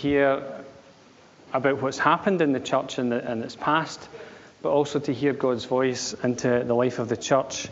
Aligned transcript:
hear 0.00 0.64
about 1.52 1.82
what's 1.82 1.98
happened 1.98 2.40
in 2.40 2.52
the 2.52 2.60
church 2.60 2.98
in 2.98 3.12
its 3.12 3.56
past, 3.56 4.08
but 4.62 4.70
also 4.70 4.98
to 4.98 5.12
hear 5.12 5.32
God's 5.32 5.64
voice 5.64 6.14
into 6.14 6.64
the 6.64 6.74
life 6.74 6.98
of 6.98 7.08
the 7.08 7.16
church. 7.16 7.68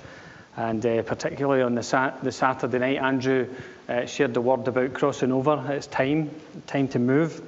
And 0.57 0.85
uh, 0.85 1.03
particularly 1.03 1.63
on 1.63 1.75
the, 1.75 1.83
sa- 1.83 2.15
the, 2.21 2.33
Saturday 2.33 2.79
night, 2.79 2.99
Andrew 2.99 3.49
uh, 3.89 4.07
shared 4.07 4.35
the 4.35 4.41
word 4.41 4.67
about 4.67 4.93
crossing 4.93 5.31
over. 5.31 5.65
It's 5.71 5.87
time, 5.87 6.31
time 6.67 6.89
to 6.89 6.99
move. 6.99 7.41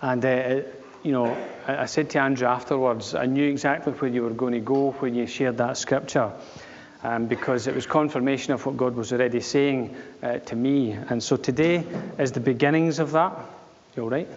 And, 0.00 0.24
uh, 0.24 0.60
you 1.02 1.12
know, 1.12 1.36
I 1.66 1.86
said 1.86 2.10
to 2.10 2.20
Andrew 2.20 2.46
afterwards, 2.46 3.16
I 3.16 3.26
knew 3.26 3.50
exactly 3.50 3.92
where 3.92 4.10
you 4.10 4.22
were 4.22 4.30
going 4.30 4.54
to 4.54 4.60
go 4.60 4.92
when 4.92 5.16
you 5.16 5.26
shared 5.26 5.58
that 5.58 5.76
scripture. 5.76 6.32
Um, 7.04 7.26
because 7.26 7.66
it 7.66 7.74
was 7.74 7.84
confirmation 7.84 8.52
of 8.52 8.64
what 8.64 8.76
God 8.76 8.94
was 8.94 9.12
already 9.12 9.40
saying 9.40 9.96
uh, 10.22 10.38
to 10.38 10.54
me. 10.54 10.92
And 10.92 11.20
so 11.20 11.36
today 11.36 11.84
is 12.16 12.30
the 12.30 12.38
beginnings 12.38 13.00
of 13.00 13.10
that. 13.12 13.32
You 13.96 14.04
all 14.04 14.10
right? 14.10 14.28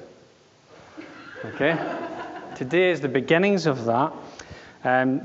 Okay. 1.45 1.77
today 2.55 2.89
is 2.89 3.01
the 3.01 3.07
beginnings 3.07 3.67
of 3.67 3.85
that. 3.85 4.13
Um, 4.83 5.21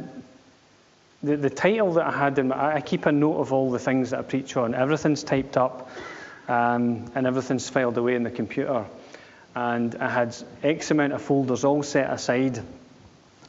the, 1.23 1.37
the 1.37 1.51
title 1.51 1.95
that 1.95 2.07
I 2.07 2.11
had, 2.11 2.39
in 2.39 2.49
my, 2.49 2.77
I 2.77 2.81
keep 2.81 3.07
a 3.07 3.13
note 3.13 3.39
of 3.39 3.53
all 3.53 3.71
the 3.71 3.79
things 3.79 4.11
that 4.11 4.21
I 4.21 4.23
preach 4.23 4.57
on. 4.57 4.75
Everything's 4.75 5.23
typed 5.23 5.57
up 5.57 5.91
um, 6.49 7.11
and 7.15 7.27
everything's 7.27 7.69
filed 7.69 7.97
away 7.97 8.17
in 8.17 8.23
the 8.23 8.31
computer. 8.31 8.85
And 9.55 9.95
I 9.97 10.09
had 10.09 10.37
X 10.63 10.91
amount 10.91 11.13
of 11.13 11.23
folders 11.23 11.65
all 11.65 11.83
set 11.83 12.11
aside 12.11 12.59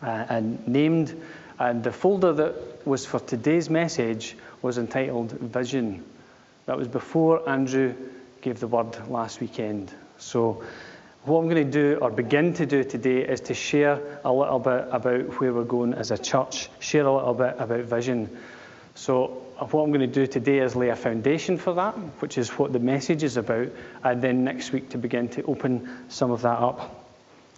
uh, 0.02 0.26
and 0.30 0.68
named. 0.68 1.22
And 1.60 1.84
the 1.84 1.92
folder 1.92 2.34
that 2.34 2.56
was 2.86 3.06
for 3.06 3.20
today's 3.20 3.70
message 3.70 4.36
was 4.62 4.78
entitled 4.78 5.32
Vision. 5.32 6.04
That 6.66 6.78
was 6.78 6.88
before 6.88 7.48
Andrew 7.50 7.96
gave 8.42 8.60
the 8.60 8.68
word 8.68 9.08
last 9.10 9.40
weekend. 9.40 9.92
So, 10.18 10.64
what 11.24 11.40
I'm 11.40 11.50
going 11.50 11.66
to 11.66 11.72
do 11.72 12.00
or 12.02 12.10
begin 12.10 12.54
to 12.56 12.66
do 12.66 12.84
today 12.84 13.20
is 13.20 13.42
to 13.42 13.54
share 13.54 14.20
a 14.26 14.34
little 14.34 14.58
bit 14.58 14.88
about 14.92 15.40
where 15.40 15.54
we're 15.54 15.64
going 15.64 15.94
as 15.94 16.10
a 16.10 16.18
church, 16.18 16.70
share 16.80 17.06
a 17.06 17.14
little 17.14 17.36
bit 17.36 17.56
about 17.60 17.82
vision. 17.82 18.38
So, 18.96 19.28
what 19.58 19.84
I'm 19.84 19.92
going 19.92 20.00
to 20.02 20.08
do 20.08 20.26
today 20.26 20.60
is 20.60 20.76
lay 20.76 20.90
a 20.90 20.96
foundation 20.96 21.58
for 21.58 21.74
that, 21.76 21.94
which 22.22 22.40
is 22.40 22.50
what 22.58 22.74
the 22.74 22.80
message 22.80 23.22
is 23.22 23.38
about, 23.38 23.70
and 24.04 24.22
then 24.22 24.44
next 24.44 24.72
week 24.72 24.90
to 24.90 24.98
begin 24.98 25.30
to 25.30 25.44
open 25.44 25.88
some 26.10 26.32
of 26.32 26.42
that 26.42 26.58
up. 26.60 27.06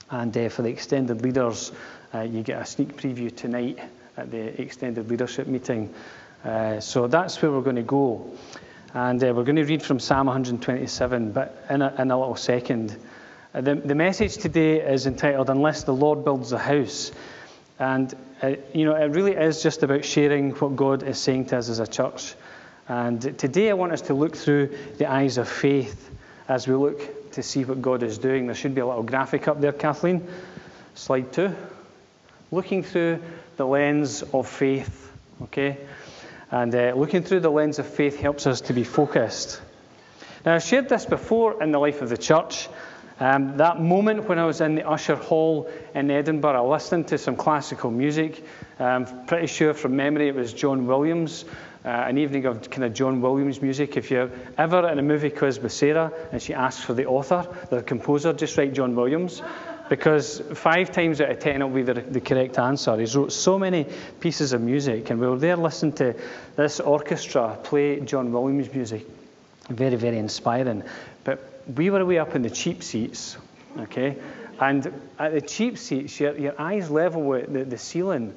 And 0.09 0.37
uh, 0.37 0.49
for 0.49 0.61
the 0.61 0.69
extended 0.69 1.21
leaders, 1.21 1.71
uh, 2.13 2.21
you 2.21 2.43
get 2.43 2.61
a 2.61 2.65
sneak 2.65 2.97
preview 2.97 3.35
tonight 3.35 3.79
at 4.17 4.31
the 4.31 4.61
extended 4.61 5.09
leadership 5.09 5.47
meeting. 5.47 5.93
Uh, 6.43 6.79
so 6.79 7.07
that's 7.07 7.41
where 7.41 7.51
we're 7.51 7.61
going 7.61 7.75
to 7.75 7.81
go. 7.81 8.31
And 8.93 9.23
uh, 9.23 9.33
we're 9.33 9.43
going 9.43 9.55
to 9.55 9.63
read 9.63 9.81
from 9.81 9.99
Psalm 9.99 10.27
127, 10.27 11.31
but 11.31 11.65
in 11.69 11.81
a, 11.81 11.95
in 11.97 12.11
a 12.11 12.19
little 12.19 12.35
second. 12.35 12.95
Uh, 13.53 13.61
the, 13.61 13.75
the, 13.75 13.95
message 13.95 14.37
today 14.37 14.81
is 14.81 15.07
entitled 15.07 15.49
Unless 15.49 15.83
the 15.83 15.93
Lord 15.93 16.23
Builds 16.23 16.51
a 16.51 16.59
House. 16.59 17.11
And, 17.79 18.13
uh, 18.41 18.55
you 18.73 18.85
know, 18.85 18.95
it 18.95 19.11
really 19.11 19.33
is 19.33 19.63
just 19.63 19.81
about 19.83 20.05
sharing 20.05 20.51
what 20.51 20.75
God 20.75 21.01
is 21.01 21.17
saying 21.17 21.47
to 21.47 21.57
us 21.57 21.69
as 21.69 21.79
a 21.79 21.87
church. 21.87 22.35
And 22.87 23.21
today 23.39 23.69
I 23.69 23.73
want 23.73 23.93
us 23.93 24.01
to 24.01 24.13
look 24.13 24.35
through 24.35 24.77
the 24.97 25.09
eyes 25.09 25.37
of 25.37 25.47
faith 25.47 26.11
as 26.47 26.67
we 26.67 26.75
look 26.75 27.31
to 27.31 27.41
see 27.41 27.63
what 27.63 27.81
God 27.81 28.03
is 28.03 28.17
doing. 28.17 28.45
There 28.45 28.55
should 28.55 28.75
be 28.75 28.81
a 28.81 28.85
little 28.85 29.03
graphic 29.03 29.47
up 29.47 29.61
there, 29.61 29.71
Kathleen. 29.71 30.27
Slide 30.93 31.31
two 31.31 31.55
looking 32.53 32.83
through 32.83 33.19
the 33.57 33.65
lens 33.65 34.21
of 34.21 34.47
faith, 34.47 35.11
okay? 35.43 35.77
And 36.51 36.73
uh, 36.73 36.93
looking 36.95 37.23
through 37.23 37.39
the 37.39 37.49
lens 37.49 37.79
of 37.79 37.87
faith 37.87 38.19
helps 38.19 38.45
us 38.45 38.61
to 38.61 38.73
be 38.73 38.83
focused. 38.83 39.61
Now, 40.45 40.55
I've 40.55 40.63
shared 40.63 40.89
this 40.89 41.05
before 41.05 41.63
in 41.63 41.71
the 41.71 41.79
life 41.79 42.01
of 42.01 42.09
the 42.09 42.17
church. 42.17 42.67
Um, 43.19 43.57
that 43.57 43.79
moment 43.79 44.27
when 44.27 44.39
I 44.39 44.45
was 44.45 44.59
in 44.59 44.75
the 44.75 44.87
Usher 44.87 45.15
Hall 45.15 45.69
in 45.95 46.11
Edinburgh, 46.11 46.69
listening 46.69 47.05
to 47.05 47.17
some 47.17 47.35
classical 47.35 47.91
music. 47.91 48.43
I'm 48.79 49.25
pretty 49.25 49.47
sure 49.47 49.73
from 49.73 49.95
memory 49.95 50.27
it 50.27 50.35
was 50.35 50.51
John 50.51 50.87
Williams, 50.87 51.45
uh, 51.85 51.89
an 51.89 52.17
evening 52.17 52.45
of 52.45 52.69
kind 52.69 52.83
of 52.83 52.93
John 52.93 53.21
Williams 53.21 53.61
music. 53.61 53.97
If 53.97 54.11
you're 54.11 54.31
ever 54.57 54.89
in 54.89 54.99
a 54.99 55.03
movie 55.03 55.29
quiz 55.29 55.59
with 55.59 55.71
Sarah 55.71 56.11
and 56.31 56.41
she 56.41 56.53
asks 56.53 56.83
for 56.83 56.93
the 56.93 57.05
author, 57.05 57.47
the 57.69 57.83
composer, 57.83 58.33
just 58.33 58.57
write 58.57 58.73
John 58.73 58.95
Williams 58.95 59.41
because 59.93 60.41
five 60.55 60.91
times 60.91 61.21
out 61.21 61.29
of 61.29 61.37
ten 61.37 61.57
it'll 61.57 61.69
be 61.69 61.83
the, 61.83 61.93
the, 61.93 62.19
correct 62.19 62.57
answer. 62.57 62.97
He's 62.97 63.15
wrote 63.15 63.31
so 63.31 63.59
many 63.59 63.85
pieces 64.19 64.51
of 64.51 64.59
music, 64.59 65.11
and 65.11 65.19
we 65.19 65.27
were 65.27 65.37
there 65.37 65.55
listening 65.55 65.93
to 65.93 66.15
this 66.55 66.79
orchestra 66.79 67.59
play 67.61 67.99
John 67.99 68.31
Williams 68.31 68.73
music. 68.73 69.05
Very, 69.69 69.95
very 69.95 70.17
inspiring. 70.17 70.81
But 71.23 71.61
we 71.75 71.91
were 71.91 72.03
way 72.03 72.17
up 72.17 72.33
in 72.33 72.41
the 72.41 72.49
cheap 72.49 72.81
seats, 72.81 73.37
okay? 73.81 74.17
And 74.59 74.91
at 75.19 75.33
the 75.33 75.41
cheap 75.41 75.77
seats, 75.77 76.19
your, 76.19 76.35
your 76.39 76.59
eyes 76.59 76.89
level 76.89 77.21
with 77.21 77.53
the, 77.53 77.63
the 77.63 77.77
ceiling. 77.77 78.33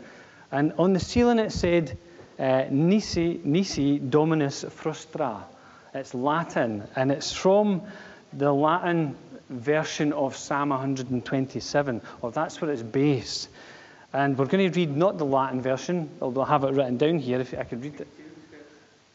And 0.53 0.75
on 0.77 0.93
the 0.93 1.01
ceiling 1.01 1.39
it 1.39 1.53
said, 1.53 1.97
uh, 2.39 2.65
Nisi, 2.69 3.41
Nisi 3.45 3.99
Dominus 3.99 4.67
Frustra. 4.69 5.47
It's 5.95 6.13
Latin, 6.13 6.87
and 6.97 7.11
it's 7.11 7.33
from 7.33 7.81
the 8.35 8.53
Latin 8.53 9.17
version 9.49 10.13
of 10.13 10.37
Psalm 10.37 10.71
127, 10.71 12.03
or 12.23 12.31
that's 12.31 12.61
where 12.61 12.71
it's 12.71 12.83
based. 12.83 13.49
And 14.13 14.37
we're 14.39 14.47
going 14.47 14.71
to 14.71 14.79
read 14.79 14.97
not 14.97 15.19
the 15.19 15.27
Latin 15.27 15.61
version, 15.61 16.09
although 16.21 16.43
I 16.43 16.49
have 16.49 16.65
it 16.65 16.73
written 16.73 16.97
down 16.97 17.19
here 17.19 17.41
if 17.41 17.55
I 17.55 17.65
could 17.65 17.83
read 17.83 18.01
it. 18.01 18.09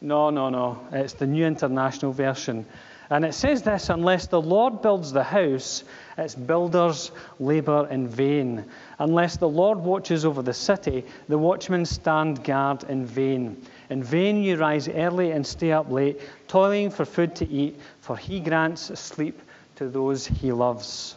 No, 0.00 0.30
no, 0.30 0.48
no. 0.48 0.80
It's 0.92 1.14
the 1.14 1.26
New 1.26 1.46
International 1.46 2.12
Version. 2.12 2.66
And 3.10 3.24
it 3.24 3.34
says 3.34 3.62
this 3.62 3.88
Unless 3.88 4.28
the 4.28 4.40
Lord 4.40 4.80
builds 4.80 5.12
the 5.12 5.22
house, 5.22 5.84
its 6.16 6.34
builders 6.34 7.12
labour 7.38 7.86
in 7.90 8.08
vain. 8.08 8.64
Unless 8.98 9.36
the 9.36 9.48
Lord 9.48 9.78
watches 9.78 10.24
over 10.24 10.42
the 10.42 10.54
city, 10.54 11.04
the 11.28 11.38
watchmen 11.38 11.84
stand 11.84 12.42
guard 12.42 12.84
in 12.84 13.04
vain. 13.04 13.60
In 13.90 14.02
vain 14.02 14.42
you 14.42 14.56
rise 14.56 14.88
early 14.88 15.32
and 15.32 15.46
stay 15.46 15.72
up 15.72 15.90
late, 15.90 16.20
toiling 16.48 16.90
for 16.90 17.04
food 17.04 17.36
to 17.36 17.48
eat, 17.48 17.78
for 18.00 18.16
he 18.16 18.40
grants 18.40 18.98
sleep 18.98 19.40
to 19.82 19.88
those 19.88 20.26
he 20.26 20.52
loves. 20.52 21.16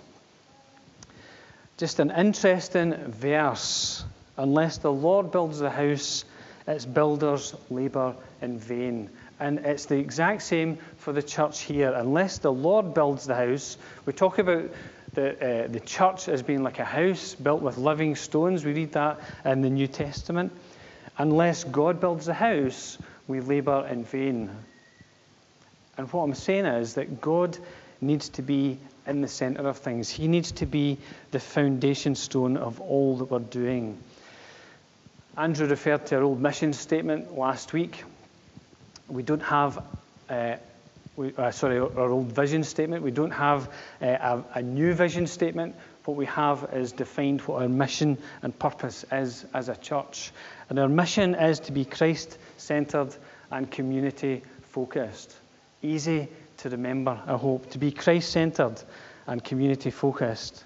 Just 1.78 2.00
an 2.00 2.12
interesting 2.12 2.96
verse. 3.12 4.04
Unless 4.38 4.80
the 4.80 4.92
Lord 4.92 5.32
builds 5.32 5.60
the 5.60 5.70
house, 5.70 6.26
its 6.68 6.86
builders 6.86 7.54
labour 7.70 8.16
in 8.42 8.58
vain. 8.58 9.10
And 9.40 9.60
it's 9.60 9.86
the 9.86 9.98
exact 9.98 10.42
same 10.42 10.78
for 10.98 11.14
the 11.14 11.22
church 11.22 11.62
here. 11.62 11.94
Unless 11.94 12.40
the 12.40 12.52
Lord 12.52 12.94
builds 12.94 13.26
the 13.28 13.36
house, 13.36 13.78
we 14.06 14.14
talk 14.14 14.40
about 14.40 14.70
the, 15.14 15.66
uh, 15.66 15.68
the 15.68 15.80
church 15.80 16.28
as 16.28 16.42
being 16.42 16.64
like 16.64 16.80
a 16.80 16.86
house 16.86 17.36
built 17.36 17.62
with 17.62 17.78
living 17.78 18.16
stones. 18.16 18.66
We 18.66 18.74
read 18.74 18.94
that 18.94 19.20
in 19.44 19.62
the 19.62 19.70
New 19.70 19.88
Testament. 19.88 20.52
Unless 21.18 21.66
God 21.66 22.00
builds 22.00 22.26
the 22.26 22.34
house, 22.34 22.98
we 23.28 23.42
labour 23.42 23.88
in 23.88 24.04
vain. 24.06 24.50
And 25.98 26.12
what 26.12 26.24
I'm 26.24 26.34
saying 26.34 26.66
is 26.66 26.96
that 26.96 27.22
God 27.22 27.58
needs 28.02 28.30
to 28.30 28.42
be 28.42 28.78
in 29.08 29.22
the 29.22 29.28
center 29.28 29.68
of 29.68 29.78
things. 29.78 30.10
He 30.10 30.28
needs 30.28 30.52
to 30.54 30.66
be 30.66 30.98
the 31.32 31.40
foundation 31.40 32.16
stone 32.16 32.58
of 32.58 32.82
all 32.82 33.18
that 33.18 33.26
we're 33.26 33.40
doing. 33.40 33.98
Andrew 35.38 35.68
referred 35.68 36.06
to 36.08 36.16
our 36.18 36.24
old 36.24 36.42
mission 36.42 36.74
statement 36.74 37.38
last 37.38 37.74
week. 37.74 38.04
We 39.08 39.22
don't 39.22 39.44
have, 39.44 39.84
uh, 40.30 40.56
we, 41.16 41.36
uh, 41.36 41.52
sorry, 41.52 41.78
our 41.80 42.10
old 42.10 42.32
vision 42.32 42.64
statement. 42.64 43.04
We 43.04 43.12
don't 43.12 43.32
have 43.32 43.68
uh, 44.02 44.06
a, 44.06 44.44
a 44.60 44.62
new 44.62 44.94
vision 44.94 45.28
statement. 45.28 45.76
What 46.06 46.18
we 46.18 46.26
have 46.28 46.70
is 46.74 46.92
defined 46.92 47.42
what 47.42 47.62
our 47.64 47.68
mission 47.68 48.18
and 48.44 48.58
purpose 48.58 49.06
is 49.12 49.46
as 49.54 49.70
a 49.70 49.76
church. 49.76 50.32
And 50.70 50.80
our 50.80 50.88
mission 50.88 51.36
is 51.36 51.60
to 51.62 51.72
be 51.72 51.84
Christ 51.84 52.38
centered 52.58 53.14
and 53.52 53.70
community 53.70 54.42
focused. 54.72 55.36
Easy 55.82 56.28
to 56.58 56.70
remember, 56.70 57.20
I 57.26 57.38
hope, 57.38 57.70
to 57.72 57.78
be 57.78 57.92
Christ 57.92 58.32
centered 58.32 58.82
and 59.28 59.44
community 59.44 59.92
focused. 59.92 60.64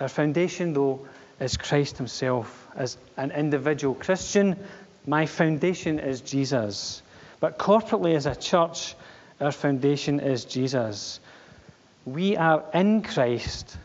Our 0.00 0.08
foundation, 0.08 0.72
though, 0.72 1.06
is 1.40 1.56
Christ 1.56 1.98
Himself. 1.98 2.68
As 2.74 2.96
an 3.16 3.30
individual 3.32 3.94
Christian, 3.94 4.56
my 5.06 5.26
foundation 5.26 5.98
is 5.98 6.20
Jesus. 6.20 7.02
But 7.40 7.58
corporately, 7.58 8.14
as 8.14 8.26
a 8.26 8.34
church, 8.34 8.94
our 9.40 9.52
foundation 9.52 10.20
is 10.20 10.44
Jesus. 10.44 11.20
We 12.04 12.36
are 12.36 12.64
in 12.74 13.02
Christ, 13.02 13.76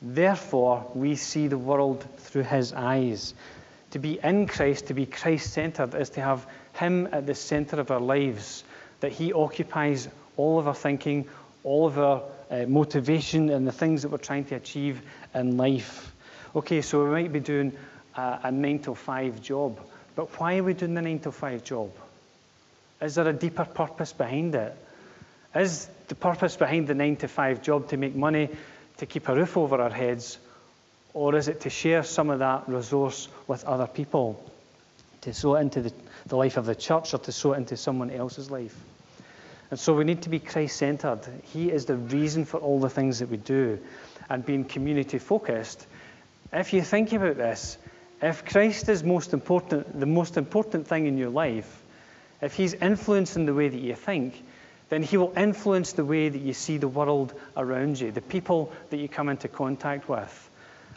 therefore, 0.00 0.90
we 0.94 1.16
see 1.16 1.48
the 1.48 1.58
world 1.58 2.06
through 2.18 2.42
His 2.44 2.72
eyes. 2.72 3.34
To 3.92 3.98
be 3.98 4.18
in 4.22 4.46
Christ, 4.46 4.88
to 4.88 4.94
be 4.94 5.06
Christ 5.06 5.52
centered, 5.52 5.94
is 5.94 6.10
to 6.10 6.20
have 6.20 6.46
Him 6.74 7.08
at 7.12 7.26
the 7.26 7.34
center 7.34 7.80
of 7.80 7.90
our 7.90 8.00
lives, 8.00 8.64
that 9.00 9.12
He 9.12 9.32
occupies 9.32 10.08
all 10.36 10.58
of 10.58 10.68
our 10.68 10.74
thinking, 10.74 11.26
all 11.62 11.86
of 11.86 11.98
our 11.98 12.22
uh, 12.50 12.66
motivation, 12.66 13.50
and 13.50 13.66
the 13.66 13.72
things 13.72 14.02
that 14.02 14.10
we're 14.10 14.18
trying 14.18 14.44
to 14.46 14.54
achieve 14.54 15.00
in 15.34 15.56
life. 15.56 16.12
Okay, 16.54 16.82
so 16.82 17.04
we 17.04 17.10
might 17.10 17.32
be 17.32 17.40
doing 17.40 17.72
a, 18.16 18.40
a 18.44 18.52
9 18.52 18.78
to 18.80 18.94
5 18.94 19.42
job, 19.42 19.80
but 20.14 20.28
why 20.38 20.58
are 20.58 20.62
we 20.62 20.74
doing 20.74 20.94
the 20.94 21.02
9 21.02 21.20
to 21.20 21.32
5 21.32 21.64
job? 21.64 21.90
Is 23.00 23.16
there 23.16 23.28
a 23.28 23.32
deeper 23.32 23.64
purpose 23.64 24.12
behind 24.12 24.54
it? 24.54 24.76
Is 25.54 25.88
the 26.08 26.14
purpose 26.16 26.56
behind 26.56 26.88
the 26.88 26.94
nine 26.94 27.16
to 27.16 27.28
five 27.28 27.62
job 27.62 27.88
to 27.88 27.96
make 27.96 28.14
money, 28.14 28.48
to 28.98 29.06
keep 29.06 29.28
a 29.28 29.34
roof 29.34 29.56
over 29.56 29.80
our 29.80 29.90
heads, 29.90 30.38
or 31.12 31.36
is 31.36 31.48
it 31.48 31.60
to 31.60 31.70
share 31.70 32.02
some 32.02 32.30
of 32.30 32.40
that 32.40 32.68
resource 32.68 33.28
with 33.46 33.64
other 33.64 33.86
people, 33.86 34.42
to 35.24 35.34
sow 35.34 35.56
it 35.56 35.60
into 35.60 35.82
the, 35.82 35.92
the 36.26 36.36
life 36.36 36.56
of 36.56 36.66
the 36.66 36.74
church 36.74 37.12
or 37.12 37.18
to 37.18 37.32
sow 37.32 37.52
it 37.52 37.58
into 37.58 37.76
someone 37.76 38.10
else's 38.10 38.50
life? 38.50 38.76
And 39.70 39.80
so 39.80 39.94
we 39.94 40.04
need 40.04 40.22
to 40.22 40.28
be 40.28 40.38
Christ 40.38 40.76
centered. 40.76 41.20
He 41.52 41.70
is 41.70 41.86
the 41.86 41.96
reason 41.96 42.44
for 42.44 42.58
all 42.58 42.78
the 42.78 42.90
things 42.90 43.18
that 43.18 43.28
we 43.28 43.38
do. 43.38 43.78
And 44.28 44.44
being 44.44 44.64
community 44.64 45.18
focused, 45.18 45.86
if 46.52 46.72
you 46.72 46.82
think 46.82 47.12
about 47.12 47.36
this, 47.36 47.76
if 48.22 48.44
Christ 48.44 48.88
is 48.88 49.02
most 49.02 49.32
important, 49.32 49.98
the 49.98 50.06
most 50.06 50.36
important 50.36 50.86
thing 50.86 51.06
in 51.06 51.18
your 51.18 51.30
life, 51.30 51.82
if 52.40 52.54
He's 52.54 52.74
influencing 52.74 53.46
the 53.46 53.54
way 53.54 53.68
that 53.68 53.80
you 53.80 53.94
think, 53.94 54.42
then 54.88 55.02
He 55.02 55.16
will 55.16 55.32
influence 55.36 55.92
the 55.92 56.04
way 56.04 56.28
that 56.28 56.40
you 56.40 56.52
see 56.52 56.76
the 56.76 56.88
world 56.88 57.34
around 57.56 57.98
you, 57.98 58.12
the 58.12 58.20
people 58.20 58.72
that 58.90 58.98
you 58.98 59.08
come 59.08 59.28
into 59.28 59.48
contact 59.48 60.08
with. 60.08 60.50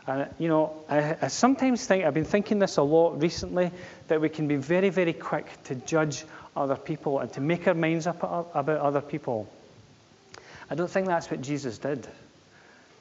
And, 0.08 0.30
you 0.40 0.48
know, 0.48 0.74
I, 0.90 1.18
I, 1.22 1.28
sometimes 1.28 1.86
think, 1.86 2.06
I've 2.06 2.14
been 2.14 2.24
thinking 2.24 2.60
this 2.60 2.78
a 2.78 2.82
lot 2.82 3.22
recently, 3.22 3.72
that 4.08 4.22
we 4.22 4.30
can 4.30 4.48
be 4.48 4.56
very, 4.56 4.90
very 4.90 5.14
quick 5.14 5.46
to 5.66 5.76
judge 5.76 6.24
other 6.56 6.78
people 6.78 7.20
and 7.20 7.32
to 7.34 7.42
make 7.42 7.68
our 7.68 7.74
minds 7.74 8.08
up 8.08 8.24
about 8.24 8.80
other 8.80 9.02
people. 9.02 9.50
I 10.70 10.76
don't 10.76 10.90
think 10.90 11.08
that's 11.08 11.30
what 11.30 11.42
Jesus 11.42 11.78
did. 11.78 12.08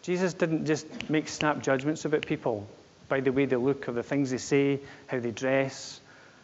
Jesus 0.02 0.34
didn't 0.34 0.66
just 0.66 0.86
make 1.08 1.28
snap 1.28 1.62
judgments 1.62 2.04
about 2.04 2.26
people 2.26 2.66
by 3.08 3.20
the 3.20 3.30
way 3.30 3.46
they 3.46 3.56
look 3.56 3.88
or 3.88 3.92
the 3.92 4.02
things 4.02 4.30
they 4.30 4.38
say, 4.38 4.80
how 5.06 5.20
they 5.20 5.30
dress, 5.30 6.00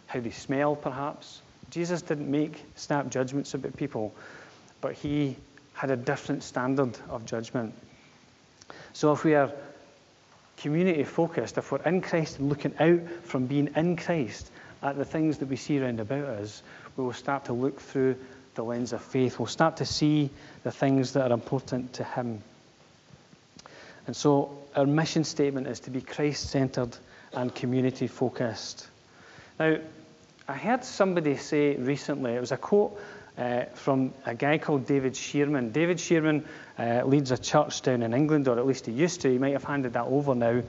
how 0.06 0.20
they 0.20 0.30
smell, 0.30 0.76
perhaps. 0.76 1.42
Jesus 1.70 2.02
didn't 2.02 2.30
make 2.30 2.62
snap 2.76 3.08
judgments 3.08 3.54
about 3.54 3.76
people, 3.76 4.14
but 4.80 4.94
he 4.94 5.36
had 5.74 5.90
a 5.90 5.96
different 5.96 6.44
standard 6.44 6.96
of 7.08 7.24
judgment. 7.24 7.74
So 8.92 9.12
if 9.12 9.24
we 9.24 9.34
are 9.34 9.50
community 10.56 11.04
focused, 11.04 11.58
if 11.58 11.72
we're 11.72 11.82
in 11.82 12.00
Christ 12.00 12.38
and 12.38 12.48
looking 12.48 12.74
out 12.78 13.00
from 13.24 13.46
being 13.46 13.70
in 13.76 13.96
Christ 13.96 14.50
at 14.82 14.96
the 14.96 15.04
things 15.04 15.38
that 15.38 15.48
we 15.48 15.56
see 15.56 15.78
around 15.78 16.00
about 16.00 16.24
us, 16.24 16.62
we 16.96 17.04
will 17.04 17.12
start 17.12 17.46
to 17.46 17.52
look 17.52 17.80
through 17.80 18.16
the 18.54 18.62
lens 18.62 18.92
of 18.92 19.02
faith. 19.02 19.38
We'll 19.38 19.46
start 19.46 19.78
to 19.78 19.86
see 19.86 20.30
the 20.62 20.70
things 20.70 21.12
that 21.14 21.30
are 21.30 21.34
important 21.34 21.94
to 21.94 22.04
Him. 22.04 22.42
And 24.06 24.14
so 24.14 24.58
our 24.76 24.86
mission 24.86 25.24
statement 25.24 25.66
is 25.66 25.80
to 25.80 25.90
be 25.90 26.00
Christ 26.00 26.50
centered 26.50 26.96
and 27.32 27.54
community 27.54 28.06
focused. 28.06 28.88
Now, 29.58 29.76
I 30.48 30.54
heard 30.54 30.84
somebody 30.84 31.36
say 31.36 31.76
recently, 31.76 32.32
it 32.32 32.40
was 32.40 32.52
a 32.52 32.56
quote 32.56 33.00
uh, 33.38 33.64
from 33.74 34.12
a 34.26 34.34
guy 34.34 34.58
called 34.58 34.86
David 34.86 35.16
Shearman. 35.16 35.72
David 35.72 35.98
Shearman 35.98 36.44
uh, 36.78 37.02
leads 37.04 37.30
a 37.30 37.38
church 37.38 37.82
down 37.82 38.02
in 38.02 38.14
England, 38.14 38.48
or 38.48 38.58
at 38.58 38.66
least 38.66 38.86
he 38.86 38.92
used 38.92 39.22
to. 39.22 39.30
He 39.30 39.38
might 39.38 39.52
have 39.52 39.64
handed 39.64 39.94
that 39.94 40.04
over 40.06 40.34
now, 40.34 40.62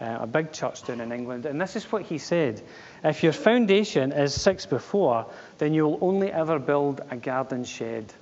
uh, 0.00 0.18
a 0.20 0.26
big 0.26 0.52
church 0.52 0.84
down 0.84 1.00
in 1.00 1.12
England. 1.12 1.46
And 1.46 1.60
this 1.60 1.76
is 1.76 1.84
what 1.90 2.02
he 2.02 2.18
said 2.18 2.62
If 3.02 3.22
your 3.22 3.32
foundation 3.32 4.12
is 4.12 4.34
six 4.34 4.66
before, 4.66 5.26
then 5.58 5.72
you'll 5.74 5.98
only 6.00 6.30
ever 6.30 6.58
build 6.58 7.00
a 7.10 7.16
garden 7.16 7.64
shed. 7.64 8.12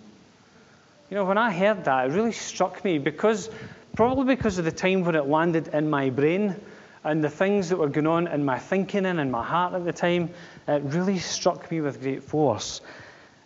You 1.11 1.17
know, 1.17 1.25
when 1.25 1.39
I 1.39 1.51
heard 1.51 1.85
that, 1.85 2.11
it 2.11 2.13
really 2.13 2.33
struck 2.33 2.85
me 2.85 2.99
because, 2.99 3.49
probably 3.97 4.37
because 4.37 4.59
of 4.59 4.65
the 4.65 4.73
time 4.73 5.05
when 5.05 5.15
it 5.15 5.27
landed 5.27 5.69
in 5.69 5.89
my 5.89 6.11
brain 6.11 6.55
and 7.03 7.25
the 7.25 7.31
things 7.31 7.71
that 7.71 7.79
were 7.79 7.89
going 7.89 8.07
on 8.07 8.27
in 8.27 8.45
my 8.45 8.59
thinking 8.59 9.07
and 9.07 9.19
in 9.19 9.31
my 9.31 9.43
heart 9.43 9.73
at 9.73 9.85
the 9.85 9.93
time, 9.93 10.31
it 10.67 10.83
really 10.85 11.19
struck 11.19 11.71
me 11.71 11.81
with 11.81 12.03
great 12.03 12.23
force. 12.23 12.83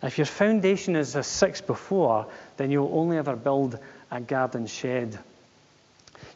If 0.03 0.17
your 0.17 0.25
foundation 0.25 0.97
is 0.97 1.15
a 1.15 1.23
six 1.23 1.61
before, 1.61 2.27
then 2.57 2.69
you'll 2.69 2.91
only 2.93 3.17
ever 3.17 3.37
build 3.37 3.79
a 4.11 4.19
garden 4.19 4.67
shed. 4.67 5.17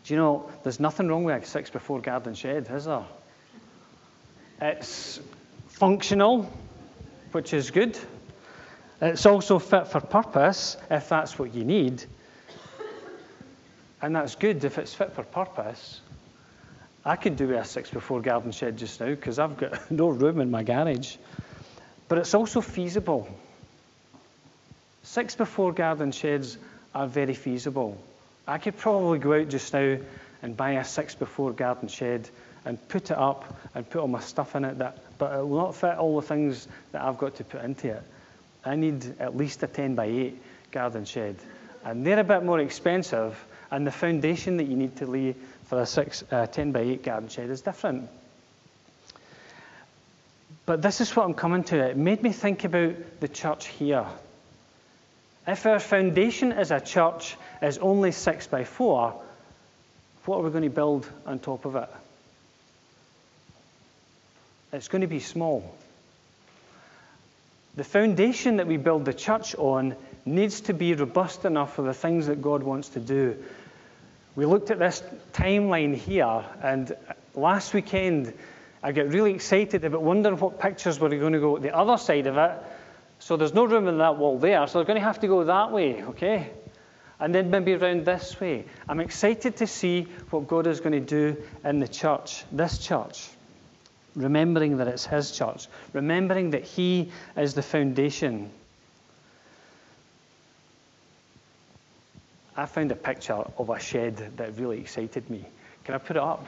Do 0.05 0.13
you 0.13 0.15
know, 0.15 0.49
there's 0.63 0.79
nothing 0.79 1.09
wrong 1.09 1.25
with 1.25 1.43
a 1.43 1.45
six 1.45 1.69
before 1.69 1.99
garden 1.99 2.33
shed, 2.33 2.69
is 2.71 2.85
there? 2.85 3.03
It's 4.61 5.19
functional, 5.67 6.49
which 7.33 7.53
is 7.53 7.69
good. 7.69 7.99
It's 9.01 9.25
also 9.25 9.59
fit 9.59 9.87
for 9.87 9.99
purpose, 9.99 10.77
if 10.89 11.09
that's 11.09 11.37
what 11.37 11.53
you 11.53 11.65
need. 11.65 12.05
And 14.01 14.15
that's 14.15 14.35
good 14.35 14.63
if 14.63 14.77
it's 14.77 14.93
fit 14.93 15.11
for 15.11 15.23
purpose. 15.23 15.99
I 17.03 17.17
could 17.17 17.35
do 17.35 17.47
with 17.47 17.57
a 17.57 17.65
six 17.65 17.89
before 17.89 18.21
garden 18.21 18.51
shed 18.51 18.77
just 18.77 19.01
now 19.01 19.07
because 19.07 19.39
I've 19.39 19.57
got 19.57 19.91
no 19.91 20.07
room 20.07 20.39
in 20.39 20.49
my 20.49 20.63
garage. 20.63 21.17
But 22.07 22.19
it's 22.19 22.33
also 22.33 22.61
feasible. 22.61 23.27
Six 25.07 25.35
before 25.35 25.71
garden 25.71 26.11
sheds 26.11 26.57
are 26.93 27.07
very 27.07 27.33
feasible. 27.33 27.97
I 28.45 28.57
could 28.57 28.77
probably 28.77 29.19
go 29.19 29.39
out 29.39 29.47
just 29.47 29.73
now 29.73 29.97
and 30.41 30.57
buy 30.57 30.71
a 30.71 30.83
six 30.83 31.15
before 31.15 31.53
garden 31.53 31.87
shed 31.87 32.29
and 32.65 32.77
put 32.89 33.09
it 33.09 33.17
up 33.17 33.57
and 33.73 33.89
put 33.89 34.01
all 34.01 34.09
my 34.09 34.19
stuff 34.19 34.53
in 34.57 34.65
it, 34.65 34.79
that, 34.79 34.97
but 35.17 35.39
it 35.39 35.47
will 35.47 35.59
not 35.59 35.75
fit 35.75 35.97
all 35.97 36.19
the 36.19 36.27
things 36.27 36.67
that 36.91 37.01
I've 37.01 37.17
got 37.17 37.37
to 37.37 37.45
put 37.45 37.63
into 37.63 37.87
it. 37.87 38.03
I 38.65 38.75
need 38.75 39.15
at 39.21 39.35
least 39.35 39.63
a 39.63 39.67
10 39.67 39.95
by 39.95 40.07
8 40.07 40.41
garden 40.73 41.05
shed. 41.05 41.37
And 41.85 42.05
they're 42.05 42.19
a 42.19 42.25
bit 42.25 42.43
more 42.43 42.59
expensive, 42.59 43.41
and 43.71 43.87
the 43.87 43.91
foundation 43.91 44.57
that 44.57 44.65
you 44.65 44.75
need 44.75 44.97
to 44.97 45.05
lay 45.07 45.35
for 45.67 45.81
a 45.81 45.85
six, 45.85 46.25
uh, 46.31 46.47
10 46.47 46.73
by 46.73 46.81
8 46.81 47.03
garden 47.03 47.29
shed 47.29 47.49
is 47.49 47.61
different. 47.61 48.09
But 50.65 50.81
this 50.81 50.99
is 50.99 51.15
what 51.15 51.23
I'm 51.23 51.33
coming 51.33 51.63
to. 51.63 51.77
It 51.77 51.95
made 51.95 52.21
me 52.21 52.33
think 52.33 52.65
about 52.65 53.21
the 53.21 53.29
church 53.29 53.67
here. 53.67 54.05
If 55.47 55.65
our 55.65 55.79
foundation 55.79 56.51
as 56.51 56.71
a 56.71 56.81
church 56.81 57.37
is 57.61 57.77
only 57.77 58.11
six 58.11 58.47
by 58.47 58.65
four, 58.65 59.13
what 60.25 60.39
are 60.39 60.43
we 60.43 60.49
going 60.49 60.63
to 60.63 60.69
build 60.69 61.09
on 61.25 61.39
top 61.39 61.63
of 61.63 61.77
it? 61.77 61.89
It's 64.73 64.89
going 64.89 65.01
to 65.01 65.07
be 65.07 65.21
small. 65.21 65.73
The 67.77 67.85
foundation 67.85 68.57
that 68.57 68.67
we 68.67 68.75
build 68.75 69.05
the 69.05 69.13
church 69.13 69.55
on 69.55 69.95
needs 70.25 70.61
to 70.61 70.73
be 70.73 70.93
robust 70.93 71.45
enough 71.45 71.75
for 71.75 71.83
the 71.83 71.93
things 71.93 72.27
that 72.27 72.41
God 72.41 72.61
wants 72.61 72.89
to 72.89 72.99
do. 72.99 73.41
We 74.35 74.45
looked 74.45 74.69
at 74.69 74.79
this 74.79 75.01
timeline 75.31 75.95
here, 75.95 76.43
and 76.61 76.93
last 77.33 77.73
weekend 77.73 78.33
I 78.83 78.91
got 78.91 79.07
really 79.07 79.33
excited 79.33 79.85
about 79.85 80.01
wondering 80.01 80.37
what 80.37 80.59
pictures 80.59 80.99
were 80.99 81.09
going 81.09 81.33
to 81.33 81.39
go 81.39 81.57
the 81.57 81.73
other 81.73 81.97
side 81.97 82.27
of 82.27 82.37
it 82.37 82.51
so 83.19 83.37
there's 83.37 83.53
no 83.53 83.65
room 83.65 83.87
in 83.87 83.97
that 83.97 84.17
wall 84.17 84.37
there, 84.37 84.65
so 84.67 84.79
they're 84.79 84.85
going 84.85 84.99
to 84.99 85.05
have 85.05 85.19
to 85.21 85.27
go 85.27 85.43
that 85.43 85.71
way, 85.71 86.03
okay? 86.03 86.51
And 87.19 87.33
then 87.33 87.49
maybe 87.49 87.73
around 87.73 88.05
this 88.05 88.39
way. 88.39 88.65
I'm 88.87 88.99
excited 88.99 89.57
to 89.57 89.67
see 89.67 90.03
what 90.29 90.47
God 90.47 90.67
is 90.67 90.79
going 90.79 90.93
to 90.93 90.99
do 90.99 91.43
in 91.63 91.79
the 91.79 91.87
church, 91.87 92.43
this 92.51 92.77
church. 92.77 93.27
Remembering 94.15 94.77
that 94.77 94.87
it's 94.87 95.05
His 95.05 95.31
church, 95.31 95.67
remembering 95.93 96.51
that 96.51 96.63
He 96.63 97.11
is 97.35 97.53
the 97.53 97.63
foundation. 97.63 98.49
I 102.55 102.65
found 102.65 102.91
a 102.91 102.95
picture 102.95 103.43
of 103.57 103.69
a 103.69 103.79
shed 103.79 104.37
that 104.37 104.57
really 104.57 104.79
excited 104.79 105.29
me. 105.29 105.45
Can 105.83 105.95
I 105.95 105.99
put 105.99 106.17
it 106.17 106.23
up? 106.23 106.45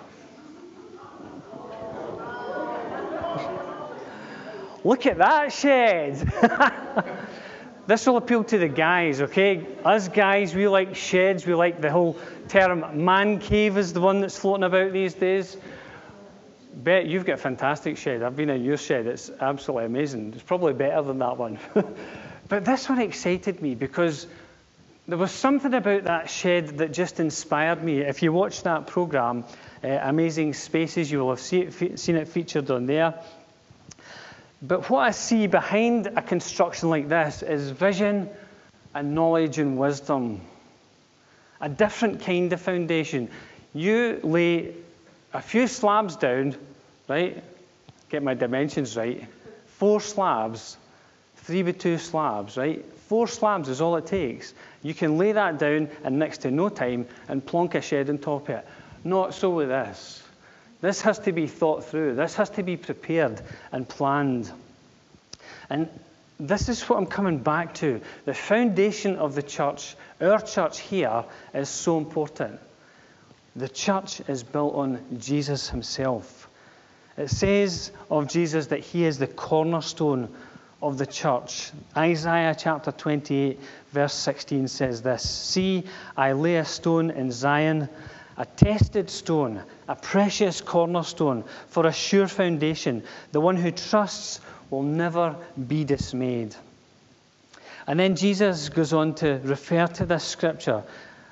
Look 4.83 5.05
at 5.05 5.17
that 5.17 5.51
shed. 5.51 6.15
this 7.87 8.05
will 8.05 8.17
appeal 8.17 8.43
to 8.45 8.57
the 8.57 8.67
guys, 8.67 9.21
okay? 9.21 9.65
Us 9.83 10.07
guys, 10.07 10.55
we 10.55 10.67
like 10.67 10.95
sheds. 10.95 11.45
We 11.45 11.53
like 11.53 11.81
the 11.81 11.91
whole 11.91 12.17
term 12.47 13.03
man 13.03 13.39
cave 13.39 13.77
is 13.77 13.93
the 13.93 14.01
one 14.01 14.21
that's 14.21 14.37
floating 14.37 14.63
about 14.63 14.93
these 14.93 15.13
days. 15.13 15.57
Bet 16.73 17.07
you've 17.07 17.25
got 17.25 17.33
a 17.33 17.37
fantastic 17.37 17.97
shed. 17.97 18.23
I've 18.23 18.37
been 18.37 18.49
in 18.49 18.63
your 18.63 18.77
shed. 18.77 19.05
It's 19.07 19.29
absolutely 19.29 19.85
amazing. 19.85 20.33
It's 20.33 20.43
probably 20.43 20.73
better 20.73 21.01
than 21.01 21.19
that 21.19 21.37
one. 21.37 21.59
but 22.47 22.63
this 22.63 22.87
one 22.87 22.99
excited 22.99 23.61
me 23.61 23.75
because 23.75 24.27
there 25.09 25.17
was 25.17 25.31
something 25.31 25.73
about 25.73 26.03
that 26.03 26.29
shed 26.29 26.77
that 26.77 26.93
just 26.93 27.19
inspired 27.19 27.83
me. 27.83 27.99
If 27.99 28.23
you 28.23 28.31
watch 28.31 28.63
that 28.63 28.87
program, 28.87 29.43
uh, 29.83 29.87
Amazing 29.87 30.53
Spaces, 30.53 31.11
you 31.11 31.19
will 31.19 31.31
have 31.31 31.39
see 31.39 31.61
it, 31.61 31.99
seen 31.99 32.15
it 32.15 32.27
featured 32.27 32.69
on 32.71 32.85
there. 32.85 33.15
But 34.61 34.89
what 34.89 34.99
I 34.99 35.11
see 35.11 35.47
behind 35.47 36.07
a 36.07 36.21
construction 36.21 36.89
like 36.89 37.07
this 37.07 37.43
is 37.43 37.69
vision 37.71 38.29
and 38.93 39.15
knowledge 39.15 39.57
and 39.57 39.77
wisdom. 39.77 40.41
A 41.61 41.69
different 41.69 42.21
kind 42.21 42.51
of 42.51 42.61
foundation. 42.61 43.29
You 43.73 44.19
lay 44.23 44.73
a 45.33 45.41
few 45.41 45.67
slabs 45.67 46.15
down, 46.15 46.55
right? 47.07 47.43
Get 48.09 48.23
my 48.23 48.33
dimensions 48.33 48.97
right. 48.97 49.25
Four 49.67 50.01
slabs, 50.01 50.77
three 51.37 51.63
by 51.63 51.71
two 51.71 51.97
slabs, 51.97 52.57
right? 52.57 52.83
Four 53.07 53.27
slabs 53.27 53.69
is 53.69 53.79
all 53.79 53.95
it 53.95 54.07
takes. 54.07 54.53
You 54.83 54.93
can 54.93 55.17
lay 55.17 55.31
that 55.31 55.57
down 55.57 55.89
in 56.03 56.19
next 56.19 56.39
to 56.39 56.51
no 56.51 56.69
time 56.69 57.07
and 57.27 57.45
plonk 57.45 57.75
a 57.75 57.81
shed 57.81 58.09
on 58.09 58.17
top 58.17 58.49
of 58.49 58.55
it. 58.55 58.67
Not 59.03 59.33
so 59.33 59.51
with 59.51 59.69
this. 59.69 60.21
This 60.81 61.01
has 61.01 61.19
to 61.19 61.31
be 61.31 61.47
thought 61.47 61.85
through. 61.85 62.15
This 62.15 62.35
has 62.35 62.49
to 62.51 62.63
be 62.63 62.77
prepared 62.77 63.41
and 63.71 63.87
planned. 63.87 64.51
And 65.69 65.89
this 66.39 66.69
is 66.69 66.81
what 66.87 66.97
I'm 66.97 67.05
coming 67.05 67.39
back 67.39 67.73
to. 67.75 67.99
The 68.25 68.33
foundation 68.33 69.17
of 69.17 69.35
the 69.35 69.43
church, 69.43 69.95
our 70.21 70.41
church 70.41 70.79
here, 70.79 71.25
is 71.53 71.67
so 71.67 71.97
important. 71.97 72.59
The 73.55 73.67
church 73.67 74.21
is 74.29 74.43
built 74.43 74.75
on 74.75 75.19
Jesus 75.19 75.69
himself. 75.69 76.49
It 77.17 77.29
says 77.29 77.91
of 78.09 78.29
Jesus 78.29 78.67
that 78.67 78.79
he 78.79 79.03
is 79.03 79.17
the 79.17 79.27
cornerstone 79.27 80.33
of 80.81 80.97
the 80.97 81.05
church. 81.05 81.71
Isaiah 81.97 82.55
chapter 82.57 82.93
28, 82.93 83.59
verse 83.91 84.13
16 84.13 84.69
says 84.69 85.01
this 85.01 85.29
See, 85.29 85.83
I 86.15 86.31
lay 86.31 86.55
a 86.55 86.63
stone 86.63 87.11
in 87.11 87.31
Zion, 87.33 87.89
a 88.39 88.45
tested 88.45 89.09
stone, 89.09 89.61
a 89.89 89.95
precious 89.95 90.61
cornerstone 90.61 91.43
for 91.67 91.85
a 91.85 91.93
sure 91.93 92.27
foundation. 92.27 93.03
The 93.33 93.41
one 93.41 93.57
who 93.57 93.69
trusts 93.69 94.39
will 94.69 94.83
never 94.83 95.35
be 95.67 95.83
dismayed. 95.83 96.55
And 97.85 97.99
then 97.99 98.15
Jesus 98.15 98.69
goes 98.69 98.93
on 98.93 99.15
to 99.15 99.41
refer 99.43 99.87
to 99.87 100.05
this 100.05 100.23
scripture. 100.23 100.83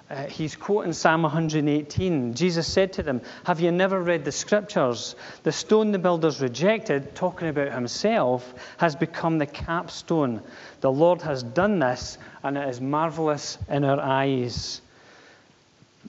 Uh, 0.10 0.26
he's 0.26 0.56
quoting 0.56 0.92
Psalm 0.92 1.22
118. 1.22 2.34
Jesus 2.34 2.68
said 2.68 2.94
to 2.94 3.04
them, 3.04 3.22
Have 3.46 3.62
you 3.62 3.72
never 3.72 4.02
read 4.02 4.26
the 4.26 4.32
scriptures? 4.32 5.16
The 5.44 5.52
stone 5.52 5.92
the 5.92 6.00
builders 6.00 6.42
rejected, 6.42 7.16
talking 7.16 7.48
about 7.48 7.72
himself, 7.74 8.54
has 8.78 8.96
become 8.96 9.38
the 9.38 9.46
capstone. 9.46 10.42
The 10.82 10.92
Lord 10.92 11.22
has 11.22 11.44
done 11.44 11.80
this, 11.80 12.18
and 12.44 12.58
it 12.58 12.68
is 12.68 12.82
marvelous 12.82 13.58
in 13.70 13.86
our 13.86 14.00
eyes. 14.00 14.82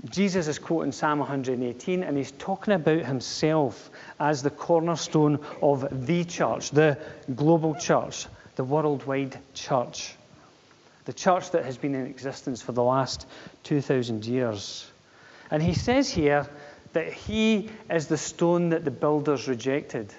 Jesus 0.05 0.47
is 0.47 0.59
quoting 0.59 0.93
Psalm 0.93 1.19
118, 1.19 2.03
and 2.03 2.17
he's 2.17 2.31
talking 2.33 2.75
about 2.75 3.05
himself 3.05 3.91
as 4.21 4.43
the 4.43 4.51
cornerstone 4.51 5.41
of 5.61 6.07
the 6.07 6.25
church, 6.25 6.71
the 6.71 6.99
global 7.35 7.75
church, 7.75 8.27
the 8.57 8.65
worldwide 8.65 9.39
church, 9.55 10.15
the 11.05 11.13
church 11.13 11.51
that 11.51 11.65
has 11.65 11.77
been 11.77 11.95
in 11.95 12.07
existence 12.07 12.63
for 12.63 12.73
the 12.73 12.83
last 12.83 13.27
2,000 13.65 14.25
years. 14.25 14.89
And 15.51 15.63
he 15.63 15.75
says 15.75 16.11
here 16.11 16.47
that 16.93 17.13
he 17.13 17.69
is 17.91 18.07
the 18.07 18.17
stone 18.17 18.69
that 18.71 18.85
the 18.85 18.91
builders 18.93 19.49
rejected. 19.49 20.13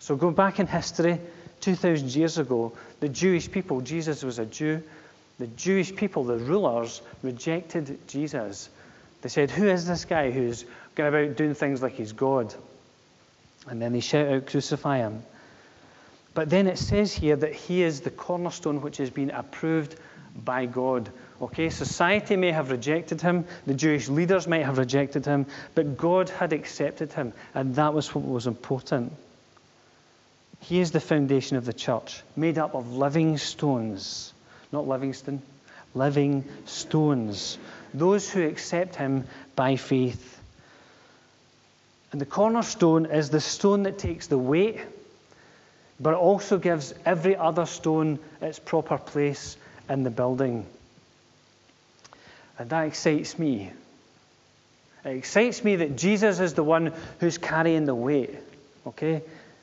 So 0.00 0.16
go 0.16 0.30
back 0.30 0.60
in 0.60 0.66
history, 0.66 1.18
2,000 1.60 2.14
years 2.14 2.38
ago, 2.38 2.72
the 3.00 3.08
Jewish 3.08 3.50
people, 3.50 3.80
Jesus 3.80 4.22
was 4.22 4.38
a 4.38 4.46
Jew, 4.46 4.82
the 5.38 5.46
Jewish 5.46 5.94
people, 5.94 6.24
the 6.24 6.38
rulers, 6.38 7.00
rejected 7.22 7.98
Jesus 8.06 8.68
they 9.22 9.28
said, 9.28 9.50
Who 9.50 9.68
is 9.68 9.86
this 9.86 10.04
guy 10.04 10.30
who's 10.30 10.64
going 10.94 11.14
about 11.14 11.36
doing 11.36 11.54
things 11.54 11.80
like 11.80 11.94
he's 11.94 12.12
God? 12.12 12.54
And 13.68 13.80
then 13.80 13.92
they 13.92 14.00
shout 14.00 14.28
out, 14.28 14.46
Crucify 14.46 14.98
him. 14.98 15.22
But 16.34 16.50
then 16.50 16.66
it 16.66 16.78
says 16.78 17.12
here 17.12 17.36
that 17.36 17.54
he 17.54 17.82
is 17.82 18.00
the 18.00 18.10
cornerstone 18.10 18.80
which 18.80 18.96
has 18.96 19.10
been 19.10 19.30
approved 19.30 19.96
by 20.44 20.66
God. 20.66 21.10
Okay, 21.40 21.70
society 21.70 22.36
may 22.36 22.52
have 22.52 22.70
rejected 22.70 23.20
him, 23.20 23.44
the 23.66 23.74
Jewish 23.74 24.08
leaders 24.08 24.46
might 24.46 24.64
have 24.64 24.78
rejected 24.78 25.24
him, 25.24 25.46
but 25.74 25.96
God 25.96 26.28
had 26.30 26.52
accepted 26.52 27.12
him, 27.12 27.32
and 27.54 27.74
that 27.74 27.92
was 27.94 28.14
what 28.14 28.24
was 28.24 28.46
important. 28.46 29.12
He 30.60 30.80
is 30.80 30.92
the 30.92 31.00
foundation 31.00 31.56
of 31.56 31.64
the 31.64 31.72
church, 31.72 32.22
made 32.36 32.58
up 32.58 32.74
of 32.74 32.94
living 32.94 33.36
stones, 33.38 34.32
not 34.70 34.86
Livingston, 34.86 35.42
living 35.94 36.44
stones 36.64 37.58
those 37.94 38.30
who 38.30 38.46
accept 38.46 38.96
him 38.96 39.24
by 39.56 39.76
faith. 39.76 40.40
And 42.12 42.20
the 42.20 42.26
cornerstone 42.26 43.06
is 43.06 43.30
the 43.30 43.40
stone 43.40 43.84
that 43.84 43.98
takes 43.98 44.26
the 44.26 44.38
weight, 44.38 44.80
but 45.98 46.14
also 46.14 46.58
gives 46.58 46.94
every 47.06 47.36
other 47.36 47.66
stone 47.66 48.18
its 48.40 48.58
proper 48.58 48.98
place 48.98 49.56
in 49.88 50.02
the 50.02 50.10
building. 50.10 50.66
And 52.58 52.68
that 52.70 52.82
excites 52.82 53.38
me. 53.38 53.70
It 55.04 55.16
excites 55.16 55.64
me 55.64 55.76
that 55.76 55.96
Jesus 55.96 56.38
is 56.38 56.54
the 56.54 56.62
one 56.62 56.92
who's 57.18 57.38
carrying 57.38 57.86
the 57.86 57.94
weight. 57.94 58.34
Okay? 58.86 59.22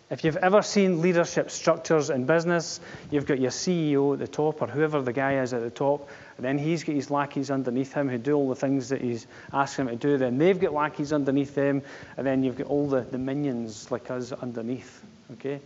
If 0.09 0.23
you've 0.23 0.37
ever 0.37 0.63
seen 0.63 1.01
leadership 1.01 1.51
structures 1.51 2.09
in 2.09 2.25
business, 2.25 2.79
you've 3.11 3.27
got 3.27 3.39
your 3.39 3.51
CEO 3.51 4.13
at 4.13 4.19
the 4.19 4.27
top, 4.27 4.61
or 4.61 4.67
whoever 4.67 5.03
the 5.03 5.13
guy 5.13 5.39
is 5.41 5.53
at 5.53 5.61
the 5.61 5.69
top, 5.69 6.09
and 6.37 6.45
then 6.45 6.57
he's 6.57 6.83
got 6.83 6.95
his 6.95 7.11
lackeys 7.11 7.51
underneath 7.51 7.93
him 7.93 8.09
who 8.09 8.17
do 8.17 8.33
all 8.33 8.49
the 8.49 8.55
things 8.55 8.89
that 8.89 9.01
he's 9.01 9.27
asking 9.53 9.85
them 9.85 9.99
to 9.99 10.07
do. 10.07 10.17
Then 10.17 10.39
they've 10.39 10.59
got 10.59 10.73
lackeys 10.73 11.13
underneath 11.13 11.53
them, 11.53 11.83
and 12.17 12.25
then 12.25 12.43
you've 12.43 12.57
got 12.57 12.67
all 12.67 12.87
the, 12.87 13.01
the 13.01 13.19
minions 13.19 13.91
like 13.91 14.09
us 14.09 14.31
underneath. 14.31 15.03
Okay? 15.33 15.59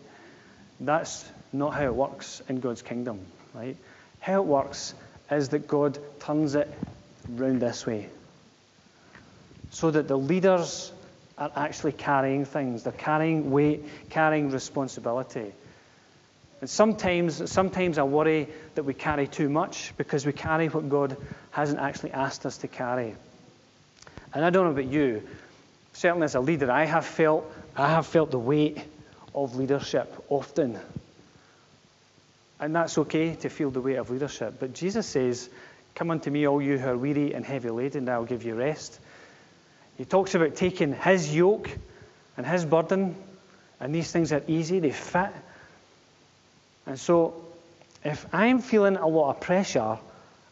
That's 0.81 1.23
not 1.53 1.73
how 1.73 1.85
it 1.85 1.95
works 1.95 2.41
in 2.49 2.59
God's 2.59 2.81
kingdom, 2.81 3.21
right? 3.53 3.77
How 4.19 4.41
it 4.41 4.45
works 4.45 4.93
is 5.31 5.49
that 5.49 5.69
God 5.69 5.97
turns 6.19 6.55
it 6.55 6.69
round 7.29 7.61
this 7.61 7.85
way. 7.85 8.09
So 9.69 9.89
that 9.89 10.09
the 10.09 10.17
leaders 10.17 10.91
are 11.37 11.51
actually 11.55 11.93
carrying 11.93 12.45
things. 12.45 12.83
They're 12.83 12.93
carrying 12.93 13.51
weight, 13.51 13.85
carrying 14.09 14.51
responsibility. 14.51 15.51
And 16.61 16.69
sometimes, 16.69 17.51
sometimes 17.51 17.97
I 17.97 18.03
worry 18.03 18.47
that 18.75 18.83
we 18.83 18.93
carry 18.93 19.27
too 19.27 19.49
much 19.49 19.93
because 19.97 20.25
we 20.25 20.31
carry 20.31 20.69
what 20.69 20.89
God 20.89 21.17
hasn't 21.51 21.79
actually 21.79 22.11
asked 22.11 22.45
us 22.45 22.57
to 22.59 22.67
carry. 22.67 23.15
And 24.33 24.45
I 24.45 24.49
don't 24.49 24.65
know 24.65 24.71
about 24.71 24.91
you, 24.91 25.23
certainly 25.93 26.25
as 26.25 26.35
a 26.35 26.39
leader, 26.39 26.71
I 26.71 26.85
have 26.85 27.05
felt, 27.05 27.51
I 27.75 27.89
have 27.89 28.07
felt 28.07 28.31
the 28.31 28.39
weight 28.39 28.81
of 29.35 29.55
leadership 29.55 30.23
often. 30.29 30.79
And 32.59 32.75
that's 32.75 32.97
okay 32.97 33.35
to 33.35 33.49
feel 33.49 33.71
the 33.71 33.81
weight 33.81 33.97
of 33.97 34.09
leadership. 34.09 34.55
But 34.59 34.73
Jesus 34.73 35.05
says, 35.05 35.49
Come 35.95 36.09
unto 36.09 36.31
me, 36.31 36.47
all 36.47 36.61
you 36.61 36.77
who 36.77 36.87
are 36.87 36.97
weary 36.97 37.33
and 37.33 37.45
heavy 37.45 37.69
laden, 37.69 38.03
and 38.03 38.09
I 38.09 38.17
will 38.17 38.25
give 38.25 38.43
you 38.43 38.55
rest. 38.55 38.99
He 39.97 40.05
talks 40.05 40.35
about 40.35 40.55
taking 40.55 40.93
his 40.93 41.33
yoke 41.33 41.69
and 42.35 42.45
his 42.45 42.65
burden, 42.65 43.15
and 43.79 43.93
these 43.93 44.11
things 44.11 44.31
are 44.31 44.43
easy, 44.47 44.79
they 44.79 44.91
fit. 44.91 45.31
And 46.85 46.99
so, 46.99 47.35
if 48.03 48.25
I'm 48.33 48.59
feeling 48.59 48.97
a 48.97 49.07
lot 49.07 49.29
of 49.29 49.41
pressure 49.41 49.97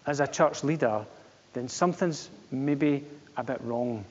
as 0.05 0.19
a 0.19 0.27
church 0.27 0.63
leader, 0.63 1.05
then 1.53 1.67
something's 1.67 2.29
maybe 2.51 3.03
a 3.35 3.43
bit 3.43 3.61
wrong. 3.61 4.05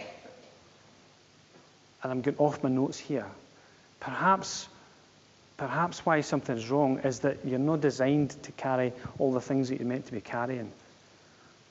And 2.03 2.13
I'm 2.13 2.21
getting 2.21 2.41
off 2.41 2.63
my 2.63 2.69
notes 2.69 2.99
here. 2.99 3.27
Perhaps, 4.01 4.69
perhaps 5.57 6.05
why 6.05 6.23
something's 6.23 6.71
wrong 6.71 6.99
is 7.01 7.21
that 7.21 7.39
you're 7.45 7.59
not 7.59 7.81
designed 7.81 8.31
to 8.43 8.53
carry 8.53 8.93
all 9.19 9.33
the 9.33 9.41
things 9.41 9.69
that 9.69 9.79
you're 9.79 9.89
meant 9.89 10.07
to 10.07 10.13
be 10.13 10.21
carrying. 10.21 10.73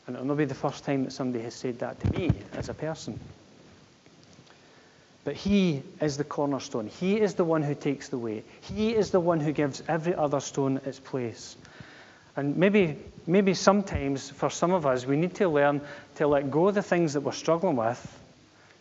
And 0.08 0.16
it'll 0.16 0.28
not 0.28 0.38
be 0.38 0.46
the 0.46 0.56
first 0.56 0.86
time 0.86 1.04
that 1.04 1.12
somebody 1.12 1.44
has 1.44 1.54
said 1.54 1.80
that 1.80 2.00
to 2.00 2.12
me 2.12 2.32
as 2.54 2.70
a 2.70 2.74
person. 2.74 3.20
But 5.30 5.36
He 5.36 5.84
is 6.02 6.18
the 6.18 6.24
cornerstone. 6.24 6.88
He 6.88 7.22
is 7.22 7.36
the 7.36 7.44
one 7.44 7.62
who 7.62 7.76
takes 7.76 8.10
the 8.10 8.18
weight. 8.18 8.48
He 8.62 8.96
is 8.96 9.12
the 9.12 9.20
one 9.20 9.40
who 9.40 9.52
gives 9.52 9.84
every 9.88 10.16
other 10.16 10.40
stone 10.40 10.82
its 10.88 11.00
place. 11.00 11.56
And 12.36 12.58
maybe, 12.58 12.98
maybe 13.28 13.54
sometimes 13.54 14.32
for 14.32 14.50
some 14.50 14.72
of 14.72 14.88
us, 14.88 15.06
we 15.06 15.18
need 15.18 15.36
to 15.36 15.48
learn 15.48 15.82
to 16.16 16.26
let 16.26 16.50
go 16.50 16.70
of 16.70 16.74
the 16.74 16.82
things 16.82 17.14
that 17.14 17.22
we're 17.22 17.32
struggling 17.32 17.76
with, 17.76 18.20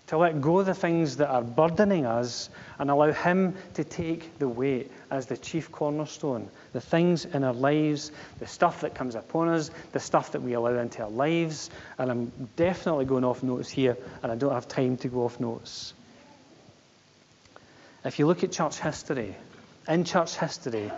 to 0.07 0.17
let 0.17 0.41
go 0.41 0.61
of 0.61 0.65
the 0.65 0.75
things 0.75 1.19
that 1.19 1.29
are 1.29 1.43
burdening 1.43 2.07
us, 2.07 2.49
and 2.79 2.91
allow 2.91 3.13
Him 3.13 3.55
to 3.75 3.85
take 3.85 4.39
the 4.39 4.49
weight 4.49 4.91
as 5.11 5.27
the 5.27 5.37
chief 5.37 5.71
cornerstone. 5.71 6.49
The 6.73 6.81
things 6.81 7.27
in 7.27 7.45
our 7.45 7.53
lives, 7.53 8.11
the 8.39 8.47
stuff 8.47 8.81
that 8.81 8.95
comes 8.95 9.17
upon 9.17 9.51
us, 9.51 9.71
the 9.93 10.01
stuff 10.01 10.33
that 10.33 10.41
we 10.41 10.55
allow 10.55 10.79
into 10.79 11.03
our 11.03 11.11
lives. 11.11 11.69
And 11.99 12.11
I'm 12.11 12.33
definitely 12.57 13.05
going 13.05 13.25
off 13.25 13.43
notes 13.43 13.69
here, 13.69 13.99
and 14.23 14.33
I 14.33 14.35
don't 14.37 14.55
have 14.55 14.67
time 14.67 14.97
to 14.97 15.09
go 15.09 15.27
off 15.27 15.41
notes. 15.41 15.93
If 18.09 18.19
you 18.19 18.27
look 18.27 18.43
at 18.43 18.53
church 18.53 18.79
history, 18.79 19.37
in 19.87 20.05
church 20.05 20.35
history, 20.39 20.91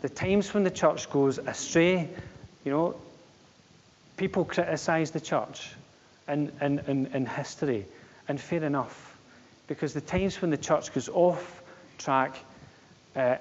the 0.00 0.08
times 0.08 0.54
when 0.54 0.62
the 0.62 0.70
church 0.70 1.10
goes 1.10 1.38
astray, 1.38 2.08
you 2.64 2.70
know, 2.70 2.94
people 4.16 4.44
criticize 4.44 5.10
the 5.10 5.20
church 5.20 5.72
in, 6.28 6.52
in, 6.60 6.78
in, 6.86 7.06
in 7.06 7.26
history, 7.26 7.84
and 8.28 8.40
fair 8.40 8.62
enough, 8.62 9.18
because 9.66 9.92
the 9.92 10.00
times 10.00 10.40
when 10.40 10.52
the 10.52 10.56
church 10.56 10.94
goes 10.94 11.08
off 11.08 11.64
track 11.98 12.36
uh, 13.16 13.38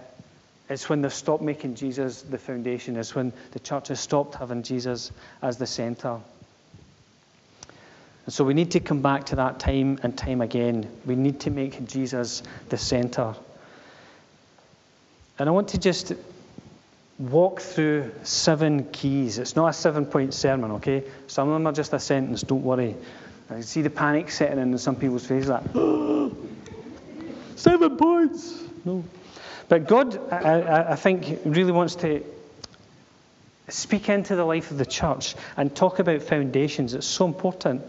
is 0.68 0.90
when 0.90 1.04
they've 1.04 1.14
stopped 1.14 1.44
making 1.44 1.76
Jesus 1.76 2.24
the 2.24 2.40
foundation, 2.40 2.96
is 2.96 3.14
when 3.14 3.34
the 3.52 3.60
church 3.60 3.90
has 3.90 4.00
stopped 4.00 4.34
having 4.34 4.64
Jesus 4.64 5.12
as 5.44 5.58
the 5.58 5.68
center. 5.68 6.20
And 8.26 8.34
so 8.34 8.44
we 8.44 8.54
need 8.54 8.72
to 8.72 8.80
come 8.80 9.02
back 9.02 9.26
to 9.28 9.36
that 9.38 9.60
time 9.60 10.00
and 10.04 10.18
time 10.18 10.42
again. 10.42 10.88
We 11.06 11.16
need 11.16 11.40
to 11.42 11.50
make 11.50 11.86
Jesus 11.88 12.44
the 12.70 12.78
center. 12.78 13.36
And 15.40 15.50
I 15.50 15.52
want 15.52 15.70
to 15.70 15.80
just 15.80 16.14
walk 17.18 17.62
through 17.62 18.12
seven 18.24 18.86
keys. 18.92 19.38
It's 19.38 19.56
not 19.56 19.68
a 19.68 19.74
seven 19.74 20.06
point 20.06 20.34
sermon, 20.34 20.72
okay? 20.74 21.04
Some 21.28 21.48
of 21.50 21.54
them 21.54 21.68
are 21.68 21.74
just 21.74 21.94
a 21.94 22.00
sentence, 22.00 22.42
don't 22.42 22.64
worry. 22.64 22.96
I 23.50 23.56
can 23.56 23.64
see 23.64 23.82
the 23.82 23.90
panic 23.90 24.32
setting 24.32 24.60
in 24.60 24.78
some 24.78 24.96
people's 24.96 25.26
faces 25.26 25.50
like, 25.50 25.64
seven 27.56 27.98
points. 27.98 28.64
No. 28.86 29.04
But 29.68 29.88
God, 29.88 30.32
I, 30.32 30.92
I, 30.92 30.96
think, 30.96 31.40
really 31.46 31.72
wants 31.72 31.96
to 31.96 32.24
speak 33.70 34.10
into 34.10 34.36
the 34.36 34.44
life 34.44 34.72
of 34.72 34.78
the 34.78 34.86
church 34.86 35.36
and 35.58 35.74
talk 35.76 36.00
about 36.00 36.22
foundations. 36.22 36.94
It's 36.94 37.08
so 37.08 37.26
important. 37.26 37.82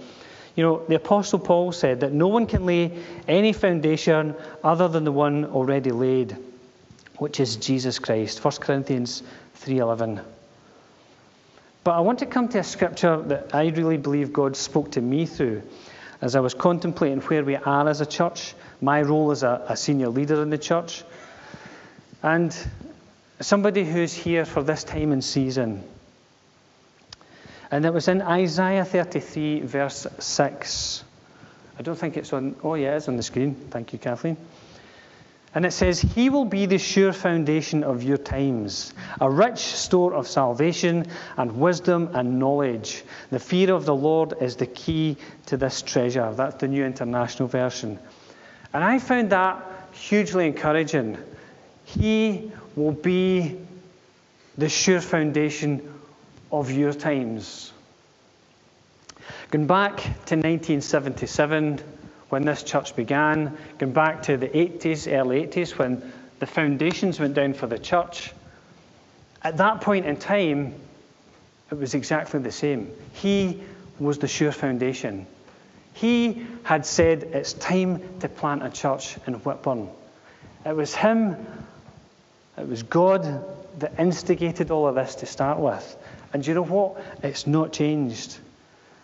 You 0.55 0.65
know, 0.65 0.83
the 0.87 0.97
Apostle 0.97 1.39
Paul 1.39 1.73
said 1.73 2.01
that 2.01 2.13
no 2.13 2.29
one 2.29 2.47
can 2.47 2.67
lay 2.67 2.93
any 3.27 3.53
foundation 3.53 4.35
other 4.63 4.89
than 4.89 5.05
the 5.05 5.13
one 5.13 5.47
already 5.47 5.91
laid, 5.91 6.37
which 7.17 7.41
is 7.41 7.57
Jesus 7.57 7.99
Christ. 7.99 8.45
1 8.45 8.55
Corinthians 8.61 9.23
3:11. 9.57 10.23
But 11.85 11.93
I 11.93 12.01
want 12.01 12.21
to 12.21 12.27
come 12.27 12.49
to 12.49 12.59
a 12.59 12.65
scripture 12.65 13.21
that 13.23 13.55
I 13.55 13.69
really 13.69 13.97
believe 13.97 14.33
God 14.33 14.57
spoke 14.57 14.93
to 14.93 15.01
me 15.01 15.27
through 15.27 15.63
as 16.21 16.37
I 16.37 16.41
was 16.41 16.55
contemplating 16.55 17.21
where 17.23 17.45
we 17.45 17.57
are 17.57 17.89
as 17.89 18.01
a 18.01 18.07
church, 18.07 18.55
my 18.81 19.03
role 19.03 19.33
as 19.33 19.43
a, 19.43 19.65
a 19.69 19.77
senior 19.77 20.09
leader 20.09 20.41
in 20.43 20.51
the 20.51 20.59
church, 20.59 21.03
and 22.23 22.57
somebody 23.41 23.85
who's 23.85 24.13
here 24.13 24.45
for 24.45 24.63
this 24.63 24.85
time 24.85 25.11
and 25.11 25.25
season. 25.25 25.83
And 27.73 27.87
it 27.87 27.93
was 27.95 28.07
in 28.07 28.21
Isaiah 28.21 28.85
33, 28.85 29.63
verse 29.63 30.07
6. 30.19 31.05
I 31.79 31.83
don't 31.83 31.99
think 31.99 32.19
it's 32.19 32.31
on, 32.35 32.55
oh, 32.63 32.75
yeah, 32.75 32.97
it's 32.97 33.09
on 33.09 33.17
the 33.17 33.23
screen. 33.23 33.55
Thank 33.71 33.95
you, 33.95 33.99
Kathleen. 33.99 34.37
And 35.55 35.65
it 35.65 35.73
says, 35.73 35.99
He 35.99 36.29
will 36.29 36.45
be 36.45 36.67
the 36.67 36.77
sure 36.77 37.15
foundation 37.15 37.83
of 37.83 38.03
your 38.03 38.19
times, 38.19 38.93
a 39.23 39.31
rich 39.31 39.59
store 39.59 40.13
of 40.13 40.29
salvation 40.29 41.07
and 41.39 41.59
wisdom 41.59 42.11
and 42.13 42.39
knowledge. 42.39 43.05
The 43.31 43.39
fear 43.39 43.73
of 43.73 43.87
the 43.87 43.95
Lord 43.95 44.35
is 44.43 44.57
the 44.57 44.67
key 44.67 45.17
to 45.47 45.57
this 45.57 45.81
treasure. 45.81 46.31
That's 46.35 46.57
the 46.57 46.69
New 46.69 46.85
International 46.85 47.49
Version. 47.49 47.99
And 48.75 48.85
I 48.85 48.99
found 48.99 49.31
that 49.31 49.65
hugely 49.93 50.47
encouraging. 50.47 51.17
He 51.87 52.53
will 52.77 52.93
be 52.93 53.59
the 54.59 54.69
sure 54.69 55.01
foundation 55.01 55.92
of 56.53 56.71
your 56.71 56.93
times. 56.93 57.73
Going 59.51 59.67
back 59.67 59.97
to 59.97 60.37
1977, 60.37 61.81
when 62.29 62.45
this 62.45 62.63
church 62.63 62.95
began, 62.95 63.57
going 63.79 63.93
back 63.93 64.23
to 64.25 64.37
the 64.37 64.49
80s, 64.49 65.11
early 65.11 65.47
80s, 65.47 65.79
when 65.79 66.13
the 66.39 66.47
foundations 66.47 67.19
went 67.19 67.35
down 67.35 67.55
for 67.55 67.67
the 67.67 67.79
church, 67.79 68.33
at 69.43 69.57
that 69.57 69.81
point 69.81 70.07
in 70.07 70.17
time, 70.17 70.75
it 71.71 71.79
was 71.79 71.95
exactly 71.95 72.41
the 72.41 72.53
same. 72.53 72.91
He 73.15 73.61
was 73.99 74.19
the 74.19 74.29
sure 74.29 74.53
foundation. 74.53 75.27
He 75.95 76.47
had 76.63 76.87
said, 76.87 77.25
It's 77.25 77.53
time 77.55 78.03
to 78.21 78.29
plant 78.29 78.63
a 78.63 78.71
church 78.71 79.17
in 79.27 79.35
Whitburn. 79.35 79.89
It 80.65 80.77
was 80.77 80.95
him, 80.95 81.37
it 82.57 82.69
was 82.69 82.83
God 82.83 83.45
that 83.79 83.99
instigated 83.99 84.71
all 84.71 84.87
of 84.87 84.95
this 84.95 85.17
to 85.17 85.27
start 85.27 85.59
with. 85.59 85.97
And 86.33 86.47
you 86.47 86.55
know 86.55 86.65
what? 86.65 87.03
It's 87.23 87.47
not 87.47 87.73
changed. 87.73 88.39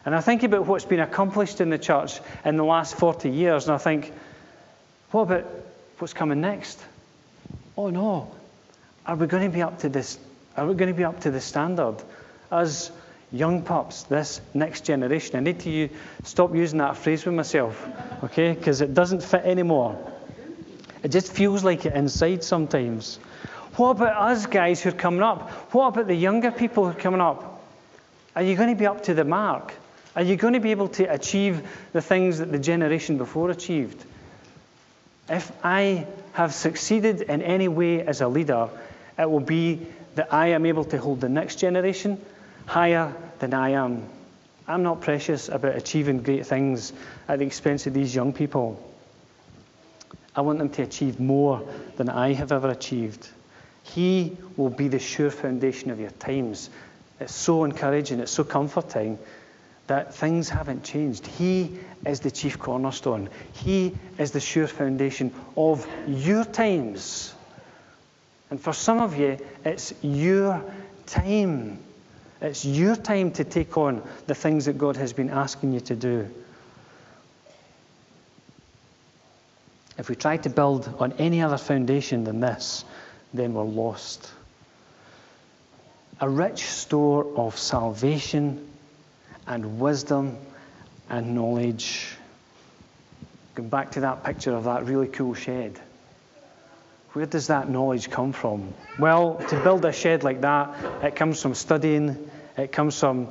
And 0.04 0.14
I 0.14 0.20
think 0.20 0.42
about 0.42 0.66
what's 0.66 0.84
been 0.84 1.00
accomplished 1.00 1.60
in 1.60 1.70
the 1.70 1.78
church 1.78 2.20
in 2.44 2.56
the 2.56 2.64
last 2.64 2.96
40 2.96 3.28
years, 3.28 3.66
and 3.66 3.74
I 3.74 3.78
think, 3.78 4.12
what 5.10 5.22
about 5.22 5.44
what's 5.98 6.14
coming 6.14 6.40
next? 6.40 6.78
Oh 7.76 7.90
no. 7.90 8.34
Are 9.04 9.16
we 9.16 9.26
going 9.26 9.44
to 9.44 9.54
be 9.54 9.62
up 9.62 9.80
to 9.80 9.88
this? 9.88 10.18
Are 10.56 10.66
we 10.66 10.74
going 10.74 10.90
to 10.90 10.96
be 10.96 11.04
up 11.04 11.20
to 11.20 11.30
the 11.30 11.40
standard? 11.40 11.96
As 12.50 12.90
young 13.32 13.62
pups, 13.62 14.04
this 14.04 14.40
next 14.54 14.84
generation. 14.84 15.36
I 15.36 15.40
need 15.40 15.60
to 15.60 15.88
stop 16.24 16.54
using 16.54 16.78
that 16.78 16.96
phrase 16.96 17.24
with 17.24 17.34
myself, 17.34 17.86
okay? 18.24 18.52
Because 18.54 18.80
it 18.80 18.94
doesn't 18.94 19.22
fit 19.22 19.44
anymore. 19.44 19.96
It 21.02 21.08
just 21.08 21.32
feels 21.32 21.62
like 21.62 21.84
it 21.86 21.94
inside 21.94 22.42
sometimes. 22.42 23.18
What 23.78 23.90
about 23.90 24.16
us 24.16 24.46
guys 24.46 24.82
who 24.82 24.88
are 24.88 24.92
coming 24.92 25.22
up? 25.22 25.52
What 25.72 25.86
about 25.86 26.08
the 26.08 26.14
younger 26.14 26.50
people 26.50 26.84
who 26.84 26.90
are 26.90 27.00
coming 27.00 27.20
up? 27.20 27.62
Are 28.34 28.42
you 28.42 28.56
going 28.56 28.70
to 28.70 28.74
be 28.74 28.86
up 28.86 29.04
to 29.04 29.14
the 29.14 29.24
mark? 29.24 29.72
Are 30.16 30.22
you 30.22 30.34
going 30.34 30.54
to 30.54 30.60
be 30.60 30.72
able 30.72 30.88
to 30.88 31.04
achieve 31.04 31.62
the 31.92 32.02
things 32.02 32.38
that 32.38 32.50
the 32.50 32.58
generation 32.58 33.18
before 33.18 33.50
achieved? 33.50 34.04
If 35.28 35.52
I 35.62 36.08
have 36.32 36.54
succeeded 36.54 37.22
in 37.22 37.40
any 37.40 37.68
way 37.68 38.04
as 38.04 38.20
a 38.20 38.26
leader, 38.26 38.68
it 39.16 39.30
will 39.30 39.38
be 39.38 39.86
that 40.16 40.34
I 40.34 40.48
am 40.48 40.66
able 40.66 40.84
to 40.86 40.98
hold 40.98 41.20
the 41.20 41.28
next 41.28 41.60
generation 41.60 42.20
higher 42.66 43.14
than 43.38 43.54
I 43.54 43.70
am. 43.70 44.08
I'm 44.66 44.82
not 44.82 45.02
precious 45.02 45.48
about 45.48 45.76
achieving 45.76 46.24
great 46.24 46.46
things 46.46 46.92
at 47.28 47.38
the 47.38 47.46
expense 47.46 47.86
of 47.86 47.94
these 47.94 48.12
young 48.12 48.32
people. 48.32 48.82
I 50.34 50.40
want 50.40 50.58
them 50.58 50.70
to 50.70 50.82
achieve 50.82 51.20
more 51.20 51.62
than 51.96 52.08
I 52.08 52.32
have 52.32 52.50
ever 52.50 52.70
achieved. 52.70 53.28
He 53.94 54.36
will 54.56 54.70
be 54.70 54.88
the 54.88 54.98
sure 54.98 55.30
foundation 55.30 55.90
of 55.90 56.00
your 56.00 56.10
times. 56.10 56.70
It's 57.20 57.34
so 57.34 57.64
encouraging, 57.64 58.20
it's 58.20 58.32
so 58.32 58.44
comforting 58.44 59.18
that 59.86 60.14
things 60.14 60.48
haven't 60.48 60.84
changed. 60.84 61.26
He 61.26 61.78
is 62.06 62.20
the 62.20 62.30
chief 62.30 62.58
cornerstone, 62.58 63.28
He 63.52 63.96
is 64.18 64.32
the 64.32 64.40
sure 64.40 64.66
foundation 64.66 65.32
of 65.56 65.86
your 66.06 66.44
times. 66.44 67.34
And 68.50 68.60
for 68.60 68.72
some 68.72 69.00
of 69.00 69.18
you, 69.18 69.38
it's 69.64 69.92
your 70.02 70.62
time. 71.06 71.78
It's 72.40 72.64
your 72.64 72.96
time 72.96 73.32
to 73.32 73.44
take 73.44 73.76
on 73.76 74.02
the 74.26 74.34
things 74.34 74.66
that 74.66 74.78
God 74.78 74.96
has 74.96 75.12
been 75.12 75.30
asking 75.30 75.72
you 75.72 75.80
to 75.80 75.96
do. 75.96 76.30
If 79.98 80.08
we 80.08 80.14
try 80.14 80.36
to 80.36 80.48
build 80.48 80.94
on 81.00 81.12
any 81.14 81.42
other 81.42 81.58
foundation 81.58 82.22
than 82.24 82.38
this, 82.40 82.84
then 83.32 83.54
we're 83.54 83.64
lost. 83.64 84.30
A 86.20 86.28
rich 86.28 86.64
store 86.64 87.26
of 87.36 87.58
salvation 87.58 88.68
and 89.46 89.78
wisdom 89.78 90.36
and 91.08 91.34
knowledge. 91.34 92.16
Going 93.54 93.68
back 93.68 93.92
to 93.92 94.00
that 94.00 94.24
picture 94.24 94.54
of 94.54 94.64
that 94.64 94.84
really 94.86 95.08
cool 95.08 95.34
shed. 95.34 95.78
Where 97.12 97.26
does 97.26 97.46
that 97.46 97.68
knowledge 97.68 98.10
come 98.10 98.32
from? 98.32 98.74
Well, 98.98 99.36
to 99.48 99.60
build 99.62 99.84
a 99.84 99.92
shed 99.92 100.24
like 100.24 100.42
that, 100.42 101.04
it 101.04 101.16
comes 101.16 101.40
from 101.40 101.54
studying, 101.54 102.30
it 102.56 102.70
comes 102.70 102.98
from 102.98 103.28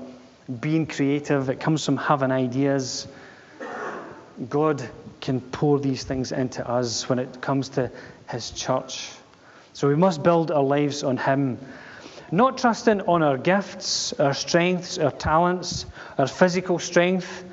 being 0.60 0.88
creative, 0.88 1.50
it 1.50 1.60
comes 1.60 1.86
from 1.86 1.98
having 1.98 2.32
ideas. 2.32 3.08
God 4.50 4.88
can 5.22 5.42
pour 5.42 5.80
these 5.80 6.04
things 6.04 6.32
into 6.32 6.68
us 6.68 7.08
when 7.08 7.20
it 7.20 7.42
comes 7.42 7.70
to 7.70 7.92
His 8.30 8.52
church. 8.52 9.10
So 9.78 9.88
we 9.88 9.94
must 9.96 10.24
build 10.24 10.50
our 10.50 10.64
lives 10.64 11.04
on 11.04 11.18
Him 11.18 11.60
not 12.32 12.58
trusting 12.58 13.02
on 13.02 13.22
our 13.22 13.38
gifts, 13.38 14.12
our 14.14 14.34
strengths, 14.34 14.98
our 14.98 15.12
talents, 15.12 15.86
our 16.18 16.26
physical 16.26 16.80
strength, 16.80 17.46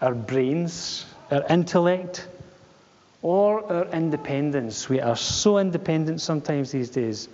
our 0.00 0.14
brains, 0.14 1.06
our 1.32 1.44
intellect, 1.50 2.28
or 3.20 3.64
our 3.72 3.86
independence. 3.86 4.88
We 4.88 5.00
are 5.00 5.16
so 5.16 5.58
independent 5.58 6.20
sometimes 6.20 6.70
these 6.70 6.88
days. 6.88 7.28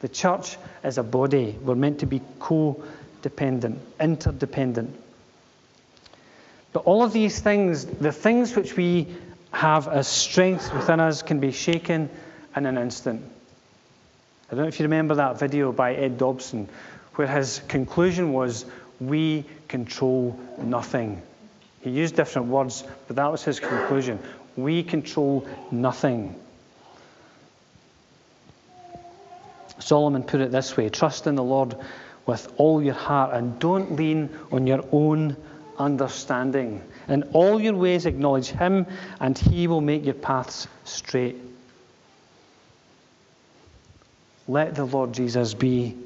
The 0.00 0.08
church 0.08 0.56
is 0.82 0.98
a 0.98 1.04
body. 1.04 1.56
We're 1.62 1.76
meant 1.76 2.00
to 2.00 2.06
be 2.06 2.20
co-dependent, 2.40 3.78
interdependent. 4.00 4.98
But 6.72 6.80
all 6.80 7.04
of 7.04 7.12
these 7.12 7.38
things, 7.38 7.84
the 7.84 8.10
things 8.10 8.56
which 8.56 8.76
we 8.76 9.14
have 9.52 9.86
as 9.86 10.08
strength 10.08 10.74
within 10.74 10.98
us, 10.98 11.22
can 11.22 11.38
be 11.38 11.52
shaken 11.52 12.10
in 12.56 12.66
an 12.66 12.78
instant. 12.78 13.22
I 14.52 14.54
don't 14.54 14.64
know 14.64 14.68
if 14.68 14.78
you 14.78 14.84
remember 14.84 15.14
that 15.14 15.38
video 15.38 15.72
by 15.72 15.94
Ed 15.94 16.18
Dobson, 16.18 16.68
where 17.14 17.26
his 17.26 17.62
conclusion 17.68 18.34
was, 18.34 18.66
We 19.00 19.46
control 19.66 20.38
nothing. 20.58 21.22
He 21.80 21.88
used 21.88 22.16
different 22.16 22.48
words, 22.48 22.84
but 23.06 23.16
that 23.16 23.32
was 23.32 23.42
his 23.42 23.58
conclusion. 23.58 24.18
We 24.54 24.82
control 24.82 25.48
nothing. 25.70 26.38
Solomon 29.78 30.22
put 30.22 30.42
it 30.42 30.52
this 30.52 30.76
way 30.76 30.90
Trust 30.90 31.26
in 31.26 31.34
the 31.34 31.42
Lord 31.42 31.74
with 32.26 32.52
all 32.58 32.82
your 32.82 32.92
heart 32.92 33.32
and 33.32 33.58
don't 33.58 33.96
lean 33.96 34.28
on 34.52 34.66
your 34.66 34.84
own 34.92 35.34
understanding. 35.78 36.82
In 37.08 37.22
all 37.32 37.58
your 37.58 37.74
ways, 37.74 38.04
acknowledge 38.04 38.48
Him, 38.48 38.84
and 39.18 39.38
He 39.38 39.66
will 39.66 39.80
make 39.80 40.04
your 40.04 40.12
paths 40.12 40.68
straight. 40.84 41.36
Let 44.48 44.74
the 44.74 44.84
Lord 44.84 45.12
Jesus 45.12 45.54
be 45.54 45.96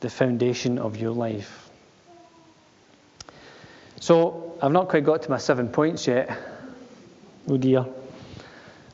the 0.00 0.10
foundation 0.10 0.78
of 0.78 0.96
your 0.96 1.12
life. 1.12 1.70
So, 4.00 4.58
I've 4.60 4.72
not 4.72 4.88
quite 4.88 5.04
got 5.04 5.22
to 5.22 5.30
my 5.30 5.38
seven 5.38 5.68
points 5.68 6.06
yet. 6.06 6.36
Oh 7.48 7.56
dear. 7.56 7.86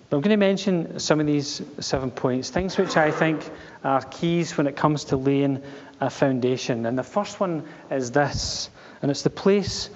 But 0.09 0.17
I'm 0.17 0.23
going 0.23 0.31
to 0.31 0.37
mention 0.37 0.99
some 0.99 1.21
of 1.21 1.27
these 1.27 1.63
seven 1.79 2.11
points, 2.11 2.51
things 2.51 2.77
which 2.77 2.97
I 2.97 3.13
think 3.13 3.49
are 3.85 4.03
keys 4.03 4.57
when 4.57 4.67
it 4.67 4.77
comes 4.77 5.05
to 5.05 5.17
laying 5.17 5.63
a 6.01 6.11
foundation. 6.11 6.85
And 6.87 6.99
the 6.99 7.05
first 7.05 7.39
one 7.39 7.65
is 7.91 8.11
this, 8.11 8.71
and 9.03 9.11
it's 9.11 9.23
the 9.23 9.31
place 9.31 9.89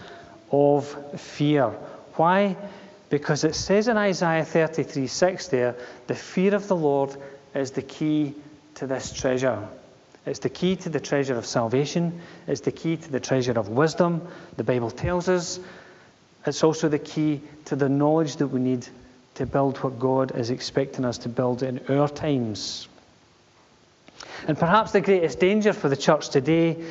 of 0.52 0.86
fear. 1.20 1.68
Why? 2.14 2.56
Because 3.10 3.42
it 3.42 3.56
says 3.56 3.88
in 3.88 3.96
Isaiah 3.96 4.44
33 4.44 5.08
6 5.08 5.48
there, 5.48 5.74
the 6.06 6.14
fear 6.14 6.54
of 6.54 6.68
the 6.68 6.76
Lord 6.76 7.16
is 7.54 7.72
the 7.72 7.82
key 7.82 8.34
to 8.76 8.86
this 8.86 9.12
treasure. 9.12 9.68
It's 10.26 10.38
the 10.38 10.48
key 10.48 10.76
to 10.76 10.88
the 10.88 11.00
treasure 11.00 11.36
of 11.36 11.44
salvation. 11.44 12.20
It's 12.46 12.62
the 12.62 12.72
key 12.72 12.96
to 12.96 13.10
the 13.10 13.20
treasure 13.20 13.58
of 13.58 13.68
wisdom, 13.68 14.26
the 14.56 14.64
Bible 14.64 14.90
tells 14.90 15.28
us. 15.28 15.60
It's 16.46 16.64
also 16.64 16.88
the 16.88 16.98
key 16.98 17.42
to 17.66 17.76
the 17.76 17.88
knowledge 17.88 18.36
that 18.36 18.48
we 18.48 18.60
need 18.60 18.86
to 19.34 19.46
build 19.46 19.78
what 19.78 19.98
God 19.98 20.36
is 20.36 20.50
expecting 20.50 21.04
us 21.04 21.18
to 21.18 21.28
build 21.28 21.62
in 21.62 21.80
our 21.88 22.08
times. 22.08 22.88
And 24.46 24.58
perhaps 24.58 24.92
the 24.92 25.00
greatest 25.00 25.40
danger 25.40 25.72
for 25.72 25.88
the 25.88 25.96
church 25.96 26.28
today, 26.28 26.84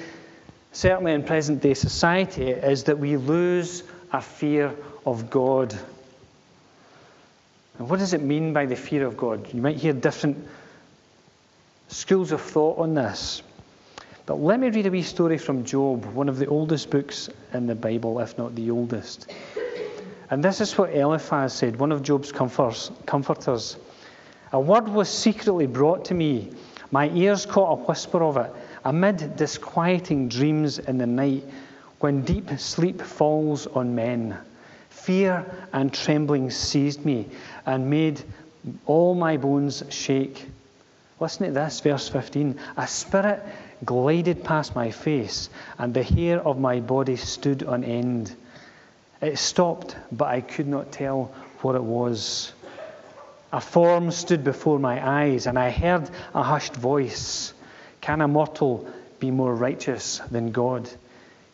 certainly 0.71 1.13
in 1.13 1.23
present 1.23 1.61
day 1.61 1.73
society, 1.73 2.49
is 2.49 2.85
that 2.85 2.99
we 2.99 3.17
lose 3.17 3.83
a 4.11 4.21
fear 4.21 4.73
of 5.05 5.29
God. 5.29 5.73
And 7.79 7.89
what 7.89 7.99
does 7.99 8.13
it 8.13 8.21
mean 8.21 8.53
by 8.53 8.65
the 8.65 8.75
fear 8.75 9.05
of 9.05 9.17
God? 9.17 9.53
You 9.53 9.61
might 9.61 9.77
hear 9.77 9.93
different 9.93 10.47
schools 11.87 12.31
of 12.31 12.41
thought 12.41 12.77
on 12.79 12.93
this. 12.93 13.43
But 14.25 14.35
let 14.35 14.59
me 14.59 14.69
read 14.69 14.85
a 14.85 14.91
wee 14.91 15.01
story 15.01 15.37
from 15.37 15.65
Job, 15.65 16.05
one 16.13 16.29
of 16.29 16.37
the 16.37 16.47
oldest 16.47 16.89
books 16.89 17.29
in 17.53 17.67
the 17.67 17.75
Bible, 17.75 18.19
if 18.19 18.37
not 18.37 18.55
the 18.55 18.71
oldest. 18.71 19.31
And 20.29 20.43
this 20.43 20.61
is 20.61 20.77
what 20.77 20.95
Eliphaz 20.95 21.53
said, 21.53 21.77
one 21.77 21.91
of 21.91 22.01
Job's 22.01 22.31
comforters. 22.31 23.77
A 24.53 24.59
word 24.59 24.87
was 24.87 25.09
secretly 25.09 25.67
brought 25.67 26.05
to 26.05 26.13
me. 26.13 26.51
My 26.91 27.09
ears 27.09 27.45
caught 27.45 27.79
a 27.79 27.83
whisper 27.83 28.23
of 28.23 28.37
it. 28.37 28.51
Amid 28.85 29.35
disquieting 29.35 30.29
dreams 30.29 30.79
in 30.79 30.97
the 30.97 31.07
night, 31.07 31.43
when 31.99 32.21
deep 32.23 32.49
sleep 32.57 33.01
falls 33.01 33.67
on 33.67 33.95
men, 33.95 34.37
fear 34.89 35.45
and 35.73 35.93
trembling 35.93 36.49
seized 36.49 37.03
me 37.05 37.27
and 37.65 37.89
made 37.89 38.21
all 38.85 39.15
my 39.15 39.37
bones 39.37 39.83
shake. 39.89 40.47
Listen 41.23 41.47
to 41.47 41.53
this, 41.53 41.79
verse 41.79 42.09
15. 42.09 42.59
A 42.75 42.85
spirit 42.85 43.41
glided 43.85 44.43
past 44.43 44.75
my 44.75 44.91
face, 44.91 45.49
and 45.77 45.93
the 45.93 46.03
hair 46.03 46.45
of 46.45 46.59
my 46.59 46.81
body 46.81 47.15
stood 47.15 47.63
on 47.63 47.85
end. 47.85 48.35
It 49.21 49.37
stopped, 49.37 49.95
but 50.11 50.25
I 50.25 50.41
could 50.41 50.67
not 50.67 50.91
tell 50.91 51.31
what 51.61 51.75
it 51.75 51.83
was. 51.83 52.51
A 53.53 53.61
form 53.61 54.11
stood 54.11 54.43
before 54.43 54.79
my 54.79 55.21
eyes, 55.21 55.47
and 55.47 55.57
I 55.57 55.69
heard 55.71 56.09
a 56.33 56.43
hushed 56.43 56.75
voice 56.75 57.53
Can 58.01 58.19
a 58.19 58.27
mortal 58.27 58.85
be 59.21 59.31
more 59.31 59.55
righteous 59.55 60.19
than 60.29 60.51
God? 60.51 60.89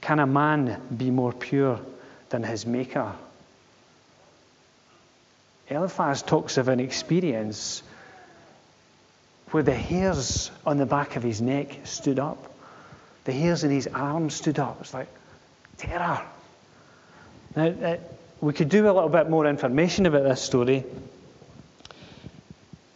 Can 0.02 0.18
a 0.18 0.26
man 0.26 0.82
be 0.98 1.12
more 1.12 1.32
pure 1.32 1.80
than 2.30 2.42
his 2.42 2.66
Maker? 2.66 3.14
Eliphaz 5.70 6.24
talks 6.24 6.58
of 6.58 6.70
an 6.70 6.80
experience 6.80 7.84
where 9.52 9.64
the 9.64 9.74
hairs 9.74 10.52
on 10.66 10.78
the 10.78 10.86
back 10.86 11.16
of 11.16 11.24
his 11.24 11.42
neck 11.42 11.80
stood 11.84 12.20
up, 12.20 12.54
the 13.26 13.32
hairs 13.32 13.64
in 13.64 13.72
his 13.72 13.88
arms 13.88 14.36
stood 14.36 14.60
up. 14.60 14.78
It's 14.82 14.94
like 14.94 15.08
terror. 15.78 16.22
Now, 17.56 17.68
uh, 17.68 17.98
we 18.42 18.54
could 18.54 18.70
do 18.70 18.86
a 18.86 18.94
little 18.94 19.10
bit 19.10 19.30
more 19.30 19.46
information 19.48 20.06
about 20.06 20.24
this 20.24 20.42
story. 20.42 20.86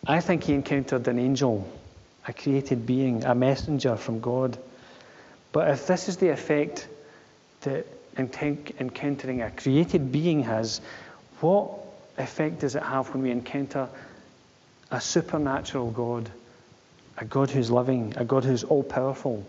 I 0.06 0.20
think 0.20 0.44
he 0.44 0.54
encountered 0.54 1.08
an 1.08 1.18
angel, 1.18 1.68
a 2.28 2.34
created 2.34 2.86
being, 2.86 3.24
a 3.24 3.34
messenger 3.34 3.96
from 3.96 4.20
God. 4.20 4.58
But 5.52 5.70
if 5.70 5.88
this 5.88 6.10
is 6.10 6.18
the 6.18 6.30
effect 6.30 6.88
that 7.62 7.86
encountering 8.18 9.42
a 9.42 9.50
created 9.52 10.12
being 10.12 10.44
has, 10.44 10.82
what 11.40 11.70
effect 12.18 12.60
does 12.60 12.76
it 12.76 12.84
have 12.84 13.14
when 13.14 13.24
we 13.24 13.32
encounter 13.32 13.90
a 14.92 15.02
supernatural 15.02 15.90
God, 15.92 16.30
a 17.18 17.26
God 17.26 17.50
who's 17.50 17.70
loving, 17.70 18.14
a 18.18 18.26
God 18.26 18.44
who's 18.44 18.64
all 18.64 18.84
powerful? 18.84 19.46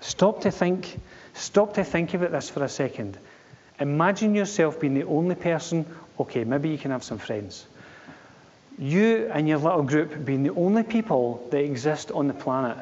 Stop 0.00 0.42
to 0.42 0.50
think 0.50 0.98
Stop 1.36 1.74
to 1.74 1.84
think 1.84 2.14
about 2.14 2.32
this 2.32 2.48
for 2.48 2.64
a 2.64 2.68
second. 2.68 3.18
Imagine 3.78 4.34
yourself 4.34 4.80
being 4.80 4.94
the 4.94 5.04
only 5.04 5.34
person, 5.34 5.84
okay, 6.18 6.44
maybe 6.44 6.70
you 6.70 6.78
can 6.78 6.90
have 6.90 7.04
some 7.04 7.18
friends. 7.18 7.66
You 8.78 9.30
and 9.32 9.46
your 9.46 9.58
little 9.58 9.82
group 9.82 10.24
being 10.24 10.42
the 10.42 10.54
only 10.54 10.82
people 10.82 11.46
that 11.50 11.62
exist 11.62 12.10
on 12.10 12.26
the 12.26 12.34
planet. 12.34 12.78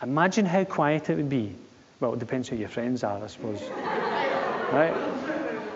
Imagine 0.00 0.46
how 0.46 0.62
quiet 0.64 1.10
it 1.10 1.16
would 1.16 1.28
be. 1.28 1.54
Well, 1.98 2.14
it 2.14 2.20
depends 2.20 2.48
who 2.48 2.56
your 2.56 2.68
friends 2.68 3.02
are, 3.02 3.22
I 3.22 3.26
suppose. 3.26 3.60
right? 4.72 4.94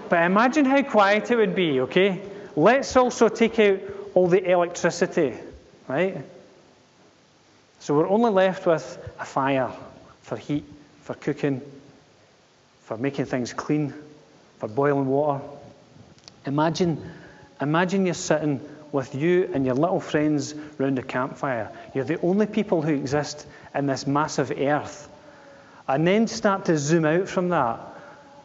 But 0.08 0.22
imagine 0.24 0.64
how 0.64 0.82
quiet 0.82 1.30
it 1.30 1.36
would 1.36 1.56
be, 1.56 1.80
okay? 1.80 2.22
Let's 2.54 2.96
also 2.96 3.28
take 3.28 3.58
out 3.58 3.80
all 4.14 4.28
the 4.28 4.48
electricity, 4.48 5.34
right? 5.88 6.24
So 7.80 7.94
we're 7.94 8.08
only 8.08 8.30
left 8.30 8.66
with 8.66 8.98
a 9.18 9.24
fire 9.24 9.72
for 10.22 10.36
heat 10.36 10.64
for 11.08 11.14
cooking, 11.14 11.62
for 12.82 12.98
making 12.98 13.24
things 13.24 13.54
clean, 13.54 13.94
for 14.58 14.68
boiling 14.68 15.06
water. 15.06 15.42
Imagine, 16.44 17.02
imagine 17.62 18.04
you're 18.04 18.12
sitting 18.12 18.60
with 18.92 19.14
you 19.14 19.48
and 19.54 19.64
your 19.64 19.74
little 19.74 20.00
friends 20.00 20.54
round 20.76 20.98
a 20.98 21.02
campfire. 21.02 21.70
You're 21.94 22.04
the 22.04 22.20
only 22.20 22.44
people 22.44 22.82
who 22.82 22.92
exist 22.92 23.46
in 23.74 23.86
this 23.86 24.06
massive 24.06 24.50
earth. 24.50 25.08
And 25.88 26.06
then 26.06 26.26
start 26.26 26.66
to 26.66 26.76
zoom 26.76 27.06
out 27.06 27.26
from 27.26 27.48
that 27.48 27.80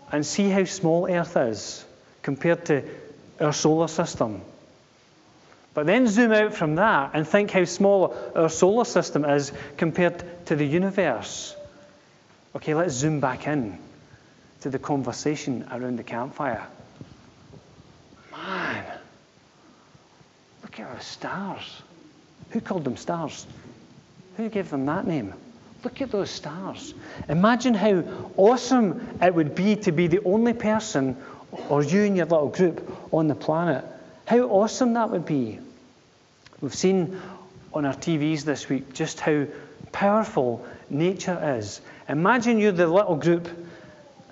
and 0.09 0.25
see 0.25 0.47
how 0.47 0.63
small 0.63 1.11
Earth 1.11 1.35
is 1.35 1.83
compared 2.21 2.63
to 2.67 2.83
our 3.41 3.51
solar 3.51 3.89
system. 3.89 4.41
But 5.73 5.87
then 5.87 6.07
zoom 6.07 6.31
out 6.31 6.53
from 6.53 6.75
that 6.75 7.11
and 7.13 7.27
think 7.27 7.51
how 7.51 7.65
small 7.65 8.15
our 8.35 8.49
solar 8.49 8.85
system 8.85 9.25
is 9.25 9.51
compared 9.77 10.45
to 10.45 10.55
the 10.55 10.65
universe. 10.65 11.55
Okay, 12.55 12.75
let's 12.75 12.93
zoom 12.93 13.19
back 13.19 13.47
in 13.47 13.79
to 14.61 14.69
the 14.69 14.79
conversation 14.79 15.67
around 15.71 15.97
the 15.97 16.03
campfire. 16.03 16.63
Man, 18.31 18.85
look 20.61 20.79
at 20.79 20.93
those 20.93 21.05
stars. 21.05 21.81
Who 22.51 22.61
called 22.61 22.83
them 22.83 22.97
stars? 22.97 23.47
Who 24.37 24.49
gave 24.49 24.69
them 24.69 24.85
that 24.85 25.07
name? 25.07 25.33
Look 25.83 26.01
at 26.01 26.11
those 26.11 26.29
stars. 26.29 26.93
Imagine 27.27 27.73
how 27.73 28.03
awesome 28.37 29.17
it 29.21 29.33
would 29.33 29.55
be 29.55 29.75
to 29.77 29.91
be 29.91 30.07
the 30.07 30.23
only 30.23 30.53
person, 30.53 31.17
or 31.67 31.83
you 31.83 32.03
and 32.03 32.15
your 32.15 32.27
little 32.27 32.49
group, 32.49 32.89
on 33.11 33.27
the 33.27 33.35
planet. 33.35 33.83
How 34.33 34.39
awesome 34.39 34.93
that 34.93 35.11
would 35.11 35.27
be. 35.27 35.59
We've 36.59 36.73
seen 36.73 37.21
on 37.71 37.85
our 37.85 37.93
TVs 37.93 38.41
this 38.41 38.67
week 38.67 38.91
just 38.91 39.19
how 39.19 39.45
powerful 39.91 40.65
nature 40.89 41.55
is 41.59 41.81
Imagine 42.09 42.57
you're 42.57 42.71
the 42.71 42.87
little 42.87 43.15
group 43.15 43.47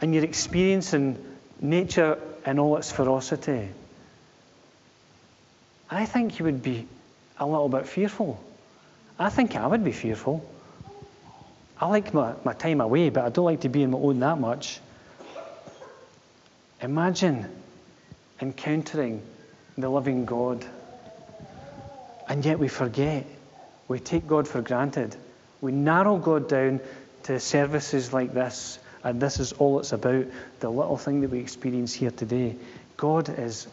and 0.02 0.16
you're 0.16 0.24
experiencing 0.24 1.24
nature 1.60 2.18
in 2.48 2.58
all 2.58 2.78
its 2.78 2.92
ferocity. 2.92 3.70
I 5.92 6.08
think 6.08 6.40
you 6.40 6.46
would 6.46 6.64
be 6.64 6.88
a 7.38 7.46
little 7.46 7.70
bit 7.70 7.88
fearful. 7.88 8.44
I 9.20 9.30
think 9.30 9.56
I 9.56 9.68
would 9.68 9.84
be 9.84 9.92
fearful. 9.92 10.44
I 11.80 11.86
like 11.86 12.12
my, 12.12 12.34
my 12.44 12.54
time 12.54 12.82
away, 12.82 13.12
but 13.12 13.24
I 13.24 13.30
don't 13.30 13.46
like 13.46 13.62
to 13.62 13.70
be 13.70 13.84
in 13.84 13.92
my 13.92 14.00
own 14.00 14.20
that 14.22 14.40
much. 14.40 14.80
Imagine 16.82 17.48
encountering 18.42 19.22
the 19.78 19.90
living 19.90 20.26
God. 20.26 20.66
And 22.28 22.46
yet 22.46 22.60
we 22.60 22.68
forget. 22.68 23.26
We 23.88 24.00
take 24.00 24.28
God 24.28 24.48
for 24.48 24.62
granted. 24.62 25.16
We 25.60 25.72
narrow 25.72 26.18
God 26.18 26.48
down 26.48 26.80
to 27.24 27.40
services 27.40 28.14
like 28.14 28.34
this, 28.34 28.80
and 29.04 29.22
this 29.22 29.40
is 29.40 29.54
all 29.54 29.80
it's 29.80 29.92
about 29.92 30.26
the 30.60 30.70
little 30.70 30.98
thing 30.98 31.22
that 31.22 31.30
we 31.30 31.40
experience 31.40 31.94
here 31.94 32.12
today. 32.12 32.56
God 32.98 33.30
is 33.30 33.68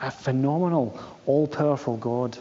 a 0.00 0.10
phenomenal, 0.10 1.00
all 1.26 1.46
powerful 1.46 1.96
God. 1.96 2.36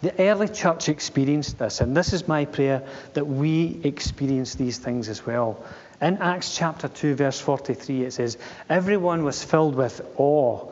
The 0.00 0.20
early 0.20 0.48
church 0.48 0.88
experienced 0.88 1.58
this, 1.58 1.80
and 1.80 1.96
this 1.96 2.12
is 2.12 2.28
my 2.28 2.44
prayer 2.44 2.86
that 3.14 3.26
we 3.26 3.80
experience 3.84 4.54
these 4.54 4.78
things 4.78 5.08
as 5.08 5.24
well. 5.24 5.64
In 6.00 6.18
Acts 6.18 6.56
chapter 6.56 6.88
2, 6.88 7.14
verse 7.14 7.40
43, 7.40 8.04
it 8.04 8.12
says, 8.12 8.36
Everyone 8.68 9.24
was 9.24 9.42
filled 9.42 9.74
with 9.76 10.00
awe, 10.16 10.70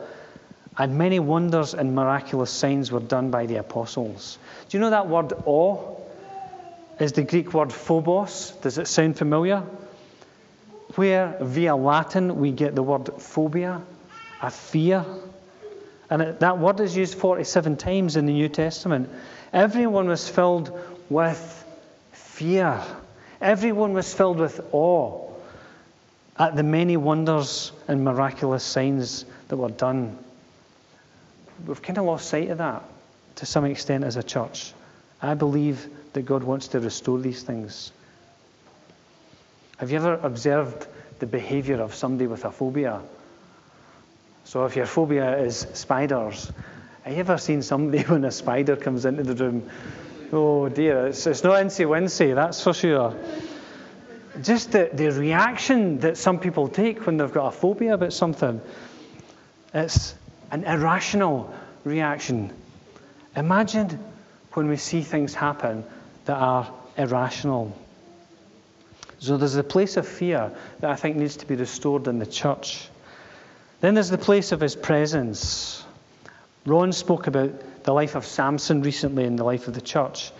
and 0.77 0.97
many 0.97 1.19
wonders 1.19 1.73
and 1.73 1.95
miraculous 1.95 2.51
signs 2.51 2.91
were 2.91 2.99
done 2.99 3.29
by 3.31 3.45
the 3.45 3.57
apostles. 3.57 4.37
Do 4.69 4.77
you 4.77 4.81
know 4.81 4.89
that 4.89 5.07
word 5.07 5.33
awe? 5.45 5.97
is 6.99 7.13
the 7.13 7.23
Greek 7.23 7.53
word 7.53 7.71
phobos. 7.71 8.51
Does 8.61 8.77
it 8.77 8.87
sound 8.87 9.17
familiar? 9.17 9.63
Where 10.95 11.37
via 11.41 11.75
Latin 11.75 12.39
we 12.39 12.51
get 12.51 12.75
the 12.75 12.83
word 12.83 13.09
phobia, 13.21 13.81
a 14.41 14.51
fear. 14.51 15.05
And 16.09 16.39
that 16.39 16.59
word 16.59 16.79
is 16.79 16.95
used 16.95 17.15
47 17.17 17.77
times 17.77 18.15
in 18.15 18.25
the 18.25 18.33
New 18.33 18.49
Testament. 18.49 19.09
Everyone 19.51 20.07
was 20.07 20.29
filled 20.29 20.77
with 21.09 21.65
fear. 22.11 22.81
Everyone 23.41 23.93
was 23.93 24.13
filled 24.13 24.37
with 24.37 24.61
awe 24.71 25.31
at 26.37 26.55
the 26.55 26.63
many 26.63 26.97
wonders 26.97 27.71
and 27.87 28.03
miraculous 28.03 28.63
signs 28.63 29.25
that 29.47 29.57
were 29.57 29.69
done. 29.69 30.17
We've 31.65 31.81
kind 31.81 31.97
of 31.97 32.05
lost 32.05 32.27
sight 32.27 32.49
of 32.49 32.57
that 32.57 32.83
to 33.35 33.45
some 33.45 33.65
extent 33.65 34.03
as 34.03 34.15
a 34.15 34.23
church. 34.23 34.73
I 35.21 35.33
believe 35.33 35.87
that 36.13 36.23
God 36.23 36.43
wants 36.43 36.69
to 36.69 36.79
restore 36.79 37.19
these 37.19 37.43
things. 37.43 37.91
Have 39.77 39.91
you 39.91 39.97
ever 39.97 40.19
observed 40.21 40.87
the 41.19 41.25
behavior 41.25 41.81
of 41.81 41.95
somebody 41.95 42.27
with 42.27 42.45
a 42.45 42.51
phobia? 42.51 43.01
So, 44.45 44.65
if 44.65 44.75
your 44.75 44.85
phobia 44.85 45.37
is 45.39 45.65
spiders, 45.73 46.51
have 47.03 47.13
you 47.13 47.19
ever 47.19 47.37
seen 47.37 47.61
somebody 47.61 48.03
when 48.07 48.23
a 48.25 48.31
spider 48.31 48.75
comes 48.75 49.05
into 49.05 49.23
the 49.23 49.35
room? 49.35 49.69
Oh 50.31 50.67
dear, 50.69 51.07
it's, 51.07 51.27
it's 51.27 51.43
not 51.43 51.61
incy 51.63 51.85
wincy, 51.85 52.33
that's 52.35 52.61
for 52.63 52.73
sure. 52.73 53.15
Just 54.41 54.71
the, 54.71 54.89
the 54.91 55.11
reaction 55.11 55.99
that 55.99 56.17
some 56.17 56.39
people 56.39 56.67
take 56.67 57.05
when 57.05 57.17
they've 57.17 57.31
got 57.31 57.47
a 57.47 57.51
phobia 57.51 57.93
about 57.93 58.13
something, 58.13 58.59
it's 59.73 60.15
an 60.53 60.63
irrational 60.65 61.51
reaction. 61.83 62.53
Imagine 63.35 63.99
when 64.53 64.67
we 64.67 64.77
see 64.77 65.01
things 65.01 65.33
happen 65.33 65.83
that 66.25 66.37
are 66.37 66.71
irrational. 66.95 67.75
So 69.17 69.37
there's 69.37 69.55
a 69.55 69.63
place 69.63 69.97
of 69.97 70.07
fear 70.07 70.51
that 70.79 70.91
I 70.91 70.95
think 70.95 71.17
needs 71.17 71.37
to 71.37 71.47
be 71.47 71.55
restored 71.55 72.07
in 72.07 72.19
the 72.19 72.27
church. 72.27 72.87
Then 73.81 73.95
there's 73.95 74.11
the 74.11 74.19
place 74.19 74.51
of 74.51 74.59
his 74.59 74.75
presence. 74.75 75.83
Ron 76.67 76.93
spoke 76.93 77.25
about 77.25 77.83
the 77.83 77.91
life 77.91 78.13
of 78.13 78.23
Samson 78.23 78.83
recently 78.83 79.23
in 79.23 79.35
the 79.35 79.43
life 79.43 79.67
of 79.67 79.73
the 79.73 79.81
church. 79.81 80.31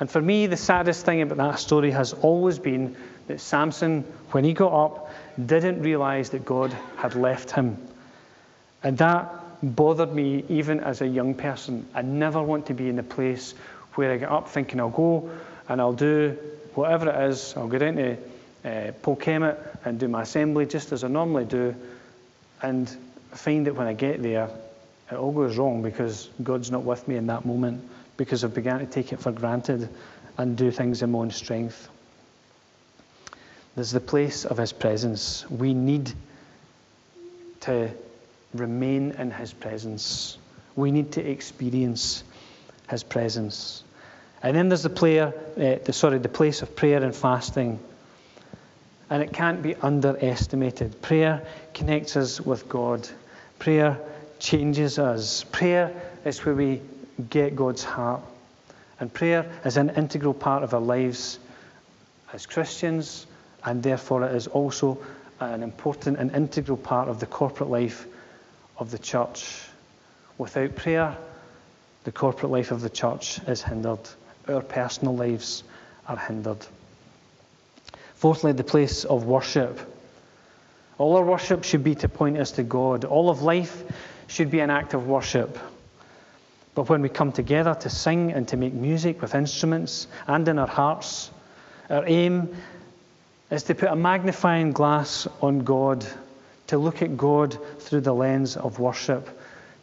And 0.00 0.10
for 0.10 0.22
me, 0.22 0.46
the 0.46 0.56
saddest 0.56 1.04
thing 1.04 1.20
about 1.20 1.36
that 1.36 1.58
story 1.58 1.90
has 1.90 2.14
always 2.14 2.58
been 2.58 2.96
that 3.26 3.38
Samson, 3.38 4.04
when 4.30 4.44
he 4.44 4.54
got 4.54 4.72
up, 4.72 5.12
didn't 5.44 5.82
realize 5.82 6.30
that 6.30 6.46
God 6.46 6.74
had 6.96 7.16
left 7.16 7.50
him. 7.50 7.76
And 8.82 8.96
that 8.98 9.37
bothered 9.62 10.14
me 10.14 10.44
even 10.48 10.80
as 10.80 11.00
a 11.00 11.06
young 11.06 11.34
person. 11.34 11.86
I 11.94 12.02
never 12.02 12.42
want 12.42 12.66
to 12.66 12.74
be 12.74 12.88
in 12.88 12.98
a 12.98 13.02
place 13.02 13.54
where 13.94 14.12
I 14.12 14.16
get 14.16 14.30
up 14.30 14.48
thinking 14.48 14.80
I'll 14.80 14.90
go 14.90 15.30
and 15.68 15.80
I'll 15.80 15.92
do 15.92 16.38
whatever 16.74 17.10
it 17.10 17.30
is. 17.30 17.54
I'll 17.56 17.68
go 17.68 17.78
down 17.78 17.96
to 17.96 18.16
uh, 18.64 19.54
and 19.84 20.00
do 20.00 20.08
my 20.08 20.22
assembly 20.22 20.66
just 20.66 20.92
as 20.92 21.04
I 21.04 21.08
normally 21.08 21.44
do, 21.44 21.74
and 22.62 22.88
find 23.32 23.66
that 23.66 23.74
when 23.74 23.86
I 23.86 23.92
get 23.92 24.22
there, 24.22 24.50
it 25.10 25.14
all 25.14 25.32
goes 25.32 25.56
wrong 25.56 25.82
because 25.82 26.28
God's 26.42 26.70
not 26.70 26.82
with 26.82 27.06
me 27.08 27.16
in 27.16 27.26
that 27.28 27.44
moment 27.44 27.88
because 28.16 28.44
I've 28.44 28.54
begun 28.54 28.80
to 28.80 28.86
take 28.86 29.12
it 29.12 29.20
for 29.20 29.32
granted 29.32 29.88
and 30.36 30.56
do 30.56 30.70
things 30.70 31.02
in 31.02 31.12
my 31.12 31.20
own 31.20 31.30
strength. 31.30 31.88
There's 33.74 33.92
the 33.92 34.00
place 34.00 34.44
of 34.44 34.58
His 34.58 34.72
presence. 34.72 35.48
We 35.48 35.72
need 35.72 36.12
to 37.60 37.90
remain 38.54 39.12
in 39.12 39.30
His 39.30 39.52
presence. 39.52 40.38
We 40.76 40.90
need 40.90 41.12
to 41.12 41.28
experience 41.28 42.24
His 42.88 43.02
presence. 43.02 43.82
And 44.42 44.56
then 44.56 44.68
there's 44.68 44.82
the 44.82 44.90
player, 44.90 45.32
uh, 45.56 45.84
the, 45.84 45.92
sorry, 45.92 46.18
the 46.18 46.28
place 46.28 46.62
of 46.62 46.76
prayer 46.76 47.02
and 47.02 47.14
fasting. 47.14 47.80
And 49.10 49.22
it 49.22 49.32
can't 49.32 49.62
be 49.62 49.74
underestimated. 49.74 51.00
Prayer 51.02 51.42
connects 51.74 52.16
us 52.16 52.40
with 52.40 52.68
God. 52.68 53.08
Prayer 53.58 53.98
changes 54.38 54.98
us. 54.98 55.44
Prayer 55.44 55.92
is 56.24 56.44
where 56.44 56.54
we 56.54 56.82
get 57.30 57.56
God's 57.56 57.82
heart. 57.82 58.22
And 59.00 59.12
prayer 59.12 59.50
is 59.64 59.76
an 59.76 59.90
integral 59.90 60.34
part 60.34 60.62
of 60.62 60.74
our 60.74 60.80
lives 60.80 61.38
as 62.32 62.46
Christians, 62.46 63.26
and 63.64 63.82
therefore 63.82 64.24
it 64.24 64.34
is 64.34 64.46
also 64.46 64.98
an 65.40 65.62
important 65.62 66.18
and 66.18 66.34
integral 66.34 66.76
part 66.76 67.08
of 67.08 67.20
the 67.20 67.26
corporate 67.26 67.70
life 67.70 68.06
of 68.78 68.90
the 68.90 68.98
church. 68.98 69.60
Without 70.38 70.76
prayer, 70.76 71.16
the 72.04 72.12
corporate 72.12 72.52
life 72.52 72.70
of 72.70 72.80
the 72.80 72.90
church 72.90 73.40
is 73.46 73.62
hindered 73.62 74.08
our 74.48 74.62
personal 74.62 75.14
lives 75.14 75.62
are 76.06 76.16
hindered. 76.16 76.64
Fourthly, 78.14 78.52
the 78.52 78.64
place 78.64 79.04
of 79.04 79.24
worship. 79.24 79.78
All 80.96 81.16
our 81.16 81.24
worship 81.24 81.64
should 81.64 81.84
be 81.84 81.94
to 81.96 82.08
point 82.08 82.38
us 82.38 82.52
to 82.52 82.62
God. 82.62 83.04
All 83.04 83.30
of 83.30 83.42
life 83.42 83.84
should 84.26 84.50
be 84.50 84.60
an 84.60 84.70
act 84.70 84.94
of 84.94 85.06
worship. 85.06 85.58
But 86.74 86.88
when 86.88 87.02
we 87.02 87.08
come 87.08 87.32
together 87.32 87.74
to 87.74 87.90
sing 87.90 88.32
and 88.32 88.46
to 88.48 88.56
make 88.56 88.72
music 88.72 89.20
with 89.20 89.34
instruments 89.34 90.06
and 90.26 90.46
in 90.48 90.58
our 90.58 90.66
hearts, 90.66 91.30
our 91.90 92.04
aim 92.06 92.56
is 93.50 93.64
to 93.64 93.74
put 93.74 93.88
a 93.88 93.96
magnifying 93.96 94.72
glass 94.72 95.28
on 95.40 95.60
God, 95.60 96.06
to 96.68 96.78
look 96.78 97.02
at 97.02 97.16
God 97.16 97.58
through 97.80 98.02
the 98.02 98.14
lens 98.14 98.56
of 98.56 98.78
worship, 98.78 99.28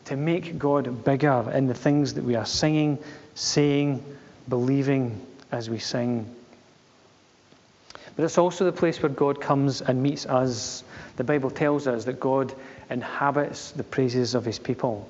to 0.06 0.16
make 0.16 0.58
God 0.58 1.04
bigger 1.04 1.52
in 1.54 1.68
the 1.68 1.74
things 1.74 2.14
that 2.14 2.24
we 2.24 2.36
are 2.36 2.46
singing, 2.46 3.00
saying, 3.34 4.04
believing 4.48 5.26
as 5.52 5.70
we 5.70 5.80
sing. 5.80 6.34
But 8.16 8.24
it's 8.24 8.38
also 8.38 8.66
the 8.66 8.72
place 8.72 9.02
where 9.02 9.10
God 9.10 9.42
comes 9.42 9.82
and 9.82 10.02
meets 10.02 10.26
us. 10.26 10.84
The 11.18 11.24
Bible 11.24 11.50
tells 11.50 11.88
us 11.88 12.06
that 12.06 12.20
God 12.20 12.54
inhabits 12.90 13.72
the 13.72 13.84
praises 13.84 14.36
of 14.36 14.46
his 14.46 14.60
people. 14.60 15.10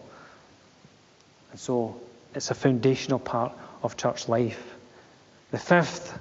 And 1.51 1.59
so 1.59 1.99
it's 2.33 2.51
a 2.51 2.55
foundational 2.55 3.19
part 3.19 3.51
of 3.83 3.97
church 3.97 4.27
life. 4.27 4.63
The 5.51 5.59
fifth 5.59 6.17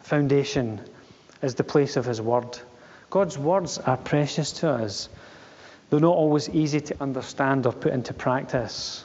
foundation 0.00 0.80
is 1.42 1.54
the 1.54 1.64
place 1.64 1.96
of 1.96 2.04
his 2.04 2.20
word. 2.20 2.58
God's 3.10 3.38
words 3.38 3.78
are 3.78 3.96
precious 3.96 4.52
to 4.52 4.70
us. 4.70 5.08
They're 5.90 6.00
not 6.00 6.14
always 6.14 6.48
easy 6.50 6.80
to 6.80 7.02
understand 7.02 7.64
or 7.64 7.72
put 7.72 7.92
into 7.92 8.12
practice. 8.12 9.04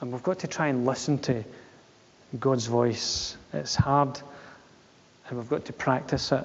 And 0.00 0.12
we've 0.12 0.22
got 0.22 0.40
to 0.40 0.46
try 0.46 0.68
and 0.68 0.86
listen 0.86 1.18
to 1.20 1.42
God's 2.38 2.66
voice. 2.66 3.36
It's 3.52 3.74
hard, 3.74 4.20
and 5.28 5.38
we've 5.38 5.48
got 5.48 5.64
to 5.64 5.72
practice 5.72 6.30
it. 6.30 6.44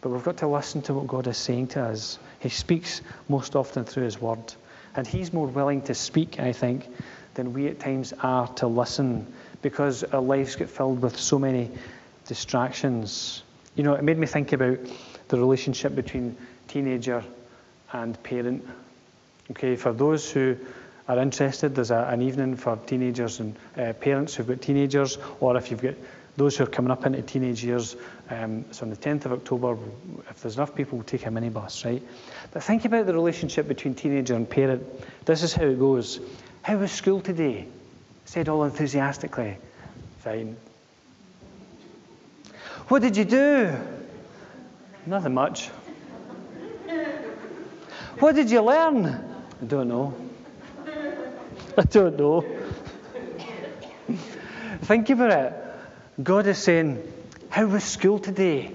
But 0.00 0.10
we've 0.10 0.24
got 0.24 0.38
to 0.38 0.48
listen 0.48 0.82
to 0.82 0.94
what 0.94 1.06
God 1.06 1.28
is 1.28 1.36
saying 1.36 1.68
to 1.68 1.82
us. 1.82 2.18
He 2.40 2.48
speaks 2.48 3.00
most 3.28 3.54
often 3.54 3.84
through 3.84 4.04
His 4.04 4.20
Word. 4.20 4.54
And 4.96 5.06
He's 5.06 5.32
more 5.32 5.46
willing 5.46 5.82
to 5.82 5.94
speak, 5.94 6.40
I 6.40 6.52
think, 6.52 6.86
than 7.34 7.52
we 7.52 7.68
at 7.68 7.78
times 7.78 8.12
are 8.20 8.48
to 8.54 8.66
listen 8.66 9.32
because 9.62 10.02
our 10.04 10.20
lives 10.20 10.56
get 10.56 10.70
filled 10.70 11.02
with 11.02 11.18
so 11.18 11.38
many 11.38 11.70
distractions. 12.26 13.42
You 13.74 13.84
know, 13.84 13.94
it 13.94 14.04
made 14.04 14.18
me 14.18 14.26
think 14.26 14.52
about 14.52 14.78
the 15.28 15.38
relationship 15.38 15.94
between 15.94 16.36
teenager 16.68 17.22
and 17.92 18.20
parent. 18.22 18.66
Okay, 19.50 19.76
for 19.76 19.92
those 19.92 20.30
who 20.30 20.56
are 21.08 21.18
interested, 21.18 21.74
there's 21.74 21.90
a, 21.90 22.08
an 22.10 22.22
evening 22.22 22.56
for 22.56 22.76
teenagers 22.76 23.40
and 23.40 23.56
uh, 23.76 23.92
parents 23.94 24.34
who've 24.34 24.46
got 24.46 24.60
teenagers, 24.60 25.18
or 25.40 25.56
if 25.56 25.70
you've 25.70 25.82
got 25.82 25.94
those 26.36 26.56
who 26.56 26.64
are 26.64 26.68
coming 26.68 26.90
up 26.90 27.06
into 27.06 27.22
teenage 27.22 27.64
years. 27.64 27.96
Um, 28.28 28.64
so 28.70 28.84
on 28.84 28.90
the 28.90 28.96
10th 28.96 29.24
of 29.24 29.32
October, 29.32 29.78
if 30.28 30.42
there's 30.42 30.56
enough 30.56 30.74
people, 30.74 30.98
we'll 30.98 31.04
take 31.04 31.26
a 31.26 31.30
minibus, 31.30 31.84
right? 31.84 32.02
But 32.52 32.62
think 32.62 32.84
about 32.84 33.06
the 33.06 33.14
relationship 33.14 33.68
between 33.68 33.94
teenager 33.94 34.34
and 34.34 34.48
parent. 34.48 34.84
This 35.24 35.42
is 35.42 35.54
how 35.54 35.64
it 35.64 35.78
goes. 35.78 36.20
How 36.62 36.76
was 36.76 36.92
school 36.92 37.20
today? 37.20 37.66
Said 38.26 38.48
all 38.48 38.64
enthusiastically. 38.64 39.56
Fine. 40.18 40.56
What 42.88 43.02
did 43.02 43.16
you 43.16 43.24
do? 43.24 43.76
Nothing 45.06 45.34
much. 45.34 45.68
What 48.18 48.34
did 48.34 48.50
you 48.50 48.62
learn? 48.62 49.06
I 49.06 49.64
don't 49.66 49.88
know. 49.88 50.14
I 51.78 51.82
don't 51.82 52.16
know. 52.16 52.44
Think 54.82 55.10
about 55.10 55.30
it. 55.32 55.52
God 56.22 56.46
is 56.46 56.58
saying, 56.58 57.02
How 57.50 57.66
was 57.66 57.84
school 57.84 58.18
today? 58.18 58.72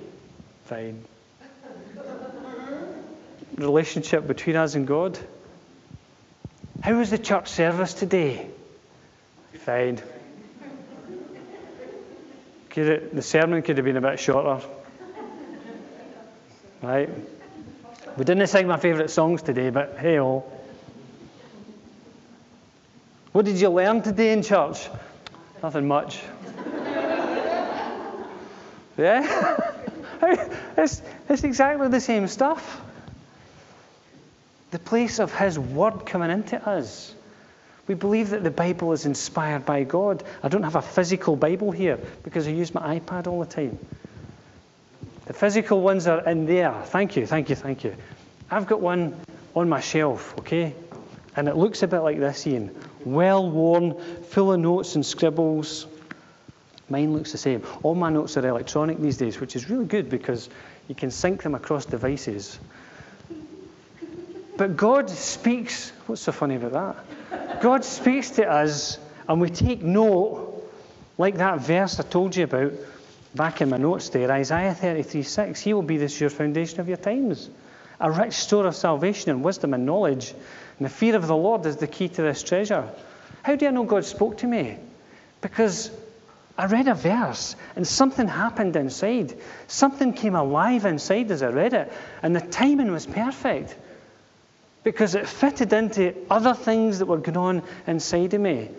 Fine. 0.65 1.05
Relationship 3.55 4.27
between 4.27 4.57
us 4.57 4.75
and 4.75 4.85
God. 4.85 5.17
How 6.81 6.97
was 6.97 7.09
the 7.09 7.17
church 7.17 7.47
service 7.47 7.93
today? 7.93 8.47
Fine. 9.53 10.01
It, 12.77 13.15
the 13.15 13.21
sermon 13.21 13.61
could 13.61 13.77
have 13.77 13.85
been 13.85 13.97
a 13.97 14.01
bit 14.01 14.19
shorter. 14.19 14.65
Right? 16.81 17.09
We 18.17 18.25
didn't 18.25 18.47
sing 18.47 18.67
my 18.67 18.77
favourite 18.77 19.09
songs 19.09 19.41
today, 19.41 19.69
but 19.69 19.97
hey, 19.97 20.19
oh. 20.19 20.43
What 23.31 23.45
did 23.45 23.59
you 23.59 23.69
learn 23.69 24.01
today 24.01 24.33
in 24.33 24.43
church? 24.43 24.89
Nothing 25.63 25.87
much. 25.87 26.21
yeah? 28.97 29.71
it's, 30.77 31.01
it's 31.29 31.43
exactly 31.43 31.87
the 31.87 32.01
same 32.01 32.27
stuff. 32.27 32.81
The 34.71 34.79
place 34.79 35.19
of 35.19 35.33
His 35.33 35.57
Word 35.59 36.05
coming 36.05 36.31
into 36.31 36.57
us. 36.67 37.13
We 37.87 37.95
believe 37.95 38.29
that 38.29 38.43
the 38.43 38.51
Bible 38.51 38.93
is 38.93 39.05
inspired 39.05 39.65
by 39.65 39.83
God. 39.83 40.23
I 40.43 40.47
don't 40.47 40.63
have 40.63 40.75
a 40.75 40.81
physical 40.81 41.35
Bible 41.35 41.71
here 41.71 41.99
because 42.23 42.47
I 42.47 42.51
use 42.51 42.73
my 42.73 42.99
iPad 42.99 43.27
all 43.27 43.39
the 43.39 43.51
time. 43.51 43.77
The 45.25 45.33
physical 45.33 45.81
ones 45.81 46.07
are 46.07 46.27
in 46.27 46.45
there. 46.45 46.73
Thank 46.85 47.15
you, 47.15 47.25
thank 47.25 47.49
you, 47.49 47.55
thank 47.55 47.83
you. 47.83 47.95
I've 48.49 48.67
got 48.67 48.81
one 48.81 49.19
on 49.55 49.69
my 49.69 49.79
shelf, 49.79 50.37
okay? 50.39 50.73
And 51.35 51.47
it 51.47 51.55
looks 51.55 51.83
a 51.83 51.87
bit 51.87 51.99
like 51.99 52.19
this, 52.19 52.45
Ian 52.47 52.75
well 53.05 53.49
worn, 53.49 53.95
full 54.23 54.53
of 54.53 54.59
notes 54.59 54.95
and 54.95 55.05
scribbles. 55.05 55.87
Mine 56.89 57.13
looks 57.13 57.31
the 57.31 57.37
same. 57.37 57.63
All 57.83 57.95
my 57.95 58.09
notes 58.09 58.37
are 58.37 58.45
electronic 58.45 58.99
these 58.99 59.17
days, 59.17 59.39
which 59.39 59.55
is 59.55 59.69
really 59.69 59.85
good 59.85 60.09
because 60.09 60.49
you 60.87 60.95
can 60.95 61.11
sync 61.11 61.43
them 61.43 61.55
across 61.55 61.85
devices. 61.85 62.59
But 64.57 64.75
God 64.75 65.09
speaks. 65.09 65.91
What's 66.05 66.21
so 66.21 66.31
funny 66.31 66.55
about 66.55 66.73
that? 66.73 67.05
God 67.61 67.85
speaks 67.85 68.31
to 68.31 68.49
us, 68.49 68.97
and 69.29 69.39
we 69.39 69.51
take 69.51 69.83
note, 69.83 70.67
like 71.19 71.37
that 71.37 71.59
verse 71.59 71.99
I 71.99 72.03
told 72.03 72.35
you 72.35 72.45
about 72.45 72.73
back 73.35 73.61
in 73.61 73.69
my 73.69 73.77
notes 73.77 74.09
there, 74.09 74.31
Isaiah 74.31 74.73
33 74.73 75.21
6. 75.21 75.61
He 75.61 75.73
will 75.73 75.83
be 75.83 75.97
the 75.97 76.09
sure 76.09 76.31
foundation 76.31 76.79
of 76.79 76.87
your 76.87 76.97
times, 76.97 77.51
a 77.99 78.11
rich 78.11 78.33
store 78.33 78.65
of 78.65 78.75
salvation 78.75 79.29
and 79.29 79.43
wisdom 79.43 79.75
and 79.75 79.85
knowledge. 79.85 80.33
And 80.79 80.85
the 80.85 80.89
fear 80.89 81.15
of 81.15 81.27
the 81.27 81.35
Lord 81.35 81.63
is 81.67 81.77
the 81.77 81.85
key 81.85 82.09
to 82.09 82.23
this 82.23 82.41
treasure. 82.41 82.89
How 83.43 83.55
do 83.55 83.67
I 83.67 83.71
know 83.71 83.83
God 83.83 84.05
spoke 84.05 84.39
to 84.39 84.47
me? 84.47 84.79
Because 85.41 85.91
I 86.57 86.65
read 86.65 86.87
a 86.87 86.95
verse 86.95 87.55
and 87.75 87.87
something 87.87 88.27
happened 88.27 88.75
inside. 88.75 89.37
Something 89.67 90.13
came 90.13 90.33
alive 90.33 90.85
inside 90.85 91.29
as 91.29 91.43
I 91.43 91.49
read 91.49 91.73
it, 91.73 91.93
and 92.23 92.35
the 92.35 92.41
timing 92.41 92.91
was 92.91 93.05
perfect 93.05 93.75
because 94.83 95.15
it 95.15 95.27
fitted 95.27 95.73
into 95.73 96.15
other 96.29 96.53
things 96.53 96.99
that 96.99 97.05
were 97.05 97.17
going 97.17 97.37
on 97.37 97.63
inside 97.87 98.33
of 98.33 98.41
me. 98.41 98.69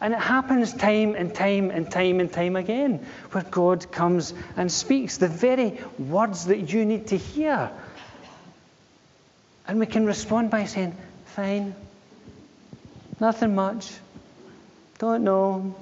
And 0.00 0.12
it 0.14 0.20
happens 0.20 0.72
time 0.72 1.14
and 1.14 1.32
time 1.32 1.70
and 1.70 1.88
time 1.88 2.18
and 2.18 2.32
time 2.32 2.56
again 2.56 3.06
where 3.30 3.44
God 3.44 3.92
comes 3.92 4.34
and 4.56 4.70
speaks 4.70 5.18
the 5.18 5.28
very 5.28 5.80
words 5.98 6.46
that 6.46 6.72
you 6.72 6.84
need 6.84 7.06
to 7.08 7.16
hear. 7.16 7.70
And 9.68 9.78
we 9.78 9.86
can 9.86 10.04
respond 10.04 10.50
by 10.50 10.64
saying, 10.64 10.96
Fine, 11.26 11.74
nothing 13.20 13.54
much, 13.54 13.92
don't 14.98 15.22
know, 15.22 15.74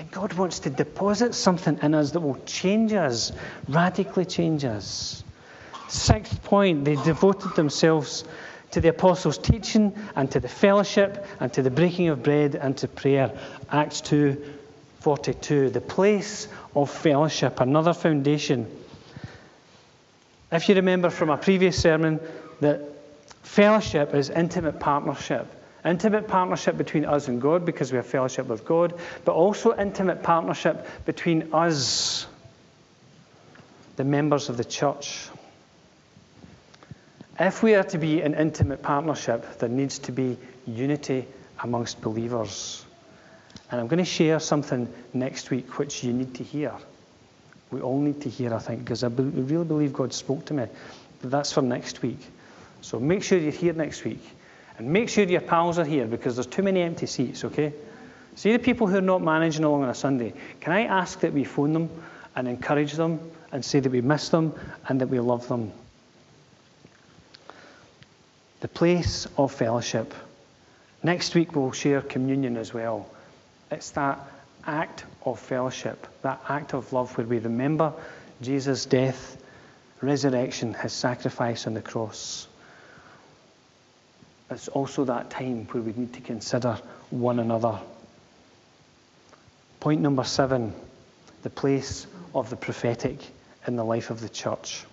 and 0.00 0.10
God 0.10 0.32
wants 0.32 0.60
to 0.60 0.70
deposit 0.70 1.34
something 1.34 1.78
in 1.82 1.94
us 1.94 2.12
that 2.12 2.20
will 2.20 2.40
change 2.46 2.94
us, 2.94 3.32
radically 3.68 4.24
change 4.24 4.64
us. 4.64 5.22
Sixth 5.90 6.44
point, 6.44 6.84
they 6.84 6.94
devoted 6.94 7.56
themselves 7.56 8.22
to 8.70 8.80
the 8.80 8.88
apostles' 8.88 9.38
teaching 9.38 9.92
and 10.14 10.30
to 10.30 10.38
the 10.38 10.48
fellowship 10.48 11.26
and 11.40 11.52
to 11.52 11.62
the 11.62 11.70
breaking 11.70 12.08
of 12.08 12.22
bread 12.22 12.54
and 12.54 12.76
to 12.78 12.86
prayer. 12.86 13.36
Acts 13.70 14.00
2 14.02 14.40
42. 15.00 15.70
The 15.70 15.80
place 15.80 16.46
of 16.76 16.90
fellowship, 16.90 17.58
another 17.58 17.92
foundation. 17.92 18.70
If 20.52 20.68
you 20.68 20.76
remember 20.76 21.10
from 21.10 21.30
a 21.30 21.36
previous 21.36 21.80
sermon, 21.80 22.20
that 22.60 22.82
fellowship 23.42 24.14
is 24.14 24.30
intimate 24.30 24.78
partnership. 24.78 25.48
Intimate 25.84 26.28
partnership 26.28 26.76
between 26.76 27.04
us 27.04 27.26
and 27.26 27.40
God 27.42 27.64
because 27.64 27.90
we 27.90 27.96
have 27.96 28.06
fellowship 28.06 28.46
with 28.46 28.64
God, 28.64 28.94
but 29.24 29.32
also 29.32 29.76
intimate 29.76 30.22
partnership 30.22 30.86
between 31.04 31.52
us, 31.52 32.26
the 33.96 34.04
members 34.04 34.48
of 34.48 34.56
the 34.56 34.64
church. 34.64 35.30
If 37.40 37.62
we 37.62 37.74
are 37.74 37.84
to 37.84 37.96
be 37.96 38.20
an 38.20 38.34
intimate 38.34 38.82
partnership, 38.82 39.58
there 39.60 39.70
needs 39.70 39.98
to 40.00 40.12
be 40.12 40.36
unity 40.66 41.26
amongst 41.62 42.02
believers. 42.02 42.84
And 43.70 43.80
I'm 43.80 43.86
going 43.86 43.96
to 43.96 44.04
share 44.04 44.38
something 44.40 44.92
next 45.14 45.50
week 45.50 45.78
which 45.78 46.04
you 46.04 46.12
need 46.12 46.34
to 46.34 46.44
hear. 46.44 46.74
We 47.70 47.80
all 47.80 47.98
need 47.98 48.20
to 48.22 48.28
hear, 48.28 48.52
I 48.52 48.58
think, 48.58 48.80
because 48.80 49.02
I 49.04 49.06
really 49.06 49.64
believe 49.64 49.94
God 49.94 50.12
spoke 50.12 50.44
to 50.46 50.54
me. 50.54 50.66
But 51.22 51.30
that's 51.30 51.50
for 51.50 51.62
next 51.62 52.02
week. 52.02 52.18
So 52.82 53.00
make 53.00 53.22
sure 53.22 53.38
you're 53.38 53.52
here 53.52 53.72
next 53.72 54.04
week. 54.04 54.22
And 54.76 54.92
make 54.92 55.08
sure 55.08 55.24
your 55.24 55.40
pals 55.40 55.78
are 55.78 55.84
here 55.84 56.06
because 56.06 56.36
there's 56.36 56.46
too 56.46 56.62
many 56.62 56.82
empty 56.82 57.06
seats, 57.06 57.42
okay? 57.46 57.72
See 58.36 58.52
the 58.52 58.58
people 58.58 58.86
who 58.86 58.98
are 58.98 59.00
not 59.00 59.22
managing 59.22 59.64
along 59.64 59.84
on 59.84 59.88
a 59.88 59.94
Sunday. 59.94 60.34
Can 60.60 60.74
I 60.74 60.82
ask 60.82 61.20
that 61.20 61.32
we 61.32 61.44
phone 61.44 61.72
them 61.72 61.88
and 62.36 62.46
encourage 62.46 62.92
them 62.92 63.18
and 63.50 63.64
say 63.64 63.80
that 63.80 63.90
we 63.90 64.02
miss 64.02 64.28
them 64.28 64.52
and 64.88 65.00
that 65.00 65.08
we 65.08 65.20
love 65.20 65.48
them? 65.48 65.72
The 68.60 68.68
place 68.68 69.26
of 69.36 69.52
fellowship. 69.52 70.14
Next 71.02 71.34
week 71.34 71.54
we'll 71.54 71.72
share 71.72 72.02
communion 72.02 72.56
as 72.56 72.74
well. 72.74 73.08
It's 73.70 73.90
that 73.92 74.18
act 74.66 75.04
of 75.24 75.38
fellowship, 75.38 76.06
that 76.22 76.40
act 76.48 76.74
of 76.74 76.92
love 76.92 77.16
where 77.16 77.26
we 77.26 77.38
remember 77.38 77.92
Jesus' 78.42 78.84
death, 78.84 79.42
resurrection, 80.02 80.74
his 80.74 80.92
sacrifice 80.92 81.66
on 81.66 81.74
the 81.74 81.82
cross 81.82 82.48
it's 84.50 84.68
also 84.68 85.04
that 85.04 85.30
time 85.30 85.66
where 85.70 85.82
we 85.82 85.92
need 85.92 86.12
to 86.14 86.20
consider 86.20 86.76
one 87.10 87.38
another. 87.38 87.78
Point 89.78 90.00
number 90.00 90.24
seven 90.24 90.74
the 91.42 91.50
place 91.50 92.06
of 92.34 92.50
the 92.50 92.56
prophetic 92.56 93.18
in 93.66 93.76
the 93.76 93.84
life 93.84 94.10
of 94.10 94.20
the 94.20 94.28
church. 94.28 94.84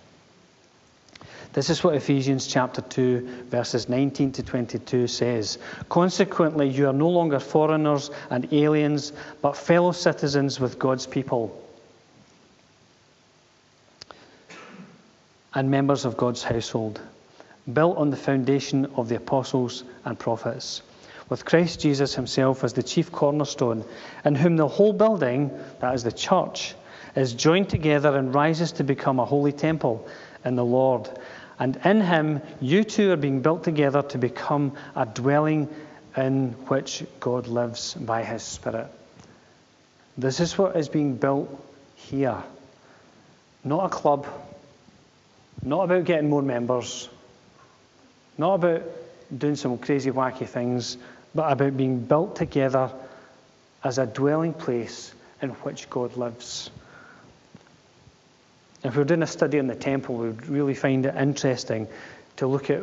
This 1.58 1.70
is 1.70 1.82
what 1.82 1.96
Ephesians 1.96 2.46
chapter 2.46 2.82
2, 2.82 3.46
verses 3.48 3.88
19 3.88 4.30
to 4.30 4.44
22 4.44 5.08
says. 5.08 5.58
Consequently, 5.88 6.68
you 6.68 6.86
are 6.86 6.92
no 6.92 7.08
longer 7.08 7.40
foreigners 7.40 8.12
and 8.30 8.52
aliens, 8.52 9.12
but 9.42 9.56
fellow 9.56 9.90
citizens 9.90 10.60
with 10.60 10.78
God's 10.78 11.08
people 11.08 11.60
and 15.52 15.68
members 15.68 16.04
of 16.04 16.16
God's 16.16 16.44
household 16.44 17.00
built 17.72 17.96
on 17.96 18.10
the 18.10 18.16
foundation 18.16 18.86
of 18.94 19.08
the 19.08 19.16
apostles 19.16 19.82
and 20.04 20.16
prophets, 20.16 20.82
with 21.28 21.44
Christ 21.44 21.80
Jesus 21.80 22.14
himself 22.14 22.62
as 22.62 22.72
the 22.72 22.84
chief 22.84 23.10
cornerstone, 23.10 23.84
in 24.24 24.36
whom 24.36 24.56
the 24.56 24.68
whole 24.68 24.92
building, 24.92 25.50
that 25.80 25.92
is 25.92 26.04
the 26.04 26.12
church, 26.12 26.76
is 27.16 27.34
joined 27.34 27.68
together 27.68 28.16
and 28.16 28.32
rises 28.32 28.70
to 28.70 28.84
become 28.84 29.18
a 29.18 29.24
holy 29.24 29.50
temple 29.50 30.08
in 30.44 30.54
the 30.54 30.64
Lord. 30.64 31.10
And 31.58 31.76
in 31.84 32.00
him, 32.00 32.40
you 32.60 32.84
too 32.84 33.12
are 33.12 33.16
being 33.16 33.40
built 33.40 33.64
together 33.64 34.02
to 34.02 34.18
become 34.18 34.72
a 34.94 35.06
dwelling 35.06 35.68
in 36.16 36.52
which 36.68 37.04
God 37.20 37.46
lives 37.46 37.94
by 37.94 38.22
his 38.22 38.42
Spirit. 38.42 38.86
This 40.16 40.40
is 40.40 40.56
what 40.56 40.76
is 40.76 40.88
being 40.88 41.16
built 41.16 41.48
here. 41.96 42.42
Not 43.64 43.86
a 43.86 43.88
club, 43.88 44.26
not 45.62 45.84
about 45.84 46.04
getting 46.04 46.30
more 46.30 46.42
members, 46.42 47.08
not 48.36 48.54
about 48.54 48.82
doing 49.36 49.56
some 49.56 49.78
crazy, 49.78 50.10
wacky 50.10 50.46
things, 50.46 50.96
but 51.34 51.52
about 51.52 51.76
being 51.76 52.00
built 52.00 52.36
together 52.36 52.90
as 53.84 53.98
a 53.98 54.06
dwelling 54.06 54.54
place 54.54 55.12
in 55.42 55.50
which 55.50 55.90
God 55.90 56.16
lives. 56.16 56.70
If 58.84 58.94
we 58.94 58.98
were 58.98 59.04
doing 59.04 59.22
a 59.22 59.26
study 59.26 59.58
on 59.58 59.66
the 59.66 59.74
temple, 59.74 60.16
we 60.16 60.28
would 60.28 60.46
really 60.48 60.74
find 60.74 61.04
it 61.04 61.14
interesting 61.16 61.88
to 62.36 62.46
look 62.46 62.70
at 62.70 62.82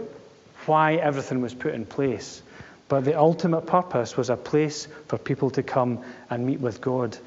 why 0.66 0.96
everything 0.96 1.42
was 1.42 1.54
put 1.54 1.74
in 1.74 1.86
place. 1.86 2.42
But 2.88 3.06
the 3.06 3.18
ultimate 3.18 3.66
purpose 3.66 4.18
was 4.18 4.30
a 4.30 4.36
place 4.36 4.88
for 5.08 5.18
people 5.18 5.50
to 5.52 5.64
come 5.64 6.04
and 6.30 6.46
meet 6.46 6.60
with 6.60 6.82
God. 6.82 7.18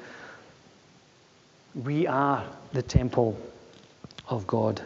We 1.75 2.07
are 2.07 2.45
the 2.73 2.83
temple 2.83 3.39
of 4.29 4.47
God. 4.47 4.81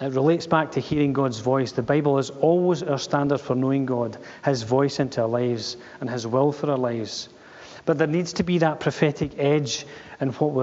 It 0.00 0.12
relates 0.12 0.46
back 0.46 0.72
to 0.72 0.80
hearing 0.80 1.12
God's 1.12 1.38
voice. 1.38 1.72
The 1.72 1.82
Bible 1.82 2.18
is 2.18 2.30
always 2.30 2.82
our 2.82 2.98
standard 2.98 3.38
for 3.38 3.54
knowing 3.54 3.86
God, 3.86 4.18
His 4.44 4.62
voice 4.62 4.98
into 4.98 5.22
our 5.22 5.28
lives, 5.28 5.76
and 6.00 6.10
His 6.10 6.26
will 6.26 6.50
for 6.52 6.70
our 6.70 6.78
lives. 6.78 7.28
But 7.86 7.98
there 7.98 8.06
needs 8.06 8.32
to 8.34 8.42
be 8.42 8.58
that 8.58 8.80
prophetic 8.80 9.38
edge 9.38 9.86
in 10.20 10.30
what 10.30 10.52
we're 10.52 10.62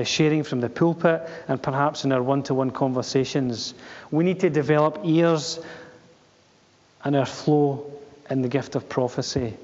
uh, 0.00 0.04
sharing 0.04 0.42
from 0.42 0.60
the 0.60 0.68
pulpit 0.68 1.28
and 1.48 1.62
perhaps 1.62 2.04
in 2.04 2.12
our 2.12 2.22
one 2.22 2.42
to 2.44 2.54
one 2.54 2.70
conversations. 2.70 3.74
We 4.10 4.24
need 4.24 4.40
to 4.40 4.50
develop 4.50 5.00
ears 5.04 5.60
and 7.04 7.16
our 7.16 7.26
flow 7.26 7.90
in 8.28 8.42
the 8.42 8.48
gift 8.48 8.74
of 8.74 8.88
prophecy. 8.88 9.54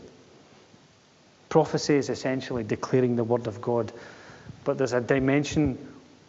Prophecy 1.49 1.95
is 1.95 2.09
essentially 2.09 2.65
declaring 2.65 3.17
the 3.17 3.25
Word 3.25 3.47
of 3.47 3.61
God, 3.61 3.93
but 4.65 4.79
there's 4.79 4.93
a 4.93 5.01
dimension 5.01 5.79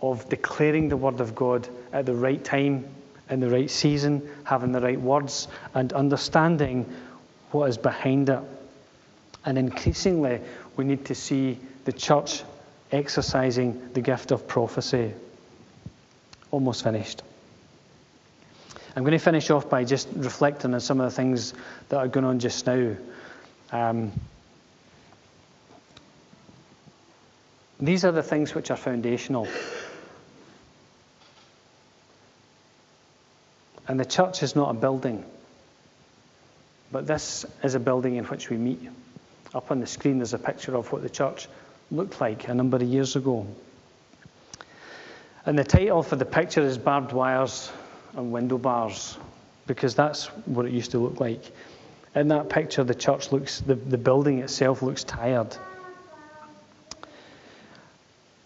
of 0.02 0.28
declaring 0.30 0.90
the 0.90 0.98
Word 0.98 1.22
of 1.22 1.34
God 1.36 1.68
at 1.94 2.06
the 2.06 2.14
right 2.14 2.44
time, 2.44 2.86
in 3.30 3.40
the 3.40 3.50
right 3.50 3.70
season, 3.70 4.22
having 4.44 4.72
the 4.72 4.82
right 4.82 5.00
words, 5.00 5.48
and 5.74 5.94
understanding 5.94 6.86
what 7.52 7.70
is 7.70 7.78
behind 7.78 8.30
it. 8.30 8.40
And 9.46 9.58
increasingly, 9.58 10.42
we 10.78 10.86
need 10.86 11.06
to 11.06 11.16
see 11.16 11.60
the 11.86 11.94
church 11.94 12.44
exercising 12.92 13.94
the 13.94 14.02
gift 14.02 14.32
of 14.32 14.48
prophecy. 14.48 15.14
Almost 16.52 16.84
finished. 16.84 17.24
I'm 18.96 19.04
going 19.04 19.12
to 19.12 19.20
finish 19.20 19.50
off 19.50 19.70
by 19.70 19.84
just 19.84 20.08
reflecting 20.16 20.74
on 20.74 20.80
some 20.80 21.02
of 21.02 21.10
the 21.10 21.16
things 21.16 21.54
that 21.90 21.98
are 21.98 22.08
going 22.08 22.26
on 22.26 22.40
just 22.40 22.66
now. 22.66 22.96
Um, 23.72 24.12
these 27.80 28.06
are 28.06 28.14
the 28.14 28.24
things 28.24 28.56
which 28.56 28.72
are 28.72 28.78
foundational. 28.78 29.48
And 33.88 34.00
the 34.00 34.06
church 34.06 34.42
is 34.44 34.56
not 34.56 34.70
a 34.70 34.74
building. 34.74 35.26
but 36.92 37.06
this 37.06 37.46
is 37.62 37.76
a 37.76 37.80
building 37.80 38.16
in 38.16 38.24
which 38.26 38.50
we 38.50 38.56
meet. 38.56 38.80
Up 39.56 39.72
on 39.72 39.80
the 39.80 39.88
screen, 39.88 40.18
there's 40.18 40.34
a 40.34 40.38
picture 40.38 40.76
of 40.76 40.92
what 40.92 41.02
the 41.02 41.10
church 41.10 41.48
looked 41.90 42.20
like 42.20 42.50
a 42.50 42.54
number 42.54 42.76
of 42.76 42.84
years 42.84 43.16
ago. 43.16 43.48
And 45.46 45.58
the 45.58 45.64
title 45.64 46.04
for 46.04 46.18
the 46.18 46.26
picture 46.26 46.62
is 46.62 46.78
Barbed 46.78 47.14
Wires 47.14 47.72
and 48.18 48.34
Window 48.34 48.58
Bars, 48.58 49.18
because 49.66 49.96
that's 49.96 50.26
what 50.46 50.66
it 50.66 50.74
used 50.74 50.92
to 50.92 51.00
look 51.00 51.22
like. 51.22 51.42
In 52.16 52.28
that 52.28 52.50
picture, 52.50 52.84
the 52.84 52.94
church 52.94 53.32
looks, 53.32 53.62
the, 53.62 53.76
the 53.76 53.98
building 53.98 54.40
itself 54.40 54.82
looks 54.82 55.06
tired. 55.06 55.56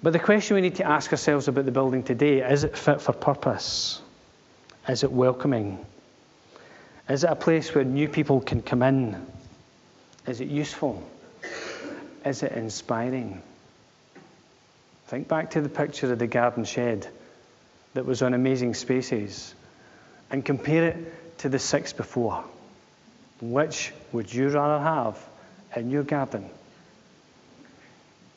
But 0.03 0.13
the 0.13 0.19
question 0.19 0.55
we 0.55 0.61
need 0.61 0.75
to 0.75 0.85
ask 0.85 1.11
ourselves 1.11 1.47
about 1.47 1.65
the 1.65 1.71
building 1.71 2.03
today 2.03 2.47
is 2.47 2.63
it 2.63 2.77
fit 2.77 3.01
for 3.01 3.13
purpose? 3.13 3.99
Is 4.87 5.03
it 5.03 5.11
welcoming? 5.11 5.83
Is 7.09 7.23
it 7.23 7.31
a 7.31 7.35
place 7.35 7.73
where 7.73 7.83
new 7.83 8.07
people 8.07 8.41
can 8.41 8.61
come 8.61 8.83
in? 8.83 9.25
Is 10.29 10.41
it 10.41 10.47
useful? 10.47 11.01
Is 12.23 12.43
it 12.43 12.51
inspiring? 12.51 13.41
Think 15.07 15.27
back 15.27 15.51
to 15.51 15.61
the 15.61 15.69
picture 15.69 16.13
of 16.13 16.19
the 16.19 16.27
garden 16.27 16.65
shed 16.65 17.07
that 17.95 18.05
was 18.05 18.21
on 18.21 18.35
Amazing 18.35 18.75
Spaces 18.75 19.55
and 20.29 20.45
compare 20.45 20.89
it 20.89 21.39
to 21.39 21.49
the 21.49 21.57
six 21.57 21.93
before. 21.93 22.43
Which 23.41 23.91
would 24.11 24.31
you 24.31 24.49
rather 24.49 24.83
have 24.83 25.17
in 25.75 25.89
your 25.89 26.03
garden? 26.03 26.47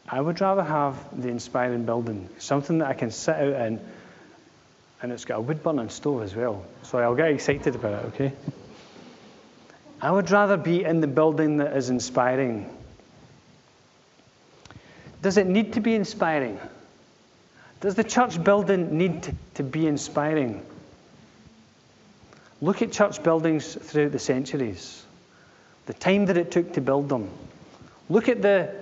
I 0.08 0.18
would 0.18 0.40
rather 0.40 0.62
have 0.62 0.96
the 1.20 1.28
inspiring 1.28 1.84
building, 1.84 2.30
something 2.38 2.78
that 2.78 2.88
I 2.88 2.94
can 2.94 3.10
sit 3.10 3.36
out 3.36 3.66
in, 3.66 3.80
and 5.02 5.12
it's 5.12 5.26
got 5.26 5.36
a 5.36 5.40
wood 5.42 5.62
burning 5.62 5.90
stove 5.90 6.22
as 6.22 6.34
well. 6.34 6.64
So 6.84 6.98
I'll 7.00 7.14
get 7.14 7.32
excited 7.32 7.74
about 7.74 7.92
it, 7.92 8.06
okay? 8.14 8.32
I 10.02 10.10
would 10.10 10.30
rather 10.30 10.58
be 10.58 10.84
in 10.84 11.00
the 11.00 11.06
building 11.06 11.58
that 11.58 11.74
is 11.76 11.88
inspiring 11.88 12.68
does 15.22 15.36
it 15.36 15.46
need 15.46 15.74
to 15.74 15.80
be 15.80 15.94
inspiring? 15.94 16.58
Does 17.80 17.94
the 17.94 18.04
church 18.04 18.42
building 18.42 18.98
need 18.98 19.34
to 19.54 19.62
be 19.62 19.86
inspiring? 19.86 20.66
Look 22.60 22.82
at 22.82 22.92
church 22.92 23.22
buildings 23.22 23.74
throughout 23.74 24.12
the 24.12 24.18
centuries, 24.18 25.04
the 25.86 25.94
time 25.94 26.26
that 26.26 26.36
it 26.36 26.50
took 26.50 26.74
to 26.74 26.80
build 26.80 27.08
them. 27.08 27.30
Look 28.08 28.28
at 28.28 28.42
the 28.42 28.74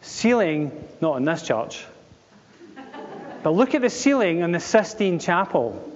ceiling, 0.00 0.72
not 1.00 1.16
in 1.16 1.24
this 1.24 1.42
church, 1.42 1.84
but 3.42 3.50
look 3.50 3.74
at 3.74 3.82
the 3.82 3.90
ceiling 3.90 4.40
in 4.40 4.52
the 4.52 4.60
Sistine 4.60 5.18
Chapel. 5.18 5.86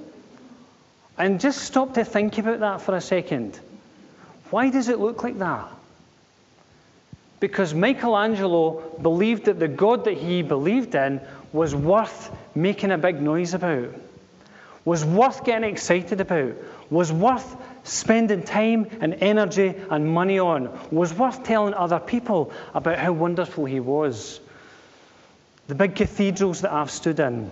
And 1.16 1.41
just 1.41 1.62
stop 1.62 1.95
to 1.95 2.05
think 2.05 2.39
about 2.39 2.61
that 2.61 2.81
for 2.81 2.97
a 2.97 3.01
second. 3.01 3.59
Why 4.55 4.71
does 4.71 4.89
it 4.89 4.99
look 5.01 5.25
like 5.25 5.39
that? 5.39 5.69
because 7.45 7.75
Michelangelo 7.75 8.81
believed 9.03 9.45
that 9.45 9.59
the 9.59 9.69
God 9.69 10.07
that 10.07 10.17
he 10.17 10.41
believed 10.41 10.95
in 10.95 11.21
was 11.53 11.75
worth 11.75 12.35
making 12.55 12.91
a 12.91 12.97
big 12.97 13.21
noise 13.21 13.53
about, 13.53 13.91
was 14.87 15.05
worth 15.05 15.45
getting 15.45 15.69
excited 15.69 16.23
about, 16.23 16.55
was 16.89 17.13
worth 17.13 17.55
spending 17.83 18.43
time 18.43 18.87
and 19.03 19.13
energy 19.21 19.75
and 19.91 20.09
money 20.09 20.39
on, 20.39 20.71
was 20.91 21.13
worth 21.13 21.45
telling 21.45 21.75
other 21.75 22.01
people 22.01 22.51
about 22.73 22.99
how 22.99 23.13
wonderful 23.13 23.67
he 23.67 23.79
was. 23.79 24.41
The 25.67 25.75
big 25.75 25.97
cathedrals 25.97 26.63
that 26.63 26.73
I've 26.73 26.91
stood 26.91 27.21
in, 27.21 27.51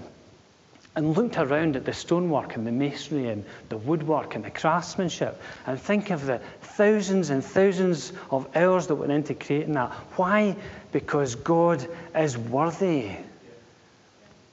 and 0.95 1.17
looked 1.17 1.39
around 1.39 1.77
at 1.77 1.85
the 1.85 1.93
stonework 1.93 2.55
and 2.55 2.67
the 2.67 2.73
masonry 2.73 3.29
and 3.29 3.45
the 3.71 3.79
woodwork 3.79 4.35
and 4.35 4.45
the 4.45 4.51
craftsmanship 4.51 5.41
and 5.67 5.81
think 5.81 6.11
of 6.11 6.27
the 6.27 6.39
thousands 6.61 7.31
and 7.31 7.43
thousands 7.43 8.13
of 8.31 8.47
hours 8.55 8.89
that 8.89 8.97
went 8.97 9.13
into 9.13 9.35
creating 9.35 9.73
that. 9.73 9.91
Why? 10.17 10.57
Because 10.93 11.35
God 11.35 11.87
is 12.15 12.37
worthy. 12.37 13.11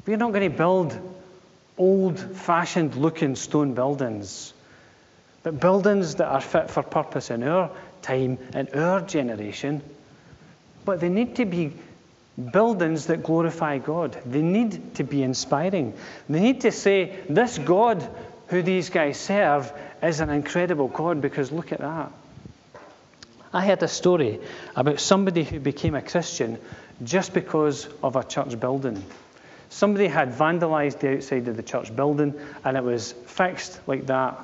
We're 0.06 0.18
not 0.18 0.32
going 0.32 0.50
to 0.50 0.58
build 0.58 0.98
old 1.78 2.20
fashioned 2.20 2.96
looking 2.96 3.36
stone 3.36 3.74
buildings, 3.74 4.54
but 5.44 5.60
buildings 5.60 6.16
that 6.16 6.28
are 6.28 6.42
fit 6.42 6.70
for 6.70 6.84
purpose 6.84 7.32
in 7.32 7.44
our 7.44 7.70
time, 8.02 8.38
in 8.54 8.70
our 8.74 9.02
generation. 9.02 9.82
But 10.86 11.02
they 11.02 11.10
need 11.10 11.36
to 11.36 11.46
be 11.46 11.74
buildings 12.40 13.08
that 13.08 13.24
glorify 13.24 13.78
God. 13.78 14.18
They 14.26 14.42
need 14.42 14.96
to 14.96 15.04
be 15.04 15.24
inspiring. 15.24 15.94
They 16.30 16.40
need 16.40 16.62
to 16.62 16.72
say, 16.72 17.20
this 17.30 17.58
God 17.58 18.08
who 18.48 18.62
these 18.62 18.90
guys 18.90 19.20
serve 19.20 19.72
is 20.02 20.20
an 20.20 20.30
incredible 20.30 20.88
God 20.88 21.22
because 21.22 21.52
look 21.52 21.72
at 21.72 21.80
that. 21.80 22.12
I 23.52 23.66
heard 23.66 23.82
a 23.84 23.88
story 23.88 24.40
about 24.76 25.00
somebody 25.00 25.44
who 25.44 25.60
became 25.60 25.96
a 25.96 26.02
Christian 26.02 26.60
just 27.04 27.34
because 27.34 27.88
of 28.04 28.16
a 28.16 28.24
church 28.24 28.60
building. 28.60 29.04
Somebody 29.70 30.08
had 30.08 30.34
vandalized 30.34 31.00
the 31.00 31.18
outside 31.18 31.48
of 31.48 31.58
the 31.58 31.64
church 31.64 31.96
building 31.96 32.34
and 32.64 32.78
it 32.78 32.84
was 32.84 33.12
fixed 33.12 33.80
like 33.88 34.08
that. 34.08 34.38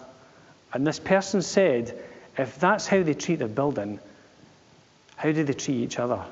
And 0.74 0.86
this 0.86 1.00
person 1.00 1.42
said, 1.42 1.98
if 2.38 2.60
that's 2.60 2.88
how 2.88 3.02
they 3.02 3.14
treat 3.14 3.40
the 3.40 3.48
building, 3.48 4.00
how 5.16 5.32
do 5.32 5.44
they 5.44 5.54
treat 5.54 5.78
each 5.78 6.00
other? 6.00 6.24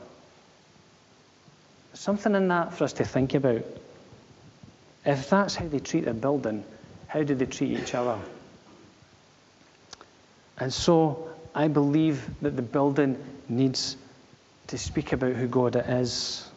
Something 1.93 2.35
in 2.35 2.47
that 2.47 2.73
for 2.73 2.85
us 2.85 2.93
to 2.93 3.05
think 3.05 3.33
about. 3.33 3.63
If 5.05 5.29
that's 5.29 5.55
how 5.55 5.67
they 5.67 5.79
treat 5.79 6.07
a 6.07 6.13
building, 6.13 6.63
how 7.07 7.23
do 7.23 7.35
they 7.35 7.45
treat 7.45 7.77
each 7.77 7.93
other? 7.93 8.19
And 10.57 10.73
so 10.73 11.29
I 11.53 11.67
believe 11.67 12.27
that 12.41 12.55
the 12.55 12.61
building 12.61 13.17
needs 13.49 13.97
to 14.67 14.77
speak 14.77 15.13
about 15.13 15.33
who 15.33 15.47
God 15.47 15.75
is. 15.87 16.49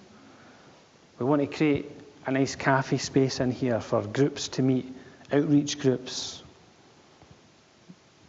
We 1.19 1.27
want 1.27 1.43
to 1.43 1.47
create 1.47 1.91
a 2.25 2.31
nice 2.31 2.57
cafe 2.57 2.99
space 2.99 3.41
in 3.41 3.51
here 3.51 3.81
for 3.81 4.03
groups 4.03 4.49
to 4.49 4.63
meet, 4.63 4.95
outreach 5.33 5.79
groups. 5.79 6.43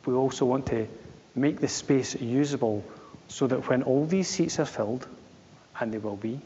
We 0.06 0.14
also 0.14 0.46
want 0.46 0.68
to 0.68 0.88
make 1.36 1.60
the 1.60 1.68
space 1.68 2.16
usable 2.16 2.84
so 3.28 3.48
that 3.48 3.68
when 3.70 3.84
all 3.84 4.06
these 4.06 4.28
seats 4.28 4.60
are 4.60 4.66
filled, 4.66 5.08
and 5.80 5.94
they 5.94 5.98
will 5.98 6.16
be, 6.16 6.40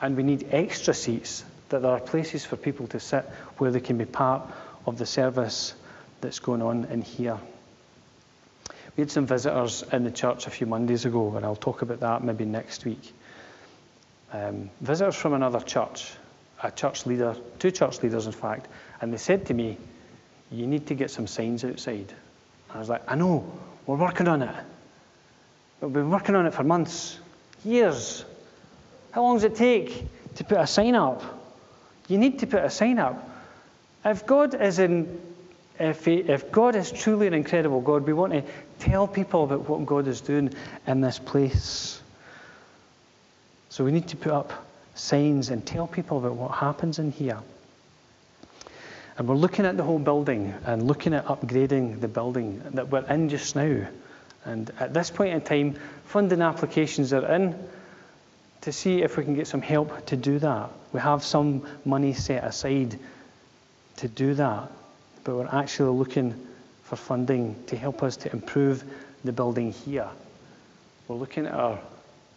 and 0.00 0.16
we 0.16 0.22
need 0.22 0.48
extra 0.50 0.94
seats 0.94 1.44
that 1.68 1.82
there 1.82 1.90
are 1.90 2.00
places 2.00 2.44
for 2.44 2.56
people 2.56 2.86
to 2.88 3.00
sit 3.00 3.24
where 3.58 3.70
they 3.70 3.80
can 3.80 3.98
be 3.98 4.04
part 4.04 4.42
of 4.86 4.98
the 4.98 5.06
service 5.06 5.74
that's 6.20 6.38
going 6.38 6.62
on 6.62 6.84
in 6.86 7.02
here. 7.02 7.38
We 8.96 9.02
had 9.02 9.10
some 9.10 9.26
visitors 9.26 9.84
in 9.92 10.04
the 10.04 10.10
church 10.10 10.46
a 10.46 10.50
few 10.50 10.66
Mondays 10.66 11.04
ago, 11.04 11.36
and 11.36 11.44
I'll 11.44 11.56
talk 11.56 11.82
about 11.82 12.00
that 12.00 12.24
maybe 12.24 12.44
next 12.44 12.84
week. 12.84 13.12
Um, 14.32 14.70
visitors 14.80 15.14
from 15.14 15.34
another 15.34 15.60
church, 15.60 16.10
a 16.62 16.70
church 16.70 17.06
leader, 17.06 17.36
two 17.58 17.70
church 17.70 18.02
leaders 18.02 18.26
in 18.26 18.32
fact, 18.32 18.66
and 19.00 19.12
they 19.12 19.18
said 19.18 19.46
to 19.46 19.54
me, 19.54 19.78
You 20.50 20.66
need 20.66 20.88
to 20.88 20.94
get 20.94 21.10
some 21.10 21.26
signs 21.26 21.64
outside. 21.64 22.12
I 22.70 22.78
was 22.78 22.88
like, 22.88 23.02
I 23.06 23.14
know, 23.14 23.50
we're 23.86 23.96
working 23.96 24.28
on 24.28 24.42
it. 24.42 24.54
We've 25.80 25.92
been 25.92 26.10
working 26.10 26.34
on 26.34 26.46
it 26.46 26.54
for 26.54 26.64
months, 26.64 27.18
years. 27.64 28.24
How 29.18 29.24
long 29.24 29.34
does 29.34 29.42
it 29.42 29.56
take 29.56 30.04
to 30.36 30.44
put 30.44 30.58
a 30.58 30.66
sign 30.68 30.94
up? 30.94 31.24
You 32.06 32.18
need 32.18 32.38
to 32.38 32.46
put 32.46 32.62
a 32.62 32.70
sign 32.70 33.00
up. 33.00 33.28
If 34.04 34.24
God 34.26 34.54
is 34.54 34.78
in, 34.78 35.20
if, 35.80 36.04
he, 36.04 36.18
if 36.18 36.52
God 36.52 36.76
is 36.76 36.92
truly 36.92 37.26
an 37.26 37.34
incredible 37.34 37.80
God, 37.80 38.06
we 38.06 38.12
want 38.12 38.32
to 38.32 38.44
tell 38.78 39.08
people 39.08 39.42
about 39.42 39.68
what 39.68 39.84
God 39.84 40.06
is 40.06 40.20
doing 40.20 40.54
in 40.86 41.00
this 41.00 41.18
place. 41.18 42.00
So 43.70 43.84
we 43.84 43.90
need 43.90 44.06
to 44.06 44.16
put 44.16 44.30
up 44.30 44.52
signs 44.94 45.48
and 45.48 45.66
tell 45.66 45.88
people 45.88 46.18
about 46.18 46.36
what 46.36 46.52
happens 46.52 47.00
in 47.00 47.10
here. 47.10 47.40
And 49.16 49.26
we're 49.26 49.34
looking 49.34 49.66
at 49.66 49.76
the 49.76 49.82
whole 49.82 49.98
building 49.98 50.54
and 50.64 50.86
looking 50.86 51.12
at 51.12 51.26
upgrading 51.26 52.00
the 52.00 52.06
building 52.06 52.62
that 52.74 52.88
we're 52.88 53.04
in 53.06 53.30
just 53.30 53.56
now. 53.56 53.84
And 54.44 54.70
at 54.78 54.94
this 54.94 55.10
point 55.10 55.34
in 55.34 55.40
time, 55.40 55.74
funding 56.04 56.40
applications 56.40 57.12
are 57.12 57.26
in 57.34 57.56
to 58.62 58.72
see 58.72 59.02
if 59.02 59.16
we 59.16 59.24
can 59.24 59.34
get 59.34 59.46
some 59.46 59.62
help 59.62 60.06
to 60.06 60.16
do 60.16 60.38
that. 60.38 60.70
We 60.92 61.00
have 61.00 61.22
some 61.22 61.66
money 61.84 62.12
set 62.14 62.44
aside 62.44 62.98
to 63.96 64.08
do 64.08 64.34
that, 64.34 64.70
but 65.24 65.36
we're 65.36 65.46
actually 65.46 65.96
looking 65.96 66.46
for 66.84 66.96
funding 66.96 67.56
to 67.66 67.76
help 67.76 68.02
us 68.02 68.16
to 68.18 68.32
improve 68.32 68.82
the 69.24 69.32
building 69.32 69.72
here. 69.72 70.08
We're 71.06 71.16
looking 71.16 71.46
at 71.46 71.54
our 71.54 71.78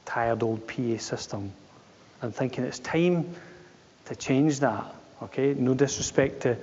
tired 0.05 0.43
old 0.43 0.67
PA 0.67 0.97
system 0.97 1.51
and 2.21 2.35
thinking 2.35 2.63
it's 2.63 2.79
time 2.79 3.33
to 4.05 4.15
change 4.15 4.59
that. 4.59 4.93
Okay, 5.23 5.53
no 5.53 5.73
disrespect 5.73 6.41
to 6.41 6.57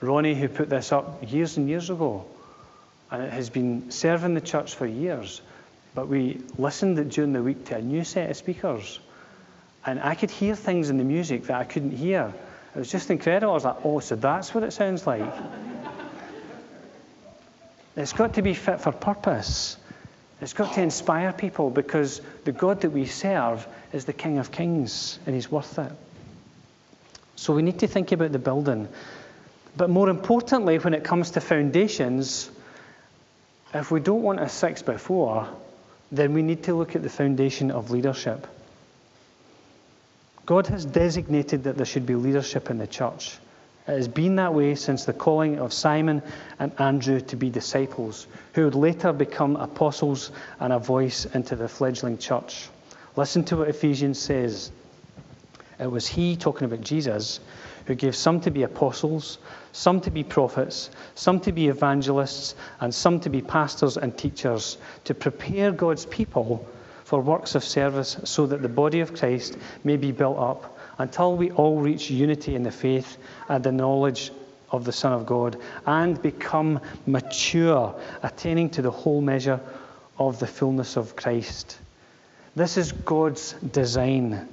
Ronnie 0.00 0.34
who 0.34 0.48
put 0.48 0.68
this 0.68 0.92
up 0.92 1.30
years 1.32 1.56
and 1.56 1.68
years 1.68 1.90
ago, 1.90 2.24
and 3.10 3.22
it 3.22 3.32
has 3.32 3.50
been 3.50 3.90
serving 3.90 4.34
the 4.34 4.40
church 4.40 4.74
for 4.74 4.86
years. 4.86 5.40
But 5.94 6.08
we 6.08 6.40
listened 6.56 7.10
during 7.10 7.32
the 7.32 7.42
week 7.42 7.66
to 7.66 7.76
a 7.76 7.82
new 7.82 8.04
set 8.04 8.30
of 8.30 8.36
speakers, 8.36 8.98
and 9.84 10.00
I 10.00 10.14
could 10.14 10.30
hear 10.30 10.54
things 10.54 10.90
in 10.90 10.96
the 10.96 11.04
music 11.04 11.44
that 11.44 11.60
I 11.60 11.64
couldn't 11.64 11.92
hear. 11.92 12.32
It 12.74 12.78
was 12.78 12.90
just 12.90 13.10
incredible. 13.10 13.52
I 13.52 13.54
was 13.54 13.64
like, 13.64 13.84
oh, 13.84 14.00
so 14.00 14.16
that's 14.16 14.54
what 14.54 14.64
it 14.64 14.72
sounds 14.72 15.06
like. 15.06 15.30
it's 17.96 18.14
got 18.14 18.34
to 18.34 18.42
be 18.42 18.54
fit 18.54 18.80
for 18.80 18.92
purpose. 18.92 19.76
It's 20.40 20.54
got 20.54 20.74
to 20.74 20.82
inspire 20.82 21.32
people 21.32 21.70
because 21.70 22.20
the 22.44 22.52
God 22.52 22.80
that 22.80 22.90
we 22.90 23.06
serve 23.06 23.66
is 23.92 24.06
the 24.06 24.12
King 24.12 24.38
of 24.38 24.50
Kings 24.50 25.18
and 25.26 25.34
He's 25.34 25.50
worth 25.50 25.78
it. 25.78 25.92
So 27.36 27.52
we 27.52 27.62
need 27.62 27.80
to 27.80 27.86
think 27.86 28.12
about 28.12 28.32
the 28.32 28.38
building. 28.38 28.88
But 29.76 29.90
more 29.90 30.08
importantly, 30.08 30.78
when 30.78 30.94
it 30.94 31.04
comes 31.04 31.32
to 31.32 31.40
foundations, 31.40 32.50
if 33.74 33.90
we 33.90 34.00
don't 34.00 34.22
want 34.22 34.40
a 34.40 34.48
six 34.48 34.82
by 34.82 34.96
four, 34.96 35.48
then 36.12 36.34
we 36.34 36.42
need 36.42 36.62
to 36.64 36.74
look 36.74 36.94
at 36.94 37.02
the 37.02 37.08
foundation 37.08 37.70
of 37.70 37.90
leadership. 37.90 38.46
God 40.44 40.66
has 40.66 40.84
designated 40.84 41.64
that 41.64 41.76
there 41.76 41.86
should 41.86 42.04
be 42.04 42.14
leadership 42.14 42.68
in 42.68 42.76
the 42.76 42.86
church. 42.86 43.38
It 43.88 43.92
has 43.92 44.08
been 44.08 44.36
that 44.36 44.54
way 44.54 44.74
since 44.74 45.06
the 45.06 45.14
calling 45.14 45.58
of 45.58 45.72
Simon 45.72 46.22
and 46.58 46.72
Andrew 46.78 47.20
to 47.20 47.36
be 47.36 47.48
disciples, 47.48 48.26
who 48.52 48.64
would 48.64 48.74
later 48.74 49.12
become 49.12 49.56
apostles 49.56 50.30
and 50.60 50.72
a 50.72 50.78
voice 50.78 51.24
into 51.24 51.56
the 51.56 51.68
fledgling 51.68 52.18
church. 52.18 52.68
Listen 53.16 53.42
to 53.44 53.56
what 53.56 53.68
Ephesians 53.68 54.18
says. 54.18 54.70
It 55.80 55.90
was 55.90 56.06
he, 56.06 56.36
talking 56.36 56.66
about 56.66 56.82
Jesus, 56.82 57.40
who 57.86 57.94
gave 57.94 58.14
some 58.14 58.40
to 58.40 58.50
be 58.50 58.62
apostles, 58.62 59.38
some 59.72 60.00
to 60.00 60.10
be 60.10 60.22
prophets, 60.22 60.90
some 61.14 61.40
to 61.40 61.52
be 61.52 61.68
evangelists, 61.68 62.54
and 62.80 62.94
some 62.94 63.20
to 63.20 63.30
be 63.30 63.40
pastors 63.40 63.96
and 63.96 64.16
teachers, 64.16 64.78
to 65.04 65.14
prepare 65.14 65.72
God's 65.72 66.06
people 66.06 66.66
for 67.04 67.20
works 67.20 67.54
of 67.54 67.64
service 67.64 68.16
so 68.24 68.46
that 68.46 68.62
the 68.62 68.68
body 68.68 69.00
of 69.00 69.14
Christ 69.14 69.56
may 69.84 69.96
be 69.96 70.12
built 70.12 70.38
up 70.38 70.78
until 70.98 71.36
we 71.36 71.50
all 71.50 71.78
reach 71.78 72.10
unity 72.10 72.54
in 72.54 72.62
the 72.62 72.70
faith 72.70 73.16
and 73.48 73.62
the 73.62 73.72
knowledge 73.72 74.30
of 74.70 74.84
the 74.84 74.92
Son 74.92 75.12
of 75.12 75.26
God 75.26 75.58
and 75.86 76.20
become 76.22 76.80
mature, 77.06 77.94
attaining 78.22 78.70
to 78.70 78.82
the 78.82 78.90
whole 78.90 79.20
measure 79.20 79.60
of 80.18 80.38
the 80.38 80.46
fullness 80.46 80.96
of 80.96 81.16
Christ. 81.16 81.78
This 82.54 82.76
is 82.76 82.92
God's 82.92 83.52
design. 83.52 84.48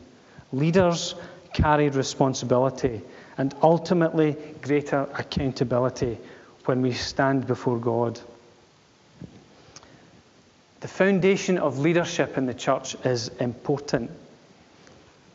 Leaders 0.52 1.16
carry 1.54 1.90
responsibility 1.90 3.02
and 3.40 3.56
ultimately 3.64 4.36
greater 4.62 5.08
accountability 5.18 6.18
when 6.66 6.82
we 6.82 6.92
stand 6.92 7.48
before 7.48 7.80
God. 7.80 8.20
The 10.82 10.90
foundation 10.90 11.58
of 11.58 11.80
leadership 11.80 12.38
in 12.38 12.46
the 12.46 12.54
church 12.54 12.96
is 13.06 13.30
important. 13.40 14.12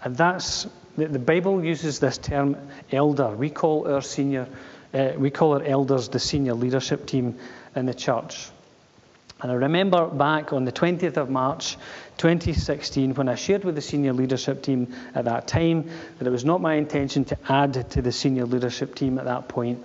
And 0.03 0.17
that's 0.17 0.67
the, 0.99 1.19
Bible 1.19 1.65
uses 1.65 1.99
this 1.99 2.19
term 2.19 2.59
elder. 2.93 3.31
We 3.31 3.49
call 3.49 3.91
our 3.91 4.03
senior, 4.03 4.49
uh, 4.93 5.13
we 5.17 5.31
call 5.31 5.55
our 5.55 5.63
elders 5.63 6.11
the 6.11 6.21
senior 6.21 6.53
leadership 6.53 7.07
team 7.07 7.39
in 7.75 7.87
the 7.87 7.95
church. 7.95 8.51
And 9.41 9.51
I 9.51 9.55
remember 9.55 10.07
back 10.09 10.53
on 10.53 10.67
the 10.67 10.73
20th 10.73 11.17
of 11.17 11.31
March 11.31 11.79
2016 12.19 13.15
when 13.15 13.29
I 13.29 13.35
shared 13.35 13.65
with 13.65 13.75
the 13.75 13.81
senior 13.81 14.12
leadership 14.12 14.62
team 14.62 14.95
at 15.15 15.25
that 15.27 15.47
time 15.47 15.89
that 16.19 16.27
it 16.27 16.31
was 16.31 16.45
not 16.45 16.61
my 16.61 16.75
intention 16.75 17.25
to 17.27 17.39
add 17.49 17.91
to 17.91 18.03
the 18.03 18.12
senior 18.12 18.47
leadership 18.47 18.95
team 18.95 19.19
at 19.19 19.25
that 19.25 19.49
point 19.49 19.85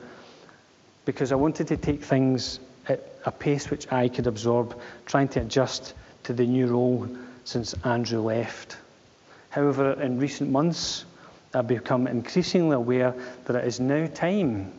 because 1.05 1.32
I 1.32 1.36
wanted 1.36 1.67
to 1.69 1.77
take 1.77 2.03
things 2.03 2.59
at 2.88 3.03
a 3.25 3.32
pace 3.32 3.69
which 3.69 3.91
I 3.91 4.09
could 4.09 4.27
absorb, 4.27 4.80
trying 5.05 5.27
to 5.30 5.41
adjust 5.41 5.93
to 6.23 6.34
the 6.34 6.45
new 6.45 6.67
role 6.67 7.07
since 7.45 7.73
Andrew 7.84 8.21
left. 8.21 8.77
However, 9.49 9.93
in 10.01 10.19
recent 10.19 10.51
months, 10.51 11.05
I've 11.53 11.67
become 11.67 12.05
increasingly 12.05 12.75
aware 12.75 13.15
that 13.45 13.55
it 13.55 13.65
is 13.65 13.80
now 13.80 14.07
time. 14.07 14.71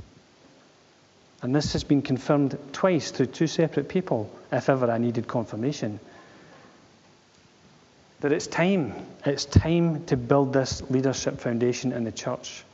And 1.42 1.54
this 1.54 1.72
has 1.72 1.82
been 1.82 2.02
confirmed 2.02 2.56
twice 2.72 3.10
through 3.10 3.26
two 3.26 3.46
separate 3.46 3.88
people, 3.88 4.30
if 4.52 4.68
ever 4.68 4.90
I 4.90 4.98
needed 4.98 5.26
confirmation. 5.26 5.98
That 8.20 8.32
it's 8.32 8.46
time. 8.46 8.92
It's 9.24 9.46
time 9.46 10.04
to 10.06 10.16
build 10.16 10.52
this 10.52 10.82
leadership 10.90 11.40
foundation 11.40 11.92
in 11.92 12.04
the 12.04 12.12
church. 12.12 12.64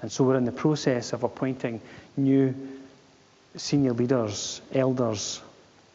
And 0.00 0.10
so 0.10 0.24
we're 0.24 0.36
in 0.36 0.44
the 0.44 0.52
process 0.52 1.12
of 1.12 1.24
appointing 1.24 1.80
new 2.16 2.54
senior 3.56 3.92
leaders, 3.92 4.60
elders, 4.72 5.40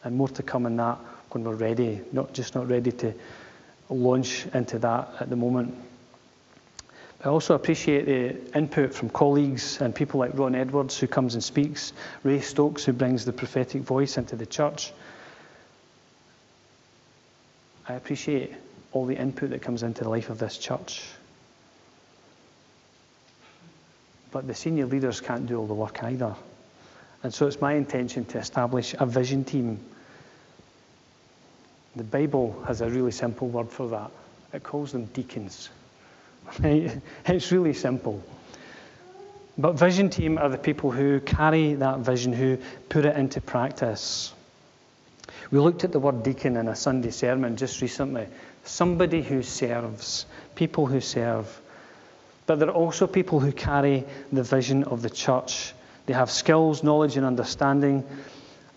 and 0.04 0.14
more 0.14 0.28
to 0.28 0.42
come 0.42 0.66
in 0.66 0.76
that 0.76 0.98
when 1.30 1.44
we're 1.44 1.54
ready, 1.54 2.00
not 2.12 2.32
just 2.32 2.54
not 2.54 2.68
ready 2.68 2.92
to 2.92 3.14
launch 3.90 4.46
into 4.54 4.78
that 4.78 5.08
at 5.20 5.30
the 5.30 5.36
moment. 5.36 5.74
I 7.24 7.28
also 7.28 7.54
appreciate 7.54 8.06
the 8.06 8.56
input 8.56 8.94
from 8.94 9.10
colleagues 9.10 9.80
and 9.80 9.94
people 9.94 10.20
like 10.20 10.38
Ron 10.38 10.54
Edwards, 10.54 10.98
who 10.98 11.06
comes 11.06 11.34
and 11.34 11.42
speaks, 11.42 11.92
Ray 12.22 12.40
Stokes, 12.40 12.84
who 12.84 12.92
brings 12.92 13.24
the 13.24 13.32
prophetic 13.32 13.82
voice 13.82 14.18
into 14.18 14.36
the 14.36 14.46
church. 14.46 14.92
I 17.88 17.94
appreciate 17.94 18.52
all 18.92 19.06
the 19.06 19.16
input 19.16 19.50
that 19.50 19.62
comes 19.62 19.82
into 19.82 20.04
the 20.04 20.10
life 20.10 20.30
of 20.30 20.38
this 20.38 20.58
church. 20.58 21.02
But 24.30 24.46
the 24.46 24.54
senior 24.54 24.86
leaders 24.86 25.20
can't 25.20 25.46
do 25.46 25.58
all 25.58 25.66
the 25.66 25.74
work 25.74 26.02
either. 26.02 26.34
And 27.22 27.32
so 27.32 27.46
it's 27.46 27.60
my 27.60 27.74
intention 27.74 28.24
to 28.26 28.38
establish 28.38 28.94
a 28.98 29.06
vision 29.06 29.44
team 29.44 29.78
the 31.98 32.04
Bible 32.04 32.62
has 32.66 32.80
a 32.80 32.88
really 32.88 33.10
simple 33.10 33.48
word 33.48 33.70
for 33.70 33.88
that. 33.88 34.10
It 34.52 34.62
calls 34.62 34.92
them 34.92 35.06
deacons. 35.06 35.68
It's 36.62 37.52
really 37.52 37.74
simple. 37.74 38.22
But 39.58 39.72
vision 39.72 40.08
team 40.08 40.38
are 40.38 40.48
the 40.48 40.58
people 40.58 40.92
who 40.92 41.18
carry 41.20 41.74
that 41.74 41.98
vision, 41.98 42.32
who 42.32 42.58
put 42.88 43.04
it 43.04 43.16
into 43.16 43.40
practice. 43.40 44.32
We 45.50 45.58
looked 45.58 45.82
at 45.82 45.90
the 45.90 45.98
word 45.98 46.22
deacon 46.22 46.56
in 46.56 46.68
a 46.68 46.76
Sunday 46.76 47.10
sermon 47.10 47.56
just 47.56 47.82
recently. 47.82 48.28
Somebody 48.68 49.22
who 49.22 49.42
serves, 49.42 50.26
people 50.54 50.84
who 50.84 51.00
serve. 51.00 51.60
But 52.46 52.58
there 52.58 52.68
are 52.68 52.74
also 52.74 53.06
people 53.06 53.40
who 53.40 53.50
carry 53.50 54.04
the 54.30 54.42
vision 54.42 54.84
of 54.84 55.00
the 55.00 55.08
church. 55.08 55.72
They 56.04 56.12
have 56.12 56.30
skills, 56.30 56.82
knowledge, 56.82 57.16
and 57.16 57.24
understanding. 57.24 58.04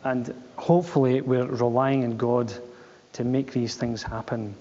And 0.06 0.34
hopefully, 0.56 1.20
we're 1.20 1.46
relying 1.46 2.06
on 2.06 2.16
God 2.16 2.54
to 3.14 3.26
make 3.26 3.52
these 3.52 3.76
things 3.76 4.02
happen. 4.02 4.56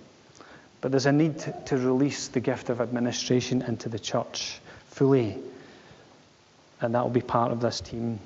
But 0.80 0.90
there's 0.90 1.06
a 1.06 1.12
need 1.12 1.38
to 1.66 1.76
release 1.76 2.26
the 2.26 2.40
gift 2.40 2.68
of 2.68 2.80
administration 2.80 3.62
into 3.62 3.88
the 3.88 4.00
church 4.00 4.58
fully. 4.88 5.38
And 6.80 6.96
that 6.96 7.04
will 7.04 7.10
be 7.10 7.20
part 7.20 7.52
of 7.52 7.60
this 7.60 7.80
team. 7.80 8.18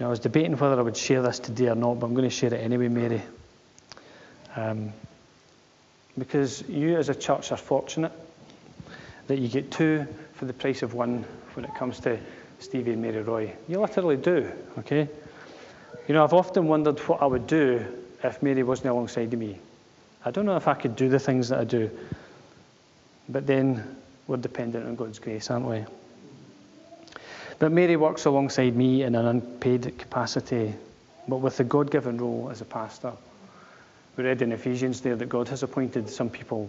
Now, 0.00 0.06
I 0.06 0.10
was 0.10 0.20
debating 0.20 0.56
whether 0.56 0.78
I 0.78 0.82
would 0.82 0.96
share 0.96 1.20
this 1.20 1.40
today 1.40 1.68
or 1.68 1.74
not, 1.74 2.00
but 2.00 2.06
I'm 2.06 2.14
going 2.14 2.28
to 2.28 2.34
share 2.34 2.54
it 2.54 2.62
anyway, 2.62 2.88
Mary. 2.88 3.22
Um, 4.58 4.92
because 6.18 6.68
you 6.68 6.96
as 6.96 7.08
a 7.08 7.14
church 7.14 7.52
are 7.52 7.56
fortunate 7.56 8.10
that 9.28 9.38
you 9.38 9.46
get 9.48 9.70
two 9.70 10.04
for 10.34 10.46
the 10.46 10.52
price 10.52 10.82
of 10.82 10.94
one 10.94 11.24
when 11.54 11.64
it 11.64 11.72
comes 11.76 12.00
to 12.00 12.18
Stevie 12.58 12.94
and 12.94 13.02
Mary 13.02 13.22
Roy. 13.22 13.52
You 13.68 13.78
literally 13.78 14.16
do, 14.16 14.50
okay? 14.78 15.08
You 16.08 16.14
know, 16.14 16.24
I've 16.24 16.32
often 16.32 16.66
wondered 16.66 16.98
what 17.00 17.22
I 17.22 17.26
would 17.26 17.46
do 17.46 17.86
if 18.24 18.42
Mary 18.42 18.64
wasn't 18.64 18.88
alongside 18.88 19.32
of 19.32 19.38
me. 19.38 19.58
I 20.24 20.32
don't 20.32 20.44
know 20.44 20.56
if 20.56 20.66
I 20.66 20.74
could 20.74 20.96
do 20.96 21.08
the 21.08 21.20
things 21.20 21.50
that 21.50 21.60
I 21.60 21.64
do, 21.64 21.88
but 23.28 23.46
then 23.46 23.96
we're 24.26 24.38
dependent 24.38 24.86
on 24.86 24.96
God's 24.96 25.20
grace, 25.20 25.50
aren't 25.50 25.66
we? 25.66 25.84
But 27.60 27.70
Mary 27.70 27.94
works 27.94 28.24
alongside 28.24 28.74
me 28.74 29.04
in 29.04 29.14
an 29.14 29.24
unpaid 29.24 29.96
capacity, 29.98 30.74
but 31.28 31.36
with 31.36 31.58
the 31.58 31.64
God 31.64 31.92
given 31.92 32.18
role 32.18 32.48
as 32.50 32.60
a 32.60 32.64
pastor. 32.64 33.12
We 34.18 34.24
read 34.24 34.42
in 34.42 34.50
Ephesians 34.50 35.00
there 35.00 35.14
that 35.14 35.28
God 35.28 35.46
has 35.46 35.62
appointed 35.62 36.10
some 36.10 36.28
people 36.28 36.68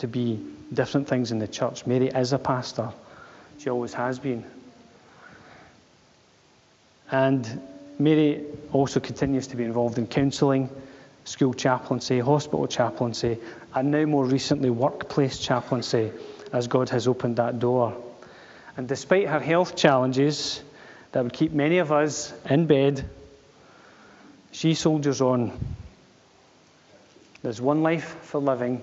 to 0.00 0.06
be 0.06 0.38
different 0.70 1.08
things 1.08 1.32
in 1.32 1.38
the 1.38 1.48
church. 1.48 1.86
Mary 1.86 2.08
is 2.08 2.34
a 2.34 2.38
pastor, 2.38 2.92
she 3.56 3.70
always 3.70 3.94
has 3.94 4.18
been. 4.18 4.44
And 7.10 7.62
Mary 7.98 8.44
also 8.70 9.00
continues 9.00 9.46
to 9.46 9.56
be 9.56 9.64
involved 9.64 9.96
in 9.96 10.06
counselling, 10.06 10.68
school 11.24 11.54
chaplaincy, 11.54 12.20
hospital 12.20 12.66
chaplaincy, 12.66 13.38
and 13.74 13.90
now 13.90 14.04
more 14.04 14.26
recently 14.26 14.68
workplace 14.68 15.38
chaplaincy 15.38 16.12
as 16.52 16.68
God 16.68 16.90
has 16.90 17.08
opened 17.08 17.36
that 17.36 17.60
door. 17.60 17.96
And 18.76 18.86
despite 18.86 19.26
her 19.28 19.40
health 19.40 19.74
challenges 19.74 20.62
that 21.12 21.24
would 21.24 21.32
keep 21.32 21.52
many 21.52 21.78
of 21.78 21.92
us 21.92 22.30
in 22.50 22.66
bed, 22.66 23.08
she 24.52 24.74
soldiers 24.74 25.22
on. 25.22 25.58
There's 27.44 27.60
one 27.60 27.82
life 27.82 28.16
for 28.22 28.40
living, 28.40 28.80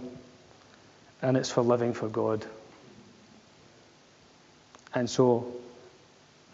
and 1.24 1.36
it's 1.36 1.50
for 1.50 1.64
living 1.64 1.94
for 1.94 2.08
God. 2.08 2.46
And 4.94 5.10
so 5.10 5.52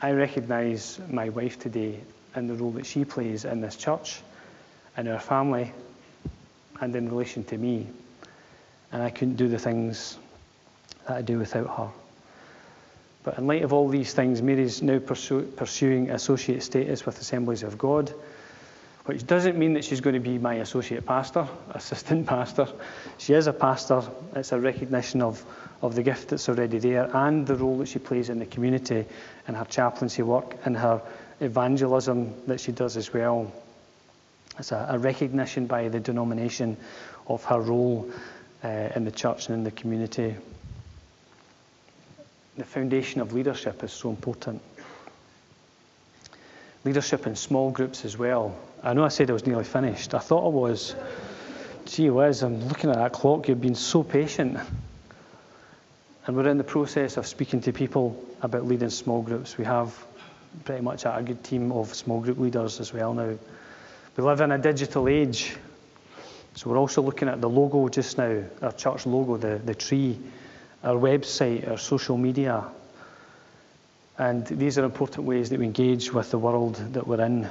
I 0.02 0.12
recognize 0.12 1.02
my 1.10 1.28
wife 1.28 1.60
today 1.60 2.00
and 2.34 2.50
the 2.50 2.54
role 2.54 2.72
that 2.72 2.86
she 2.86 3.04
plays 3.04 3.44
in 3.44 3.60
this 3.60 3.76
church, 3.76 4.22
in 4.96 5.10
our 5.10 5.20
family, 5.20 5.74
and 6.80 6.96
in 6.96 7.10
relation 7.10 7.44
to 7.44 7.58
me. 7.58 7.88
And 8.94 9.04
I 9.04 9.10
couldn't 9.10 9.36
do 9.36 9.50
the 9.50 9.60
things 9.60 10.18
that 11.08 11.18
I 11.18 11.22
do 11.22 11.40
without 11.40 11.68
her. 11.76 11.90
But 13.24 13.38
in 13.38 13.48
light 13.48 13.64
of 13.64 13.74
all 13.74 13.90
these 13.90 14.14
things, 14.14 14.42
Mary's 14.42 14.82
now 14.82 15.00
pursuing 15.00 16.10
associate 16.10 16.64
status 16.64 17.06
with 17.06 17.20
Assemblies 17.20 17.64
of 17.64 17.78
God, 17.78 18.14
which 19.08 19.26
doesn't 19.26 19.58
mean 19.58 19.74
that 19.74 19.86
she's 19.86 20.02
going 20.02 20.16
to 20.16 20.20
be 20.20 20.38
my 20.38 20.56
associate 20.56 21.06
pastor, 21.06 21.48
assistant 21.72 22.28
pastor. 22.28 22.68
She 23.18 23.34
is 23.34 23.48
a 23.48 23.54
pastor. 23.54 24.04
It's 24.36 24.52
a 24.52 24.60
recognition 24.60 25.22
of, 25.22 25.44
of 25.82 25.96
the 25.96 26.04
gift 26.04 26.28
that's 26.28 26.50
already 26.50 26.78
there 26.78 27.10
and 27.16 27.48
the 27.48 27.56
role 27.56 27.78
that 27.78 27.88
she 27.88 28.00
plays 28.00 28.28
in 28.28 28.38
the 28.38 28.46
community 28.46 29.06
and 29.48 29.56
her 29.56 29.64
chaplaincy 29.64 30.24
work 30.24 30.58
and 30.66 30.76
her 30.76 31.02
evangelism 31.40 32.34
that 32.48 32.60
she 32.60 32.74
does 32.74 32.98
as 32.98 33.14
well. 33.14 33.50
It's 34.60 34.74
a, 34.74 34.88
a 34.90 35.00
recognition 35.00 35.68
by 35.68 35.88
the 35.88 36.02
denomination 36.02 36.76
of 37.28 37.46
her 37.46 37.62
role 37.62 38.12
uh, 38.62 38.90
in 38.94 39.06
the 39.06 39.12
church 39.12 39.48
and 39.48 39.56
in 39.56 39.64
the 39.64 39.72
community. 39.72 40.36
The 42.58 42.66
foundation 42.66 43.22
of 43.22 43.32
leadership 43.32 43.86
is 43.86 43.94
so 43.94 44.10
important. 44.10 44.62
Leadership 46.84 47.28
in 47.28 47.36
small 47.36 47.72
groups 47.72 48.06
as 48.06 48.18
well. 48.18 48.56
I 48.84 48.94
know 48.94 49.04
I 49.04 49.10
said 49.10 49.30
I 49.30 49.34
was 49.34 49.46
nearly 49.46 49.64
finished. 49.64 50.14
I 50.14 50.20
thought 50.20 50.46
I 50.46 50.50
was. 50.50 50.96
Gee 51.86 52.10
whiz, 52.10 52.44
I'm 52.44 52.68
looking 52.68 52.90
at 52.90 52.98
that 52.98 53.14
clock. 53.14 53.48
You've 53.48 53.62
been 53.62 53.76
so 53.76 54.04
patient. 54.04 54.58
And 56.26 56.36
we're 56.36 56.50
in 56.50 56.58
the 56.58 56.64
process 56.64 57.16
of 57.16 57.26
speaking 57.26 57.62
to 57.62 57.72
people 57.72 58.22
about 58.42 58.66
leading 58.66 58.90
small 58.90 59.22
groups. 59.22 59.58
We 59.58 59.64
have 59.66 59.98
pretty 60.66 60.82
much 60.82 61.06
a 61.06 61.22
good 61.26 61.44
team 61.44 61.72
of 61.72 61.94
small 61.96 62.20
group 62.20 62.38
leaders 62.38 62.80
as 62.80 62.94
well 62.94 63.14
now. 63.14 63.38
We 64.16 64.24
live 64.24 64.42
in 64.42 64.52
a 64.52 64.58
digital 64.58 65.08
age. 65.08 65.56
So 66.56 66.70
we're 66.70 66.78
also 66.78 67.02
looking 67.02 67.30
at 67.30 67.40
the 67.40 67.50
logo 67.50 67.88
just 67.88 68.18
now, 68.18 68.44
our 68.62 68.72
church 68.72 69.06
logo, 69.06 69.38
the, 69.38 69.62
the 69.64 69.76
tree, 69.76 70.20
our 70.84 70.96
website, 70.96 71.70
our 71.70 71.78
social 71.78 72.18
media. 72.18 72.66
And 74.18 74.46
these 74.48 74.78
are 74.78 74.84
important 74.84 75.28
ways 75.28 75.50
that 75.50 75.60
we 75.60 75.66
engage 75.66 76.12
with 76.12 76.32
the 76.32 76.40
world 76.40 76.76
that 76.94 77.06
we're 77.06 77.22
in 77.22 77.48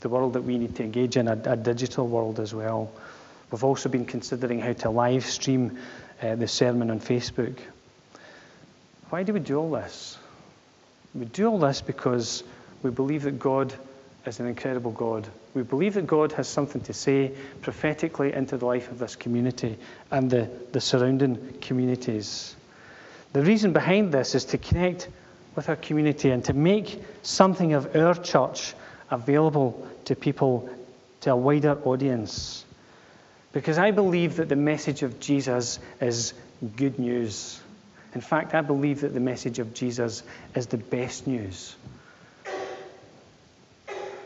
the 0.00 0.08
world 0.08 0.34
that 0.34 0.42
we 0.42 0.58
need 0.58 0.76
to 0.76 0.84
engage 0.84 1.16
in, 1.16 1.28
a, 1.28 1.40
a 1.44 1.56
digital 1.56 2.06
world 2.06 2.38
as 2.38 2.54
well. 2.54 2.90
We've 3.50 3.64
also 3.64 3.88
been 3.88 4.04
considering 4.04 4.60
how 4.60 4.72
to 4.74 4.90
live 4.90 5.24
stream 5.24 5.78
uh, 6.22 6.36
the 6.36 6.46
sermon 6.46 6.90
on 6.90 7.00
Facebook. 7.00 7.58
Why 9.10 9.22
do 9.22 9.32
we 9.32 9.40
do 9.40 9.56
all 9.56 9.70
this? 9.70 10.18
We 11.14 11.24
do 11.24 11.46
all 11.48 11.58
this 11.58 11.80
because 11.80 12.44
we 12.82 12.90
believe 12.90 13.22
that 13.22 13.38
God 13.38 13.74
is 14.26 14.38
an 14.38 14.46
incredible 14.46 14.92
God. 14.92 15.26
We 15.54 15.62
believe 15.62 15.94
that 15.94 16.06
God 16.06 16.32
has 16.32 16.46
something 16.46 16.82
to 16.82 16.92
say 16.92 17.32
prophetically 17.62 18.32
into 18.32 18.58
the 18.58 18.66
life 18.66 18.90
of 18.90 18.98
this 18.98 19.16
community 19.16 19.78
and 20.10 20.30
the, 20.30 20.50
the 20.72 20.80
surrounding 20.80 21.58
communities. 21.60 22.54
The 23.32 23.42
reason 23.42 23.72
behind 23.72 24.12
this 24.12 24.34
is 24.34 24.44
to 24.46 24.58
connect 24.58 25.08
with 25.58 25.68
our 25.68 25.74
community 25.74 26.30
and 26.30 26.44
to 26.44 26.52
make 26.52 27.02
something 27.24 27.72
of 27.72 27.96
our 27.96 28.14
church 28.14 28.74
available 29.10 29.88
to 30.04 30.14
people, 30.14 30.70
to 31.20 31.32
a 31.32 31.36
wider 31.36 31.76
audience. 31.82 32.64
Because 33.50 33.76
I 33.76 33.90
believe 33.90 34.36
that 34.36 34.48
the 34.48 34.54
message 34.54 35.02
of 35.02 35.18
Jesus 35.18 35.80
is 36.00 36.32
good 36.76 37.00
news. 37.00 37.60
In 38.14 38.20
fact, 38.20 38.54
I 38.54 38.60
believe 38.60 39.00
that 39.00 39.12
the 39.12 39.18
message 39.18 39.58
of 39.58 39.74
Jesus 39.74 40.22
is 40.54 40.68
the 40.68 40.76
best 40.76 41.26
news. 41.26 41.74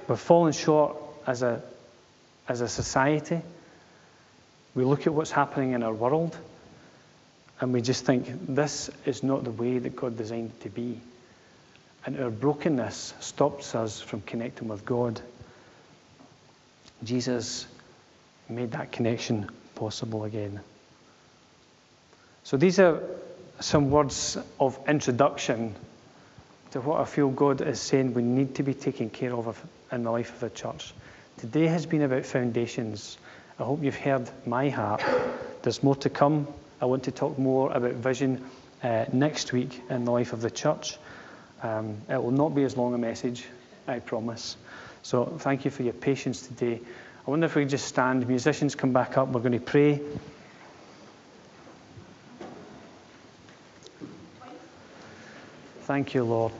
We've 0.06 0.18
fallen 0.18 0.52
short 0.52 0.98
as 1.26 1.42
a, 1.42 1.62
as 2.46 2.60
a 2.60 2.68
society. 2.68 3.40
We 4.74 4.84
look 4.84 5.06
at 5.06 5.14
what's 5.14 5.30
happening 5.30 5.72
in 5.72 5.82
our 5.82 5.94
world 5.94 6.36
and 7.58 7.72
we 7.72 7.80
just 7.80 8.04
think 8.04 8.26
this 8.48 8.90
is 9.06 9.22
not 9.22 9.44
the 9.44 9.50
way 9.50 9.78
that 9.78 9.96
God 9.96 10.18
designed 10.18 10.50
it 10.50 10.64
to 10.64 10.68
be. 10.68 11.00
And 12.04 12.18
our 12.20 12.30
brokenness 12.30 13.14
stops 13.20 13.74
us 13.74 14.00
from 14.00 14.22
connecting 14.22 14.68
with 14.68 14.84
God. 14.84 15.20
Jesus 17.04 17.66
made 18.48 18.72
that 18.72 18.92
connection 18.92 19.48
possible 19.74 20.24
again. 20.24 20.60
So 22.44 22.56
these 22.56 22.78
are 22.80 23.00
some 23.60 23.90
words 23.90 24.36
of 24.58 24.78
introduction 24.88 25.74
to 26.72 26.80
what 26.80 27.00
I 27.00 27.04
feel 27.04 27.28
God 27.28 27.60
is 27.60 27.80
saying 27.80 28.14
we 28.14 28.22
need 28.22 28.56
to 28.56 28.62
be 28.62 28.74
taking 28.74 29.10
care 29.10 29.34
of 29.34 29.64
in 29.92 30.02
the 30.02 30.10
life 30.10 30.32
of 30.32 30.40
the 30.40 30.50
church. 30.50 30.94
Today 31.38 31.66
has 31.66 31.86
been 31.86 32.02
about 32.02 32.24
foundations. 32.24 33.18
I 33.58 33.64
hope 33.64 33.82
you've 33.82 33.96
heard 33.96 34.28
my 34.46 34.70
heart. 34.70 35.02
There's 35.62 35.82
more 35.82 35.96
to 35.96 36.10
come. 36.10 36.48
I 36.80 36.86
want 36.86 37.04
to 37.04 37.12
talk 37.12 37.38
more 37.38 37.70
about 37.70 37.92
vision 37.92 38.44
uh, 38.82 39.04
next 39.12 39.52
week 39.52 39.80
in 39.90 40.04
the 40.04 40.10
life 40.10 40.32
of 40.32 40.40
the 40.40 40.50
church. 40.50 40.98
Um, 41.62 41.96
it 42.08 42.20
will 42.22 42.32
not 42.32 42.54
be 42.54 42.64
as 42.64 42.76
long 42.76 42.94
a 42.94 42.98
message, 42.98 43.44
I 43.86 44.00
promise. 44.00 44.56
So 45.02 45.24
thank 45.38 45.64
you 45.64 45.70
for 45.70 45.82
your 45.82 45.92
patience 45.92 46.46
today. 46.46 46.80
I 47.26 47.30
wonder 47.30 47.46
if 47.46 47.54
we 47.54 47.62
could 47.62 47.70
just 47.70 47.86
stand. 47.86 48.26
Musicians 48.26 48.74
come 48.74 48.92
back 48.92 49.16
up. 49.16 49.28
We're 49.28 49.40
going 49.40 49.52
to 49.52 49.60
pray. 49.60 50.00
Thank 55.82 56.14
you, 56.14 56.24
Lord. 56.24 56.52